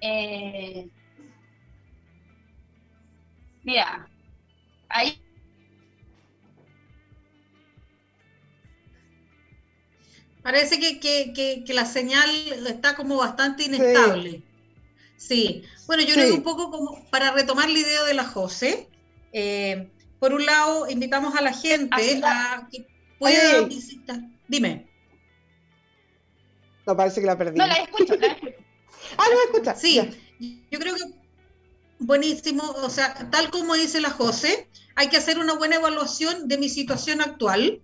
Eh, 0.00 0.88
mira, 3.62 4.08
ahí 4.92 5.18
Parece 10.42 10.80
que, 10.80 10.98
que- 10.98 11.32
que- 11.32 11.62
que 11.64 11.74
la 11.74 11.86
señal 11.86 12.28
está 12.66 12.96
como 12.96 13.16
bastante 13.16 13.64
inestable. 13.64 14.42
Sí. 15.16 15.62
Bueno, 15.86 16.02
yo 16.02 16.14
creo 16.14 16.26
Sí. 16.26 16.32
que 16.32 16.38
un 16.38 16.42
poco 16.42 16.70
como 16.70 17.08
para 17.10 17.30
retomar 17.30 17.70
la 17.70 17.78
idea 17.78 18.02
de 18.02 18.14
la 18.14 18.24
José, 18.24 18.88
eh, 19.32 19.88
por 20.18 20.32
un 20.34 20.44
lado, 20.44 20.90
invitamos 20.90 21.36
a 21.36 21.42
la 21.42 21.52
gente 21.52 22.20
a 22.24 22.66
que 22.70 22.86
pueda 23.20 23.58
Ay. 23.58 23.64
visitar. 23.66 24.18
Dime. 24.48 24.88
No, 26.86 26.96
parece 26.96 27.20
que 27.20 27.26
la 27.28 27.38
perdí. 27.38 27.56
no 27.58 27.66
la 27.66 27.74
escucho, 27.74 28.16
la 28.16 28.26
escucho. 28.26 28.56
Ah, 29.18 29.24
no 29.30 29.36
me 29.36 29.44
escucha. 29.52 29.74
Sí, 29.76 29.94
Ya. 29.96 30.10
yo 30.70 30.78
creo 30.80 30.94
que 30.96 31.02
buenísimo, 32.00 32.62
o 32.64 32.88
sea, 32.90 33.14
tal 33.30 33.50
como 33.50 33.74
dice 33.74 34.00
la 34.00 34.10
José, 34.10 34.68
hay 34.94 35.08
que 35.08 35.16
hacer 35.16 35.38
una 35.38 35.54
buena 35.54 35.76
evaluación 35.76 36.48
de 36.48 36.58
mi 36.58 36.68
situación 36.68 37.20
actual, 37.20 37.80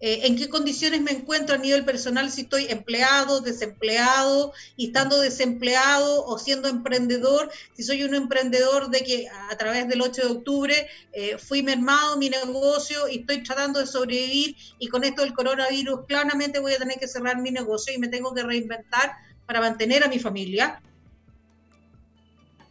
eh, 0.00 0.26
en 0.26 0.36
qué 0.36 0.50
condiciones 0.50 1.00
me 1.00 1.12
encuentro 1.12 1.54
a 1.54 1.58
nivel 1.58 1.84
personal, 1.84 2.30
si 2.30 2.42
estoy 2.42 2.66
empleado, 2.66 3.40
desempleado, 3.40 4.52
estando 4.76 5.18
desempleado 5.18 6.26
o 6.26 6.38
siendo 6.38 6.68
emprendedor, 6.68 7.50
si 7.72 7.84
soy 7.84 8.02
un 8.02 8.14
emprendedor 8.14 8.90
de 8.90 9.00
que 9.02 9.28
a 9.28 9.56
través 9.56 9.88
del 9.88 10.02
8 10.02 10.20
de 10.20 10.28
octubre 10.28 10.88
eh, 11.12 11.38
fui 11.38 11.62
mermado 11.62 12.18
mi 12.18 12.28
negocio 12.28 13.08
y 13.08 13.20
estoy 13.20 13.42
tratando 13.44 13.80
de 13.80 13.86
sobrevivir 13.86 14.56
y 14.78 14.88
con 14.88 15.04
esto 15.04 15.22
del 15.22 15.32
coronavirus 15.32 16.00
claramente 16.06 16.58
voy 16.58 16.74
a 16.74 16.78
tener 16.78 16.98
que 16.98 17.08
cerrar 17.08 17.40
mi 17.40 17.50
negocio 17.50 17.94
y 17.94 17.98
me 17.98 18.08
tengo 18.08 18.34
que 18.34 18.42
reinventar 18.42 19.12
para 19.46 19.60
mantener 19.60 20.04
a 20.04 20.08
mi 20.08 20.18
familia 20.18 20.82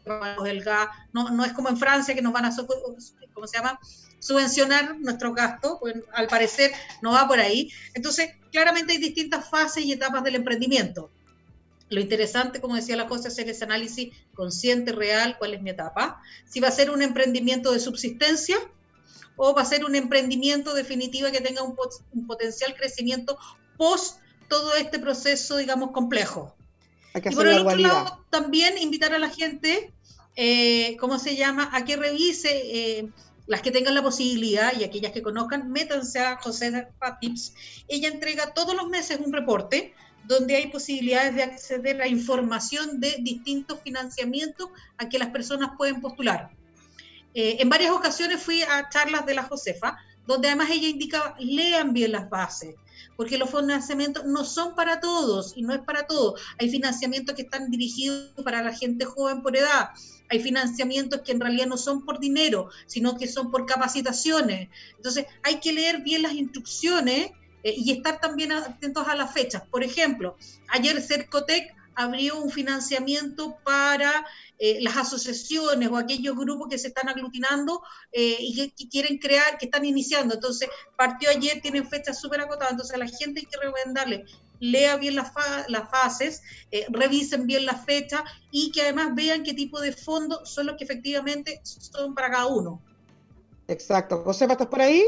no, 0.05 1.45
es 1.45 1.53
como 1.53 1.69
en 1.69 1.77
Francia 1.77 2.13
que 2.15 2.21
nos 2.21 2.33
van 2.33 2.45
a, 2.45 2.51
subvencionar 4.19 4.99
nuestros 4.99 5.35
gastos, 5.35 5.77
pues, 5.79 5.95
al 6.13 6.27
parecer 6.27 6.71
no 7.01 7.11
va 7.11 7.27
por 7.27 7.39
ahí. 7.39 7.71
Entonces, 7.93 8.31
claramente 8.51 8.93
hay 8.93 8.99
distintas 8.99 9.49
fases 9.49 9.85
y 9.85 9.91
etapas 9.91 10.23
del 10.23 10.35
emprendimiento. 10.35 11.09
Lo 11.89 11.99
interesante, 11.99 12.59
como 12.59 12.75
decía 12.75 12.95
la 12.95 13.07
cosa, 13.07 13.27
es 13.27 13.33
hacer 13.33 13.49
ese 13.49 13.65
análisis 13.65 14.13
consciente, 14.33 14.91
real, 14.93 15.37
cuál 15.37 15.53
es 15.53 15.61
mi 15.61 15.69
etapa. 15.69 16.21
Si 16.45 16.59
va 16.59 16.69
a 16.69 16.71
ser 16.71 16.89
un 16.89 17.01
emprendimiento 17.01 17.71
de 17.71 17.79
subsistencia 17.79 18.57
o 19.35 19.53
va 19.53 19.61
a 19.61 19.65
ser 19.65 19.85
un 19.85 19.95
emprendimiento 19.95 20.73
definitivo 20.73 21.29
que 21.31 21.41
tenga 21.41 21.61
un 21.63 22.27
potencial 22.27 22.75
crecimiento 22.75 23.37
post 23.77 24.19
todo 24.47 24.75
este 24.75 24.99
proceso, 24.99 25.57
digamos, 25.57 25.91
complejo. 25.91 26.55
Hay 27.13 27.21
que 27.21 27.29
Y 27.29 27.35
por 27.35 27.47
el 27.47 27.59
otro 27.59 27.77
lado, 27.77 28.25
también 28.29 28.77
invitar 28.77 29.13
a 29.13 29.19
la 29.19 29.29
gente, 29.29 29.93
eh, 30.35 30.97
¿cómo 30.99 31.19
se 31.19 31.35
llama?, 31.35 31.69
a 31.73 31.85
que 31.85 31.95
revise, 31.95 32.49
eh, 32.51 33.09
las 33.45 33.61
que 33.61 33.71
tengan 33.71 33.95
la 33.95 34.01
posibilidad 34.01 34.73
y 34.77 34.83
aquellas 34.83 35.11
que 35.11 35.21
conozcan, 35.21 35.69
métanse 35.71 36.19
a 36.19 36.37
José 36.37 36.87
Tips. 37.19 37.53
Ella 37.87 38.09
entrega 38.09 38.53
todos 38.53 38.75
los 38.75 38.87
meses 38.87 39.19
un 39.19 39.33
reporte 39.33 39.93
donde 40.25 40.55
hay 40.55 40.67
posibilidades 40.67 41.35
de 41.35 41.43
acceder 41.43 42.01
a 42.01 42.07
información 42.07 42.99
de 42.99 43.17
distintos 43.19 43.81
financiamientos 43.81 44.69
a 44.97 45.09
que 45.09 45.19
las 45.19 45.29
personas 45.29 45.71
pueden 45.77 45.99
postular. 45.99 46.51
Eh, 47.33 47.57
en 47.59 47.69
varias 47.69 47.91
ocasiones 47.91 48.41
fui 48.41 48.61
a 48.61 48.87
charlas 48.89 49.25
de 49.25 49.33
la 49.33 49.43
Josefa, 49.43 49.97
donde 50.25 50.47
además 50.47 50.69
ella 50.69 50.87
indica, 50.87 51.35
lean 51.39 51.93
bien 51.93 52.13
las 52.13 52.29
bases, 52.29 52.75
porque 53.15 53.37
los 53.37 53.49
financiamientos 53.49 54.25
no 54.25 54.43
son 54.45 54.75
para 54.75 54.99
todos 54.99 55.53
y 55.55 55.61
no 55.61 55.73
es 55.73 55.81
para 55.81 56.07
todos. 56.07 56.41
Hay 56.59 56.69
financiamientos 56.69 57.35
que 57.35 57.43
están 57.43 57.69
dirigidos 57.69 58.31
para 58.43 58.61
la 58.61 58.73
gente 58.73 59.05
joven 59.05 59.41
por 59.41 59.55
edad, 59.55 59.89
hay 60.29 60.39
financiamientos 60.39 61.21
que 61.21 61.31
en 61.31 61.39
realidad 61.39 61.67
no 61.67 61.77
son 61.77 62.05
por 62.05 62.19
dinero, 62.19 62.69
sino 62.87 63.17
que 63.17 63.27
son 63.27 63.51
por 63.51 63.65
capacitaciones. 63.65 64.69
Entonces, 64.95 65.25
hay 65.43 65.59
que 65.59 65.73
leer 65.73 66.01
bien 66.01 66.23
las 66.23 66.33
instrucciones 66.33 67.31
eh, 67.63 67.73
y 67.77 67.91
estar 67.91 68.19
también 68.19 68.51
atentos 68.51 69.07
a 69.07 69.15
las 69.15 69.31
fechas. 69.31 69.63
Por 69.69 69.83
ejemplo, 69.83 70.35
ayer 70.69 70.99
Cercotec 71.01 71.75
abrió 71.95 72.41
un 72.41 72.49
financiamiento 72.49 73.57
para 73.63 74.25
eh, 74.65 74.77
las 74.79 74.95
asociaciones 74.95 75.89
o 75.89 75.97
aquellos 75.97 76.37
grupos 76.37 76.69
que 76.69 76.77
se 76.77 76.87
están 76.87 77.09
aglutinando 77.09 77.81
eh, 78.13 78.37
y 78.39 78.55
que, 78.55 78.71
que 78.71 78.87
quieren 78.87 79.17
crear, 79.17 79.57
que 79.57 79.65
están 79.65 79.83
iniciando. 79.83 80.35
Entonces, 80.35 80.69
partió 80.95 81.29
ayer, 81.29 81.59
tienen 81.61 81.85
fechas 81.85 82.21
súper 82.21 82.39
acotadas, 82.39 82.71
entonces 82.71 82.95
a 82.95 82.97
la 82.99 83.07
gente 83.07 83.41
hay 83.41 83.45
que 83.45 83.57
recomendarle 83.57 84.23
lea 84.59 84.95
bien 84.95 85.15
las, 85.15 85.33
fa- 85.33 85.65
las 85.67 85.89
fases, 85.89 86.41
eh, 86.71 86.85
revisen 86.89 87.45
bien 87.45 87.65
las 87.65 87.83
fechas 87.83 88.21
y 88.51 88.71
que 88.71 88.83
además 88.83 89.09
vean 89.13 89.43
qué 89.43 89.53
tipo 89.53 89.81
de 89.81 89.91
fondos 89.91 90.49
son 90.49 90.67
los 90.67 90.77
que 90.77 90.85
efectivamente 90.85 91.59
son 91.63 92.15
para 92.15 92.31
cada 92.31 92.45
uno. 92.45 92.81
Exacto. 93.67 94.23
Josefa, 94.23 94.53
¿estás 94.53 94.67
por 94.67 94.81
ahí? 94.81 95.03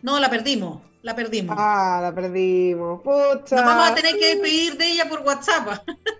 No, 0.00 0.18
la 0.18 0.30
perdimos, 0.30 0.80
la 1.02 1.14
perdimos. 1.14 1.54
Ah, 1.58 1.98
la 2.02 2.14
perdimos. 2.14 3.02
Pucha. 3.02 3.56
Nos 3.56 3.64
vamos 3.66 3.90
a 3.90 3.94
tener 3.94 4.18
que 4.18 4.26
despedir 4.34 4.78
de 4.78 4.92
ella 4.92 5.06
por 5.06 5.20
WhatsApp. 5.20 5.86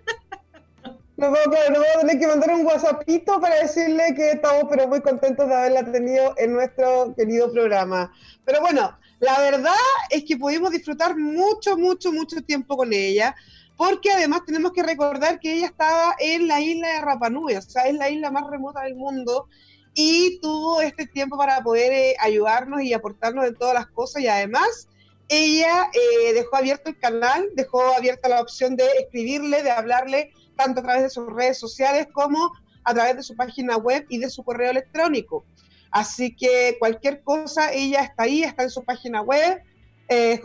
Nos 1.21 1.31
vamos, 1.31 1.55
a 1.95 1.99
tener 1.99 2.17
que 2.17 2.25
mandar 2.25 2.51
un 2.55 2.65
WhatsAppito 2.65 3.39
para 3.39 3.61
decirle 3.61 4.15
que 4.15 4.31
estamos 4.31 4.63
pero 4.67 4.87
muy 4.87 5.01
contentos 5.01 5.47
de 5.47 5.53
haberla 5.53 5.91
tenido 5.91 6.33
en 6.35 6.53
nuestro 6.53 7.13
querido 7.15 7.51
programa. 7.51 8.11
Pero 8.43 8.59
bueno, 8.61 8.97
la 9.19 9.39
verdad 9.39 9.75
es 10.09 10.23
que 10.23 10.35
pudimos 10.35 10.71
disfrutar 10.71 11.15
mucho, 11.15 11.77
mucho, 11.77 12.11
mucho 12.11 12.41
tiempo 12.41 12.75
con 12.75 12.91
ella, 12.91 13.35
porque 13.77 14.11
además 14.11 14.41
tenemos 14.47 14.71
que 14.71 14.81
recordar 14.81 15.39
que 15.39 15.53
ella 15.53 15.67
estaba 15.67 16.15
en 16.17 16.47
la 16.47 16.59
isla 16.59 16.87
de 16.87 17.01
Rapa 17.01 17.29
Nui, 17.29 17.55
o 17.55 17.61
sea, 17.61 17.83
es 17.83 17.93
la 17.93 18.09
isla 18.09 18.31
más 18.31 18.49
remota 18.49 18.81
del 18.81 18.95
mundo, 18.95 19.47
y 19.93 20.39
tuvo 20.39 20.81
este 20.81 21.05
tiempo 21.05 21.37
para 21.37 21.61
poder 21.61 21.93
eh, 21.93 22.15
ayudarnos 22.19 22.81
y 22.81 22.93
aportarnos 22.93 23.45
en 23.45 23.53
todas 23.53 23.75
las 23.75 23.85
cosas, 23.85 24.23
y 24.23 24.27
además 24.27 24.87
ella 25.31 25.89
eh, 25.93 26.33
dejó 26.33 26.57
abierto 26.57 26.89
el 26.89 26.99
canal, 26.99 27.47
dejó 27.55 27.81
abierta 27.95 28.27
la 28.27 28.41
opción 28.41 28.75
de 28.75 28.85
escribirle, 28.99 29.63
de 29.63 29.71
hablarle 29.71 30.33
tanto 30.57 30.81
a 30.81 30.83
través 30.83 31.03
de 31.03 31.09
sus 31.09 31.31
redes 31.33 31.57
sociales 31.57 32.07
como 32.11 32.51
a 32.83 32.93
través 32.93 33.15
de 33.15 33.23
su 33.23 33.37
página 33.37 33.77
web 33.77 34.05
y 34.09 34.17
de 34.17 34.29
su 34.29 34.43
correo 34.43 34.71
electrónico. 34.71 35.45
Así 35.89 36.35
que 36.35 36.75
cualquier 36.79 37.23
cosa, 37.23 37.71
ella 37.71 38.01
está 38.01 38.23
ahí, 38.23 38.43
está 38.43 38.63
en 38.63 38.71
su 38.71 38.83
página 38.83 39.21
web, 39.21 39.61
eh, 40.09 40.37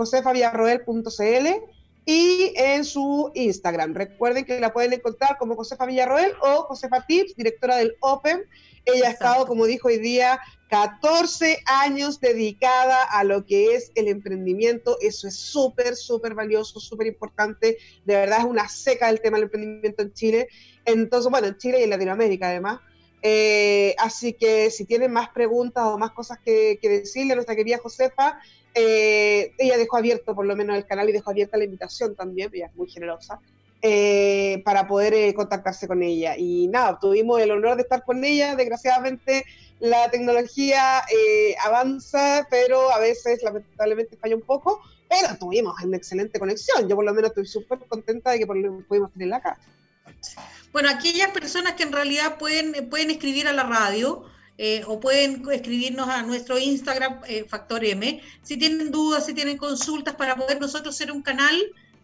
y 2.07 2.53
en 2.55 2.85
su 2.85 3.33
Instagram. 3.35 3.93
Recuerden 3.93 4.45
que 4.45 4.61
la 4.61 4.73
pueden 4.73 4.93
encontrar 4.93 5.37
como 5.39 5.57
Josefa 5.57 5.87
Villarroel 5.87 6.33
o 6.41 6.63
Josefa 6.63 7.05
Tips, 7.05 7.35
directora 7.35 7.77
del 7.77 7.97
Open. 8.01 8.45
Ella 8.85 9.09
ha 9.09 9.11
estado, 9.11 9.47
como 9.49 9.67
dijo 9.67 9.89
hoy 9.89 9.99
día, 9.99 10.41
14 10.71 11.59
años 11.67 12.21
dedicada 12.21 13.03
a 13.03 13.25
lo 13.25 13.45
que 13.45 13.75
es 13.75 13.91
el 13.97 14.07
emprendimiento. 14.07 14.97
Eso 15.01 15.27
es 15.27 15.35
súper, 15.35 15.97
súper 15.97 16.35
valioso, 16.35 16.79
súper 16.79 17.09
importante. 17.09 17.77
De 18.05 18.15
verdad 18.15 18.39
es 18.39 18.45
una 18.45 18.69
seca 18.69 19.11
el 19.11 19.21
tema 19.21 19.39
del 19.39 19.47
emprendimiento 19.47 20.05
en 20.05 20.13
Chile. 20.13 20.49
Entonces, 20.85 21.29
bueno, 21.29 21.49
en 21.49 21.59
Chile 21.59 21.81
y 21.81 21.83
en 21.83 21.91
Latinoamérica 21.91 22.51
además. 22.51 22.81
Eh, 23.21 23.97
así 23.99 24.35
que 24.35 24.71
si 24.71 24.85
tienen 24.85 25.11
más 25.11 25.31
preguntas 25.31 25.83
o 25.85 25.99
más 25.99 26.13
cosas 26.13 26.39
que, 26.45 26.79
que 26.81 26.89
decirle 26.89 27.33
a 27.33 27.35
nuestra 27.35 27.57
querida 27.57 27.79
Josefa, 27.79 28.39
eh, 28.77 29.55
ella 29.57 29.79
dejó 29.79 29.97
abierto 29.97 30.35
por 30.35 30.45
lo 30.45 30.55
menos 30.55 30.77
el 30.77 30.85
canal 30.85 31.09
y 31.09 31.13
dejó 31.13 31.31
abierta 31.31 31.57
la 31.57 31.65
invitación 31.65 32.15
también, 32.15 32.51
ella 32.53 32.67
es 32.67 32.77
muy 32.77 32.89
generosa, 32.91 33.41
eh, 33.81 34.63
para 34.65 34.87
poder 34.87 35.15
eh, 35.15 35.35
contactarse 35.35 35.89
con 35.89 36.03
ella. 36.03 36.37
Y 36.37 36.69
nada, 36.69 36.99
tuvimos 37.01 37.41
el 37.41 37.51
honor 37.51 37.77
de 37.77 37.83
estar 37.83 38.05
con 38.05 38.23
ella, 38.23 38.55
desgraciadamente 38.55 39.45
la 39.81 40.11
tecnología 40.11 41.03
eh, 41.11 41.55
avanza, 41.65 42.47
pero 42.51 42.91
a 42.93 42.99
veces 42.99 43.43
lamentablemente 43.43 44.17
falla 44.17 44.37
un 44.37 44.43
poco, 44.43 44.81
pero 45.09 45.37
tuvimos 45.39 45.75
una 45.83 45.97
excelente 45.97 46.39
conexión. 46.39 46.89
Yo 46.89 46.97
por 46.97 47.05
lo 47.05 47.15
menos 47.15 47.31
estoy 47.31 47.47
súper 47.47 47.79
contenta 47.89 48.31
de 48.31 48.41
que 48.41 48.47
por 48.47 48.57
lo 48.57 48.81
pudimos 48.81 49.13
tenerla 49.13 49.37
acá. 49.37 49.59
Bueno, 50.73 50.91
aquellas 50.91 51.31
personas 51.31 51.75
que 51.75 51.83
en 51.83 51.93
realidad 51.93 52.37
pueden, 52.39 52.91
pueden 52.91 53.11
escribir 53.11 53.49
a 53.49 53.53
la 53.53 53.65
radio 53.65 54.25
eh, 54.59 54.83
o 54.87 54.99
pueden 55.01 55.43
escribirnos 55.53 56.09
a 56.09 56.23
nuestro 56.23 56.59
Instagram, 56.59 57.21
eh, 57.29 57.45
Factor 57.49 57.85
M, 57.85 58.23
si 58.43 58.57
tienen 58.57 58.91
dudas, 58.91 59.27
si 59.27 59.35
tienen 59.35 59.59
consultas, 59.59 60.15
para 60.15 60.37
poder 60.37 60.61
nosotros 60.61 60.97
ser 60.97 61.13
un 61.13 61.23
canal 61.23 61.57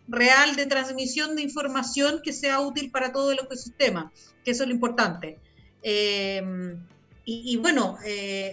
real 0.09 0.57
de 0.57 0.67
transmisión 0.67 1.35
de 1.37 1.43
información 1.43 2.21
que 2.23 2.33
sea 2.33 2.61
útil 2.61 2.91
para 2.91 3.13
todo 3.13 3.33
el 3.33 3.39
ecosistema, 3.39 4.13
que 4.45 4.51
eso 4.51 4.65
es 4.65 4.69
lo 4.69 4.75
importante. 4.75 5.39
Eh, 5.83 6.77
y, 7.25 7.57
bueno, 7.57 7.99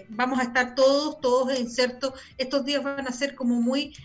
vamos 0.10 0.39
a 0.39 0.43
estar 0.43 0.76
todos, 0.76 1.20
todos 1.22 1.60
insertos. 1.60 2.14
Estos 2.38 2.64
días 2.66 2.84
van 2.84 3.08
a 3.08 3.12
ser 3.12 3.34
como 3.34 3.60
muy 3.60 3.95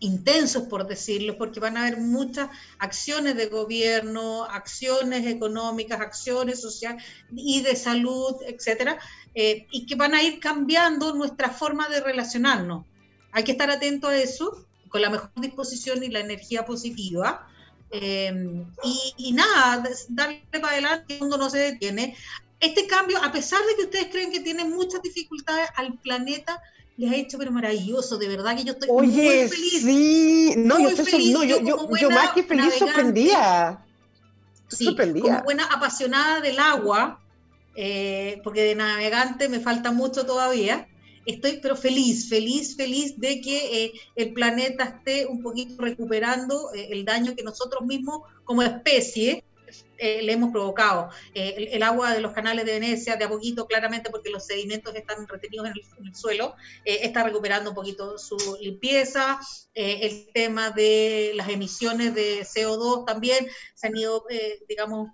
intensos, 0.00 0.64
por 0.64 0.86
decirlo, 0.86 1.36
porque 1.36 1.60
van 1.60 1.76
a 1.76 1.82
haber 1.82 1.98
muchas 1.98 2.48
acciones 2.78 3.36
de 3.36 3.46
gobierno, 3.46 4.44
acciones 4.44 5.26
económicas, 5.26 6.00
acciones 6.00 6.60
sociales 6.60 7.02
y 7.32 7.62
de 7.62 7.76
salud, 7.76 8.36
etcétera, 8.46 8.98
eh, 9.34 9.66
y 9.70 9.86
que 9.86 9.94
van 9.94 10.14
a 10.14 10.22
ir 10.22 10.40
cambiando 10.40 11.14
nuestra 11.14 11.50
forma 11.50 11.88
de 11.88 12.00
relacionarnos. 12.00 12.84
Hay 13.32 13.44
que 13.44 13.52
estar 13.52 13.70
atento 13.70 14.08
a 14.08 14.16
eso, 14.16 14.66
con 14.88 15.02
la 15.02 15.10
mejor 15.10 15.30
disposición 15.36 16.02
y 16.02 16.08
la 16.08 16.20
energía 16.20 16.64
positiva. 16.64 17.46
Eh, 17.90 18.64
y, 18.84 19.14
y 19.16 19.32
nada, 19.32 19.82
darle 20.08 20.42
para 20.52 20.70
adelante, 20.70 21.14
el 21.14 21.20
mundo 21.20 21.38
no 21.38 21.50
se 21.50 21.58
detiene. 21.58 22.16
Este 22.60 22.86
cambio, 22.86 23.22
a 23.22 23.30
pesar 23.30 23.60
de 23.66 23.76
que 23.76 23.82
ustedes 23.82 24.06
creen 24.10 24.32
que 24.32 24.40
tiene 24.40 24.64
muchas 24.64 25.00
dificultades 25.02 25.68
al 25.76 25.96
planeta, 25.98 26.60
les 26.96 27.12
ha 27.12 27.16
hecho 27.16 27.38
pero 27.38 27.52
maravilloso, 27.52 28.18
de 28.18 28.26
verdad 28.26 28.56
que 28.56 28.64
yo 28.64 28.72
estoy 28.72 28.88
muy 28.88 29.06
Oye, 29.06 29.48
feliz. 29.48 29.82
sí, 29.82 30.54
no, 30.56 30.80
yo, 30.80 30.88
estoy 30.88 31.04
feliz, 31.04 31.32
no, 31.32 31.44
yo, 31.44 31.60
yo 31.62 31.88
yo, 31.96 32.10
más 32.10 32.32
que 32.32 32.42
feliz 32.42 32.64
navegante. 32.64 32.78
sorprendida. 32.78 33.86
Sí, 34.66 34.84
sorprendida. 34.84 35.22
como 35.22 35.44
buena 35.44 35.64
apasionada 35.66 36.40
del 36.40 36.58
agua, 36.58 37.20
eh, 37.76 38.40
porque 38.42 38.62
de 38.62 38.74
navegante 38.74 39.48
me 39.48 39.60
falta 39.60 39.92
mucho 39.92 40.26
todavía. 40.26 40.88
Estoy 41.24 41.60
pero 41.62 41.76
feliz, 41.76 42.28
feliz, 42.28 42.74
feliz 42.74 43.16
de 43.20 43.40
que 43.40 43.84
eh, 43.84 43.92
el 44.16 44.32
planeta 44.32 44.84
esté 44.84 45.26
un 45.26 45.42
poquito 45.42 45.80
recuperando 45.80 46.72
eh, 46.74 46.88
el 46.90 47.04
daño 47.04 47.36
que 47.36 47.44
nosotros 47.44 47.82
mismos 47.86 48.22
como 48.44 48.62
especie 48.62 49.44
eh, 49.98 50.22
le 50.22 50.32
hemos 50.32 50.50
provocado. 50.50 51.10
Eh, 51.34 51.54
el, 51.56 51.68
el 51.68 51.82
agua 51.82 52.14
de 52.14 52.20
los 52.20 52.32
canales 52.32 52.64
de 52.64 52.72
Venecia, 52.72 53.16
de 53.16 53.24
a 53.24 53.28
poquito, 53.28 53.66
claramente 53.66 54.10
porque 54.10 54.30
los 54.30 54.46
sedimentos 54.46 54.94
están 54.94 55.26
retenidos 55.26 55.66
en 55.66 55.72
el, 55.72 55.82
en 55.98 56.06
el 56.06 56.14
suelo, 56.14 56.54
eh, 56.84 57.00
está 57.02 57.24
recuperando 57.24 57.70
un 57.70 57.76
poquito 57.76 58.18
su 58.18 58.36
limpieza. 58.60 59.40
Eh, 59.74 59.98
el 60.02 60.32
tema 60.32 60.70
de 60.70 61.32
las 61.36 61.48
emisiones 61.48 62.14
de 62.14 62.40
CO2 62.40 63.04
también 63.06 63.46
se 63.74 63.86
han 63.86 63.96
ido, 63.96 64.24
eh, 64.28 64.60
digamos, 64.68 65.10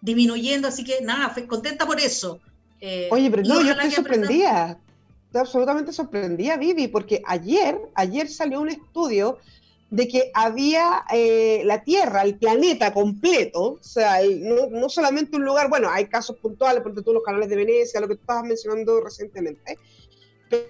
disminuyendo, 0.00 0.68
así 0.68 0.84
que 0.84 1.00
nada, 1.00 1.34
contenta 1.48 1.86
por 1.86 1.98
eso. 1.98 2.40
Eh, 2.80 3.08
Oye, 3.10 3.30
pero 3.30 3.42
no, 3.42 3.62
yo 3.62 3.72
estoy 3.72 3.90
sorprendida. 3.90 4.78
Estoy 5.26 5.40
absolutamente 5.40 5.92
sorprendida, 5.92 6.56
Vivi, 6.56 6.86
porque 6.86 7.22
ayer, 7.26 7.80
ayer 7.94 8.28
salió 8.28 8.60
un 8.60 8.68
estudio 8.68 9.38
de 9.90 10.08
que 10.08 10.30
había 10.34 11.04
eh, 11.12 11.62
la 11.64 11.84
Tierra, 11.84 12.22
el 12.22 12.36
planeta 12.36 12.92
completo, 12.92 13.74
o 13.74 13.82
sea, 13.82 14.18
no, 14.40 14.66
no 14.68 14.88
solamente 14.88 15.36
un 15.36 15.44
lugar, 15.44 15.68
bueno, 15.68 15.88
hay 15.90 16.06
casos 16.06 16.36
puntuales, 16.38 16.82
por 16.82 16.92
ejemplo, 16.92 17.12
los 17.12 17.22
canales 17.22 17.48
de 17.48 17.56
Venecia, 17.56 18.00
lo 18.00 18.08
que 18.08 18.16
tú 18.16 18.22
estabas 18.22 18.44
mencionando 18.44 19.00
recientemente, 19.00 19.78
pe- 20.50 20.68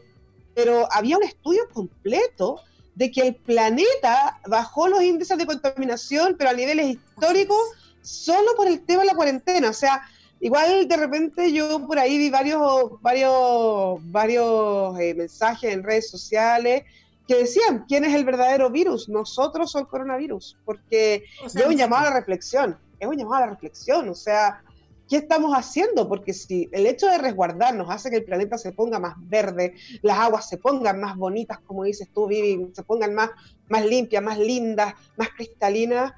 pero 0.55 0.87
había 0.93 1.17
un 1.17 1.23
estudio 1.23 1.63
completo 1.73 2.61
de 2.95 3.11
que 3.11 3.23
el 3.23 3.35
planeta 3.37 4.41
bajó 4.47 4.89
los 4.89 5.03
índices 5.03 5.39
de 5.39 5.47
contaminación, 5.47 6.37
pero 6.39 6.51
a 6.51 6.55
niveles 6.55 6.87
históricos, 6.87 7.59
solo 8.03 8.55
por 8.57 8.69
el 8.69 8.85
tema 8.85 9.03
de 9.03 9.09
la 9.09 9.15
cuarentena, 9.15 9.71
o 9.71 9.75
sea, 9.75 10.03
Igual 10.41 10.89
de 10.89 10.97
repente 10.99 11.53
yo 11.53 11.87
por 11.87 11.99
ahí 11.99 12.19
vi 12.19 12.29
varios, 12.29 13.01
varios, 13.01 13.99
varios 14.13 14.99
eh, 15.01 15.15
mensajes 15.15 15.73
en 15.73 15.83
redes 15.83 16.11
sociales 16.11 16.83
que 17.27 17.37
decían, 17.37 17.85
¿quién 17.89 18.05
es 18.05 18.15
el 18.15 18.25
verdadero 18.25 18.71
virus? 18.71 19.09
¿Nosotros 19.09 19.75
o 19.75 19.79
el 19.79 19.87
coronavirus? 19.87 20.59
Porque 20.65 21.25
o 21.45 21.49
sea, 21.49 21.63
es 21.63 21.69
un 21.69 21.77
llamado 21.77 22.07
a 22.07 22.11
la 22.11 22.17
reflexión, 22.17 22.79
es 22.99 23.09
un 23.09 23.17
llamado 23.17 23.37
a 23.37 23.47
la 23.47 23.53
reflexión, 23.53 24.09
o 24.09 24.15
sea, 24.15 24.63
¿qué 25.09 25.17
estamos 25.17 25.53
haciendo? 25.55 26.09
Porque 26.09 26.33
si 26.33 26.69
el 26.73 26.87
hecho 26.87 27.07
de 27.07 27.19
resguardarnos 27.19 27.89
hace 27.91 28.11
que 28.11 28.17
el 28.17 28.25
planeta 28.25 28.59
se 28.59 28.73
ponga 28.73 28.99
más 28.99 29.15
verde, 29.19 29.75
las 30.03 30.19
aguas 30.19 30.49
se 30.49 30.59
pongan 30.59 31.01
más 31.01 31.17
bonitas, 31.17 31.59
como 31.61 31.85
dices 31.85 32.09
tú, 32.15 32.27
Vivi, 32.27 32.71
se 32.75 32.83
pongan 32.83 33.15
más, 33.15 33.31
más 33.69 33.85
limpias, 33.87 34.23
más 34.23 34.39
lindas, 34.39 34.95
más 35.17 35.29
cristalinas, 35.31 36.13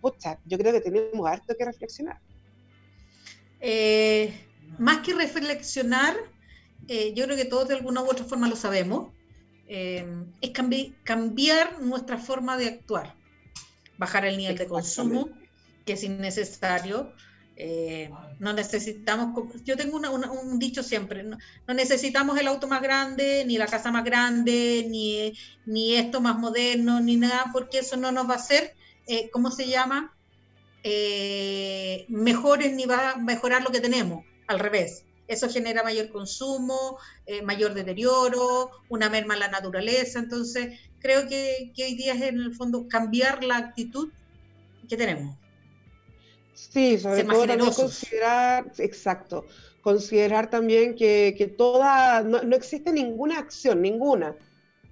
pucha, 0.00 0.38
yo 0.46 0.58
creo 0.58 0.72
que 0.72 0.80
tenemos 0.80 1.26
harto 1.26 1.54
que 1.56 1.64
reflexionar. 1.64 2.18
Eh, 3.60 4.32
más 4.78 4.98
que 4.98 5.14
reflexionar, 5.14 6.16
eh, 6.88 7.12
yo 7.14 7.24
creo 7.24 7.36
que 7.36 7.44
todos 7.44 7.68
de 7.68 7.74
alguna 7.74 8.02
u 8.02 8.10
otra 8.10 8.24
forma 8.24 8.48
lo 8.48 8.56
sabemos, 8.56 9.12
eh, 9.70 10.06
es 10.40 10.50
cambi- 10.52 11.00
cambiar 11.04 11.82
nuestra 11.82 12.18
forma 12.18 12.56
de 12.58 12.68
actuar, 12.68 13.16
bajar 13.96 14.24
el 14.26 14.36
nivel 14.38 14.56
de 14.58 14.66
consumo, 14.68 15.38
que 15.84 15.94
es 15.94 16.04
innecesario. 16.04 17.14
eh, 17.56 18.18
no 18.38 18.52
necesitamos, 18.54 19.34
yo 19.64 19.76
tengo 19.76 19.96
una- 19.98 20.10
una- 20.10 20.30
un 20.32 20.58
dicho 20.58 20.82
siempre, 20.82 21.22
no, 21.24 21.36
no 21.66 21.74
necesitamos 21.74 22.38
el 22.38 22.48
auto 22.48 22.66
más 22.68 22.80
grande, 22.82 23.44
ni 23.46 23.58
la 23.58 23.66
casa 23.66 23.92
más 23.92 24.04
grande, 24.04 24.86
ni, 24.88 25.32
ni 25.66 25.94
esto 25.96 26.20
más 26.22 26.38
moderno, 26.38 27.00
ni 27.00 27.16
nada, 27.16 27.46
porque 27.52 27.80
eso 27.80 27.96
no 27.98 28.12
nos 28.12 28.28
va 28.28 28.34
a 28.34 28.36
hacer 28.38 28.72
eh, 29.06 29.28
¿cómo 29.32 29.50
se 29.50 29.68
llama? 29.68 30.10
Eh, 30.82 32.06
mejoren 32.08 32.76
ni 32.76 32.86
va 32.86 33.12
a 33.12 33.16
mejorar 33.18 33.62
lo 33.62 33.70
que 33.70 33.80
tenemos, 33.80 34.26
al 34.46 34.58
revés. 34.60 35.06
Eso 35.30 35.48
genera 35.48 35.84
mayor 35.84 36.10
consumo, 36.10 36.98
eh, 37.24 37.40
mayor 37.40 37.72
deterioro, 37.72 38.72
una 38.88 39.08
merma 39.08 39.34
en 39.34 39.40
la 39.40 39.48
naturaleza. 39.48 40.18
Entonces, 40.18 40.80
creo 40.98 41.28
que, 41.28 41.72
que 41.76 41.84
hoy 41.84 41.94
día 41.94 42.14
es 42.14 42.22
en 42.22 42.40
el 42.40 42.52
fondo 42.52 42.88
cambiar 42.88 43.44
la 43.44 43.58
actitud 43.58 44.10
que 44.88 44.96
tenemos. 44.96 45.36
Sí, 46.52 46.98
sobre 46.98 47.22
todo 47.22 47.46
también 47.46 47.72
considerar, 47.72 48.72
exacto, 48.78 49.46
considerar 49.82 50.50
también 50.50 50.96
que, 50.96 51.36
que 51.38 51.46
toda, 51.46 52.22
no, 52.24 52.42
no 52.42 52.56
existe 52.56 52.92
ninguna 52.92 53.38
acción, 53.38 53.80
ninguna, 53.80 54.34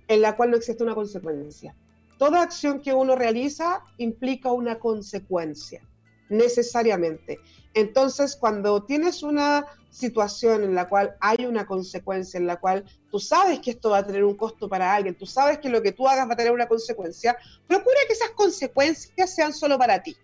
en 0.06 0.22
la 0.22 0.36
cual 0.36 0.52
no 0.52 0.56
existe 0.56 0.84
una 0.84 0.94
consecuencia. 0.94 1.74
Toda 2.16 2.42
acción 2.42 2.80
que 2.80 2.94
uno 2.94 3.16
realiza 3.16 3.82
implica 3.96 4.52
una 4.52 4.78
consecuencia, 4.78 5.82
necesariamente. 6.28 7.40
Entonces, 7.74 8.36
cuando 8.36 8.82
tienes 8.84 9.22
una 9.22 9.66
situación 9.90 10.62
en 10.62 10.74
la 10.74 10.88
cual 10.88 11.16
hay 11.20 11.44
una 11.44 11.66
consecuencia, 11.66 12.38
en 12.38 12.46
la 12.46 12.56
cual 12.60 12.84
tú 13.10 13.18
sabes 13.18 13.60
que 13.60 13.72
esto 13.72 13.90
va 13.90 13.98
a 13.98 14.06
tener 14.06 14.24
un 14.24 14.36
costo 14.36 14.68
para 14.68 14.94
alguien, 14.94 15.14
tú 15.14 15.26
sabes 15.26 15.58
que 15.58 15.68
lo 15.68 15.82
que 15.82 15.92
tú 15.92 16.06
hagas 16.06 16.28
va 16.28 16.34
a 16.34 16.36
tener 16.36 16.52
una 16.52 16.68
consecuencia, 16.68 17.36
procura 17.66 17.96
que 18.06 18.12
esas 18.12 18.30
consecuencias 18.30 19.34
sean 19.34 19.52
solo 19.52 19.78
para 19.78 20.02
ti. 20.02 20.16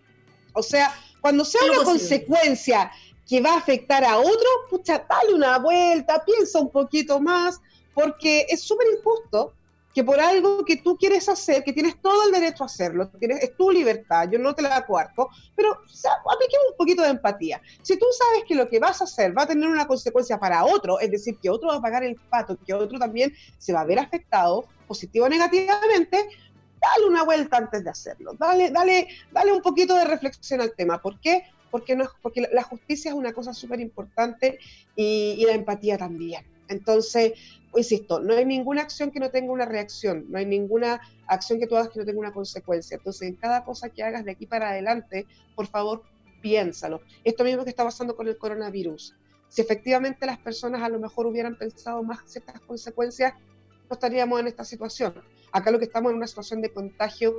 O 0.53 0.63
sea, 0.63 0.93
cuando 1.21 1.43
sea 1.43 1.61
una 1.63 1.83
posible. 1.83 1.99
consecuencia 1.99 2.91
que 3.27 3.41
va 3.41 3.53
a 3.53 3.57
afectar 3.57 4.03
a 4.03 4.17
otro, 4.17 4.47
pucha, 4.69 5.05
dale 5.09 5.33
una 5.33 5.57
vuelta, 5.57 6.23
piensa 6.23 6.59
un 6.59 6.69
poquito 6.69 7.19
más, 7.19 7.59
porque 7.93 8.45
es 8.49 8.61
súper 8.61 8.87
injusto 8.97 9.53
que 9.95 10.03
por 10.03 10.19
algo 10.19 10.65
que 10.65 10.75
tú 10.75 10.97
quieres 10.97 11.29
hacer, 11.29 11.63
que 11.63 11.71
tienes 11.71 12.01
todo 12.01 12.25
el 12.25 12.33
derecho 12.33 12.63
a 12.63 12.65
hacerlo, 12.65 13.09
tienes, 13.17 13.41
es 13.41 13.55
tu 13.55 13.71
libertad, 13.71 14.27
yo 14.29 14.37
no 14.37 14.53
te 14.53 14.61
la 14.61 14.85
cuarto, 14.85 15.29
pero 15.55 15.71
o 15.71 16.31
apliquemos 16.33 16.67
un 16.71 16.77
poquito 16.77 17.01
de 17.01 17.09
empatía. 17.11 17.61
Si 17.81 17.97
tú 17.97 18.05
sabes 18.11 18.43
que 18.45 18.55
lo 18.55 18.67
que 18.67 18.79
vas 18.79 18.99
a 18.99 19.05
hacer 19.05 19.35
va 19.35 19.43
a 19.43 19.47
tener 19.47 19.69
una 19.69 19.87
consecuencia 19.87 20.37
para 20.37 20.65
otro, 20.65 20.99
es 20.99 21.09
decir, 21.09 21.39
que 21.41 21.49
otro 21.49 21.69
va 21.69 21.75
a 21.75 21.81
pagar 21.81 22.03
el 22.03 22.17
pato, 22.29 22.57
que 22.65 22.73
otro 22.73 22.99
también 22.99 23.33
se 23.57 23.71
va 23.71 23.81
a 23.81 23.85
ver 23.85 23.99
afectado, 23.99 24.65
positivo 24.85 25.27
o 25.27 25.29
negativamente, 25.29 26.27
dale 26.81 27.05
una 27.07 27.23
vuelta 27.23 27.55
antes 27.57 27.81
de 27.85 27.89
hacerlo, 27.89 28.33
dale, 28.37 28.71
dale, 28.71 29.07
dale 29.31 29.53
un 29.53 29.61
poquito 29.61 29.95
de 29.95 30.03
reflexión 30.03 30.59
al 30.59 30.75
tema. 30.75 31.01
¿Por 31.01 31.21
qué? 31.21 31.41
Porque, 31.71 31.95
no, 31.95 32.05
porque 32.21 32.41
la- 32.51 32.63
justicia 32.63 33.11
es 33.11 33.15
una 33.15 33.31
cosa 33.31 33.53
súper 33.53 33.79
importante 33.79 34.59
y 34.93 35.43
la 35.45 35.53
empatía 35.53 35.97
también. 35.97 36.45
Entonces, 36.67 37.33
insisto, 37.75 38.19
no 38.19 38.33
hay 38.33 38.45
ninguna 38.45 38.81
acción 38.81 39.11
que 39.11 39.19
no 39.19 39.29
tenga 39.29 39.51
una 39.51 39.65
reacción, 39.65 40.25
no 40.29 40.37
hay 40.37 40.45
ninguna 40.45 41.01
acción 41.27 41.59
que 41.59 41.67
tú 41.67 41.75
hagas 41.75 41.89
que 41.89 41.99
no 41.99 42.05
tenga 42.05 42.19
una 42.19 42.33
consecuencia. 42.33 42.97
Entonces, 42.97 43.27
en 43.27 43.35
cada 43.35 43.63
cosa 43.63 43.89
que 43.89 44.03
hagas 44.03 44.25
de 44.25 44.31
aquí 44.31 44.45
para 44.45 44.69
adelante, 44.69 45.25
por 45.55 45.67
favor, 45.67 46.03
piénsalo. 46.41 47.01
Esto 47.23 47.43
mismo 47.43 47.63
que 47.63 47.71
está 47.71 47.83
pasando 47.83 48.15
con 48.15 48.27
el 48.27 48.37
coronavirus. 48.37 49.15
Si 49.49 49.61
efectivamente 49.61 50.25
las 50.25 50.37
personas 50.37 50.81
a 50.81 50.89
lo 50.89 50.99
mejor 50.99 51.25
hubieran 51.27 51.57
pensado 51.57 52.03
más 52.03 52.19
ciertas 52.25 52.59
consecuencias, 52.61 53.33
no 53.89 53.93
estaríamos 53.93 54.39
en 54.39 54.47
esta 54.47 54.63
situación. 54.63 55.13
Acá 55.51 55.71
lo 55.71 55.79
que 55.79 55.85
estamos 55.85 56.11
en 56.11 56.17
una 56.17 56.27
situación 56.27 56.61
de 56.61 56.71
contagio 56.71 57.33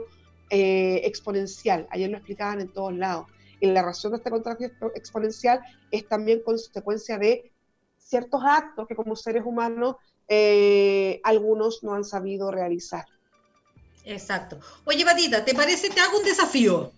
eh, 0.50 1.02
exponencial. 1.04 1.86
Ayer 1.90 2.08
lo 2.08 2.16
explicaban 2.16 2.60
en 2.60 2.68
todos 2.68 2.94
lados. 2.94 3.26
Y 3.60 3.66
la 3.66 3.82
razón 3.82 4.12
de 4.12 4.18
este 4.18 4.30
contagio 4.30 4.68
expo- 4.68 4.92
exponencial 4.94 5.60
es 5.90 6.06
también 6.08 6.42
consecuencia 6.42 7.18
de 7.18 7.52
ciertos 8.06 8.40
actos 8.44 8.86
que 8.86 8.94
como 8.94 9.16
seres 9.16 9.42
humanos 9.44 9.96
eh, 10.28 11.20
algunos 11.24 11.82
no 11.82 11.94
han 11.94 12.04
sabido 12.04 12.50
realizar. 12.50 13.04
Exacto. 14.04 14.58
Oye, 14.84 15.04
Patita, 15.04 15.44
¿te 15.44 15.54
parece? 15.54 15.90
Te 15.90 16.00
hago 16.00 16.18
un 16.18 16.24
desafío. 16.24 16.92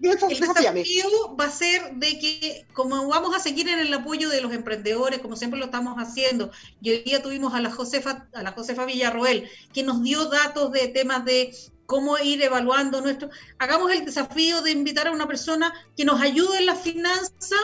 Eso, 0.00 0.28
El 0.28 0.40
desafío 0.40 1.36
va 1.40 1.44
a 1.44 1.50
ser 1.50 1.94
de 1.94 2.18
que, 2.18 2.66
como 2.72 3.06
vamos 3.06 3.36
a 3.36 3.38
seguir 3.38 3.68
en 3.68 3.78
el 3.78 3.94
apoyo 3.94 4.28
de 4.28 4.40
los 4.40 4.52
emprendedores, 4.52 5.20
como 5.20 5.36
siempre 5.36 5.60
lo 5.60 5.66
estamos 5.66 5.96
haciendo, 5.96 6.50
y 6.80 6.90
hoy 6.90 7.02
día 7.04 7.22
tuvimos 7.22 7.54
a 7.54 7.60
la 7.60 7.70
Josefa, 7.70 8.26
a 8.32 8.42
la 8.42 8.50
Josefa 8.50 8.84
Villarroel, 8.84 9.48
que 9.72 9.84
nos 9.84 10.02
dio 10.02 10.24
datos 10.24 10.72
de 10.72 10.88
temas 10.88 11.24
de 11.24 11.54
cómo 11.86 12.18
ir 12.18 12.42
evaluando 12.42 13.00
nuestro. 13.00 13.30
Hagamos 13.60 13.92
el 13.92 14.04
desafío 14.04 14.60
de 14.62 14.72
invitar 14.72 15.06
a 15.06 15.12
una 15.12 15.28
persona 15.28 15.72
que 15.96 16.04
nos 16.04 16.20
ayude 16.20 16.58
en 16.58 16.66
las 16.66 16.80
finanzas, 16.80 17.60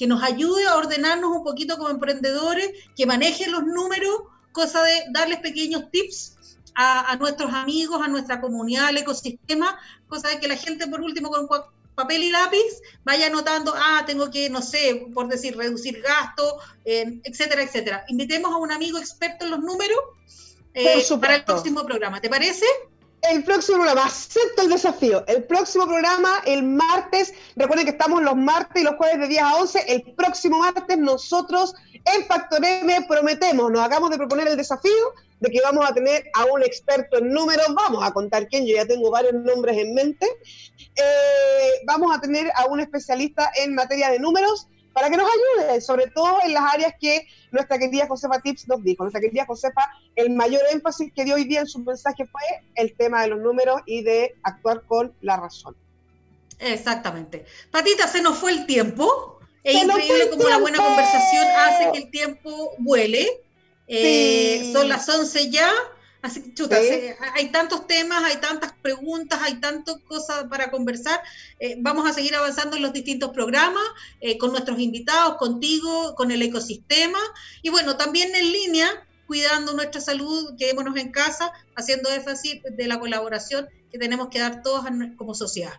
que 0.00 0.06
nos 0.06 0.22
ayude 0.22 0.66
a 0.66 0.76
ordenarnos 0.76 1.30
un 1.30 1.44
poquito 1.44 1.76
como 1.76 1.90
emprendedores, 1.90 2.70
que 2.96 3.04
maneje 3.04 3.50
los 3.50 3.64
números, 3.64 4.22
cosa 4.50 4.82
de 4.82 4.94
darles 5.12 5.40
pequeños 5.40 5.90
tips 5.90 6.38
a, 6.74 7.12
a 7.12 7.16
nuestros 7.16 7.52
amigos, 7.52 8.00
a 8.02 8.08
nuestra 8.08 8.40
comunidad, 8.40 8.86
al 8.86 8.96
ecosistema, 8.96 9.78
cosa 10.08 10.28
de 10.28 10.40
que 10.40 10.48
la 10.48 10.56
gente 10.56 10.86
por 10.86 11.02
último 11.02 11.28
con 11.28 11.46
papel 11.94 12.22
y 12.22 12.30
lápiz 12.30 12.80
vaya 13.04 13.26
anotando, 13.26 13.74
ah, 13.76 14.04
tengo 14.06 14.30
que, 14.30 14.48
no 14.48 14.62
sé, 14.62 15.06
por 15.12 15.28
decir, 15.28 15.54
reducir 15.54 16.00
gasto, 16.00 16.60
eh, 16.86 17.20
etcétera, 17.24 17.62
etcétera. 17.62 18.06
Invitemos 18.08 18.50
a 18.54 18.56
un 18.56 18.72
amigo 18.72 18.96
experto 18.96 19.44
en 19.44 19.50
los 19.50 19.60
números 19.60 20.00
eh, 20.72 21.04
para 21.20 21.36
el 21.36 21.44
próximo 21.44 21.84
programa, 21.84 22.22
¿te 22.22 22.30
parece? 22.30 22.64
El 23.22 23.44
próximo 23.44 23.78
programa, 23.78 24.06
acepto 24.06 24.62
el 24.62 24.70
desafío. 24.70 25.24
El 25.26 25.44
próximo 25.44 25.86
programa, 25.86 26.40
el 26.46 26.62
martes, 26.62 27.34
recuerden 27.54 27.84
que 27.84 27.92
estamos 27.92 28.22
los 28.22 28.36
martes 28.36 28.80
y 28.80 28.84
los 28.84 28.96
jueves 28.96 29.20
de 29.20 29.28
10 29.28 29.42
a 29.42 29.54
11. 29.56 29.84
El 29.88 30.02
próximo 30.14 30.58
martes 30.58 30.96
nosotros 30.96 31.74
en 31.92 32.24
Factor 32.26 32.64
M 32.64 33.06
prometemos, 33.06 33.70
nos 33.70 33.82
hagamos 33.82 34.10
de 34.10 34.16
proponer 34.16 34.48
el 34.48 34.56
desafío 34.56 34.90
de 35.40 35.50
que 35.50 35.60
vamos 35.62 35.88
a 35.88 35.92
tener 35.92 36.24
a 36.34 36.44
un 36.46 36.62
experto 36.62 37.18
en 37.18 37.30
números, 37.30 37.66
vamos 37.74 38.04
a 38.04 38.12
contar 38.12 38.46
quién, 38.48 38.66
yo 38.66 38.74
ya 38.74 38.86
tengo 38.86 39.10
varios 39.10 39.34
nombres 39.34 39.76
en 39.78 39.94
mente. 39.94 40.26
Eh, 40.96 41.70
vamos 41.86 42.16
a 42.16 42.20
tener 42.20 42.50
a 42.56 42.66
un 42.66 42.80
especialista 42.80 43.50
en 43.56 43.74
materia 43.74 44.10
de 44.10 44.18
números 44.18 44.68
para 45.00 45.10
que 45.10 45.16
nos 45.16 45.30
ayude, 45.30 45.80
sobre 45.80 46.08
todo 46.08 46.40
en 46.44 46.52
las 46.52 46.74
áreas 46.74 46.92
que 47.00 47.26
nuestra 47.52 47.78
querida 47.78 48.06
Josefa 48.06 48.38
Tips 48.40 48.68
nos 48.68 48.84
dijo. 48.84 49.02
Nuestra 49.02 49.22
querida 49.22 49.46
Josefa, 49.46 49.80
el 50.14 50.28
mayor 50.28 50.60
énfasis 50.70 51.10
que 51.14 51.24
dio 51.24 51.36
hoy 51.36 51.44
día 51.44 51.60
en 51.60 51.66
su 51.66 51.78
mensaje 51.78 52.26
fue 52.26 52.42
el 52.74 52.94
tema 52.94 53.22
de 53.22 53.28
los 53.28 53.40
números 53.40 53.80
y 53.86 54.02
de 54.02 54.36
actuar 54.42 54.82
con 54.82 55.14
la 55.22 55.38
razón. 55.38 55.74
Exactamente. 56.58 57.46
Patita, 57.70 58.06
se 58.08 58.20
nos 58.20 58.36
fue 58.36 58.52
el 58.52 58.66
tiempo. 58.66 59.40
Es 59.64 59.78
Se 59.78 59.86
increíble 59.86 60.24
el 60.24 60.30
cómo 60.30 60.46
la 60.50 60.58
buena 60.58 60.76
conversación 60.76 61.46
hace 61.56 61.92
que 61.92 61.98
el 61.98 62.10
tiempo 62.10 62.72
vuele. 62.78 63.26
Eh, 63.86 64.60
Sí. 64.64 64.72
Son 64.74 64.86
las 64.86 65.08
11 65.08 65.50
ya. 65.50 65.70
Así 66.22 66.42
que, 66.42 66.54
chuta, 66.54 66.78
Sí. 66.80 66.88
se- 66.88 67.16
hay 67.34 67.50
tantos 67.50 67.86
temas, 67.86 68.22
hay 68.24 68.36
tantas 68.36 68.72
preguntas, 68.82 69.40
hay 69.42 69.54
tantas 69.60 69.96
cosas 70.06 70.44
para 70.50 70.70
conversar. 70.70 71.20
Eh, 71.58 71.76
vamos 71.78 72.08
a 72.08 72.12
seguir 72.12 72.34
avanzando 72.34 72.76
en 72.76 72.82
los 72.82 72.92
distintos 72.92 73.30
programas, 73.30 73.82
eh, 74.20 74.36
con 74.36 74.52
nuestros 74.52 74.78
invitados, 74.78 75.36
contigo, 75.38 76.14
con 76.16 76.30
el 76.30 76.42
ecosistema. 76.42 77.18
Y 77.62 77.70
bueno, 77.70 77.96
también 77.96 78.34
en 78.34 78.52
línea, 78.52 79.06
cuidando 79.26 79.72
nuestra 79.74 80.00
salud, 80.00 80.56
quedémonos 80.58 80.96
en 80.96 81.10
casa, 81.12 81.52
haciendo 81.76 82.10
énfasis 82.10 82.60
de 82.70 82.86
la 82.88 82.98
colaboración 82.98 83.68
que 83.90 83.98
tenemos 83.98 84.28
que 84.28 84.40
dar 84.40 84.62
todos 84.62 84.84
como 85.16 85.34
sociedad. 85.34 85.72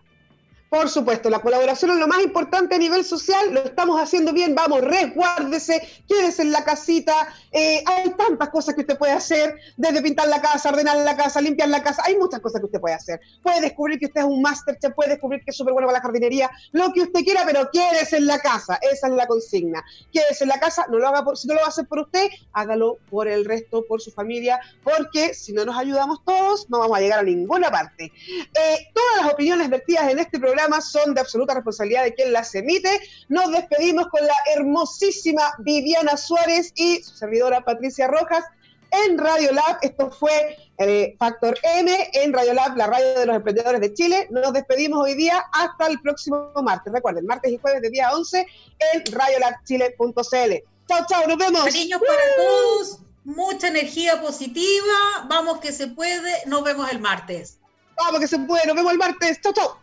Por 0.72 0.88
supuesto, 0.88 1.28
la 1.28 1.40
colaboración 1.40 1.90
es 1.90 1.98
lo 1.98 2.08
más 2.08 2.22
importante 2.22 2.76
a 2.76 2.78
nivel 2.78 3.04
social, 3.04 3.52
lo 3.52 3.62
estamos 3.62 4.00
haciendo 4.00 4.32
bien, 4.32 4.54
vamos, 4.54 4.80
resguárdese, 4.80 5.86
quédese 6.08 6.40
en 6.40 6.50
la 6.50 6.64
casita, 6.64 7.28
eh, 7.50 7.84
hay 7.84 8.08
tantas 8.12 8.48
cosas 8.48 8.74
que 8.74 8.80
usted 8.80 8.96
puede 8.96 9.12
hacer, 9.12 9.54
desde 9.76 10.00
pintar 10.00 10.28
la 10.28 10.40
casa, 10.40 10.70
ordenar 10.70 10.96
la 10.96 11.14
casa, 11.14 11.42
limpiar 11.42 11.68
la 11.68 11.82
casa, 11.82 12.02
hay 12.06 12.16
muchas 12.16 12.40
cosas 12.40 12.62
que 12.62 12.64
usted 12.68 12.80
puede 12.80 12.94
hacer. 12.94 13.20
Puede 13.42 13.60
descubrir 13.60 13.98
que 13.98 14.06
usted 14.06 14.22
es 14.22 14.26
un 14.26 14.40
máster, 14.40 14.78
puede 14.96 15.10
descubrir 15.10 15.44
que 15.44 15.50
es 15.50 15.56
súper 15.58 15.74
bueno 15.74 15.88
para 15.88 15.98
la 15.98 16.02
jardinería, 16.02 16.50
lo 16.70 16.90
que 16.94 17.02
usted 17.02 17.20
quiera, 17.20 17.42
pero 17.44 17.68
quédese 17.70 18.16
en 18.16 18.26
la 18.26 18.38
casa, 18.38 18.78
esa 18.80 19.08
es 19.08 19.12
la 19.12 19.26
consigna. 19.26 19.84
Quédese 20.10 20.44
en 20.44 20.48
la 20.48 20.58
casa, 20.58 20.86
no 20.88 20.98
lo 20.98 21.06
haga 21.06 21.22
por, 21.22 21.36
si 21.36 21.48
no 21.48 21.52
lo 21.52 21.60
va 21.60 21.66
a 21.66 21.68
hacer 21.68 21.86
por 21.86 21.98
usted, 21.98 22.30
hágalo 22.54 22.96
por 23.10 23.28
el 23.28 23.44
resto, 23.44 23.84
por 23.86 24.00
su 24.00 24.10
familia, 24.10 24.58
porque 24.82 25.34
si 25.34 25.52
no 25.52 25.66
nos 25.66 25.76
ayudamos 25.76 26.24
todos, 26.24 26.70
no 26.70 26.78
vamos 26.78 26.96
a 26.96 27.02
llegar 27.02 27.18
a 27.18 27.24
ninguna 27.24 27.70
parte. 27.70 28.04
Eh, 28.04 28.88
todas 28.94 29.26
las 29.26 29.34
opiniones 29.34 29.68
vertidas 29.68 30.10
en 30.10 30.18
este 30.18 30.40
programa 30.40 30.61
son 30.80 31.14
de 31.14 31.20
absoluta 31.20 31.54
responsabilidad 31.54 32.04
de 32.04 32.14
quien 32.14 32.32
las 32.32 32.54
emite. 32.54 33.00
Nos 33.28 33.50
despedimos 33.50 34.08
con 34.08 34.24
la 34.26 34.34
hermosísima 34.54 35.54
Viviana 35.58 36.16
Suárez 36.16 36.72
y 36.74 37.02
su 37.02 37.14
servidora 37.14 37.64
Patricia 37.64 38.08
Rojas 38.08 38.44
en 38.92 39.18
Radio 39.18 39.52
Lab. 39.52 39.78
Esto 39.82 40.10
fue 40.10 40.56
eh, 40.78 41.16
Factor 41.18 41.58
M 41.62 42.10
en 42.12 42.32
Radio 42.32 42.54
Lab, 42.54 42.76
la 42.76 42.86
radio 42.86 43.18
de 43.18 43.26
los 43.26 43.36
emprendedores 43.36 43.80
de 43.80 43.94
Chile. 43.94 44.28
Nos 44.30 44.52
despedimos 44.52 45.04
hoy 45.04 45.14
día 45.14 45.44
hasta 45.52 45.86
el 45.86 46.00
próximo 46.00 46.52
martes. 46.62 46.92
Recuerden, 46.92 47.26
martes 47.26 47.52
y 47.52 47.58
jueves 47.58 47.82
de 47.82 47.90
día 47.90 48.08
a 48.08 48.16
11 48.16 48.46
en 48.92 49.12
radiolabchile.cl. 49.12 50.52
Chao, 50.88 51.06
chao, 51.08 51.26
nos 51.26 51.38
vemos. 51.38 51.64
Cariños 51.64 52.00
para 52.00 52.36
todos, 52.36 52.98
mucha 53.24 53.68
energía 53.68 54.20
positiva, 54.20 55.26
vamos 55.28 55.58
que 55.58 55.72
se 55.72 55.86
puede, 55.86 56.32
nos 56.46 56.62
vemos 56.64 56.90
el 56.90 57.00
martes. 57.00 57.58
Vamos 57.96 58.20
que 58.20 58.28
se 58.28 58.38
puede, 58.40 58.66
nos 58.66 58.76
vemos 58.76 58.92
el 58.92 58.98
martes. 58.98 59.40
Chao, 59.40 59.52
chao. 59.52 59.78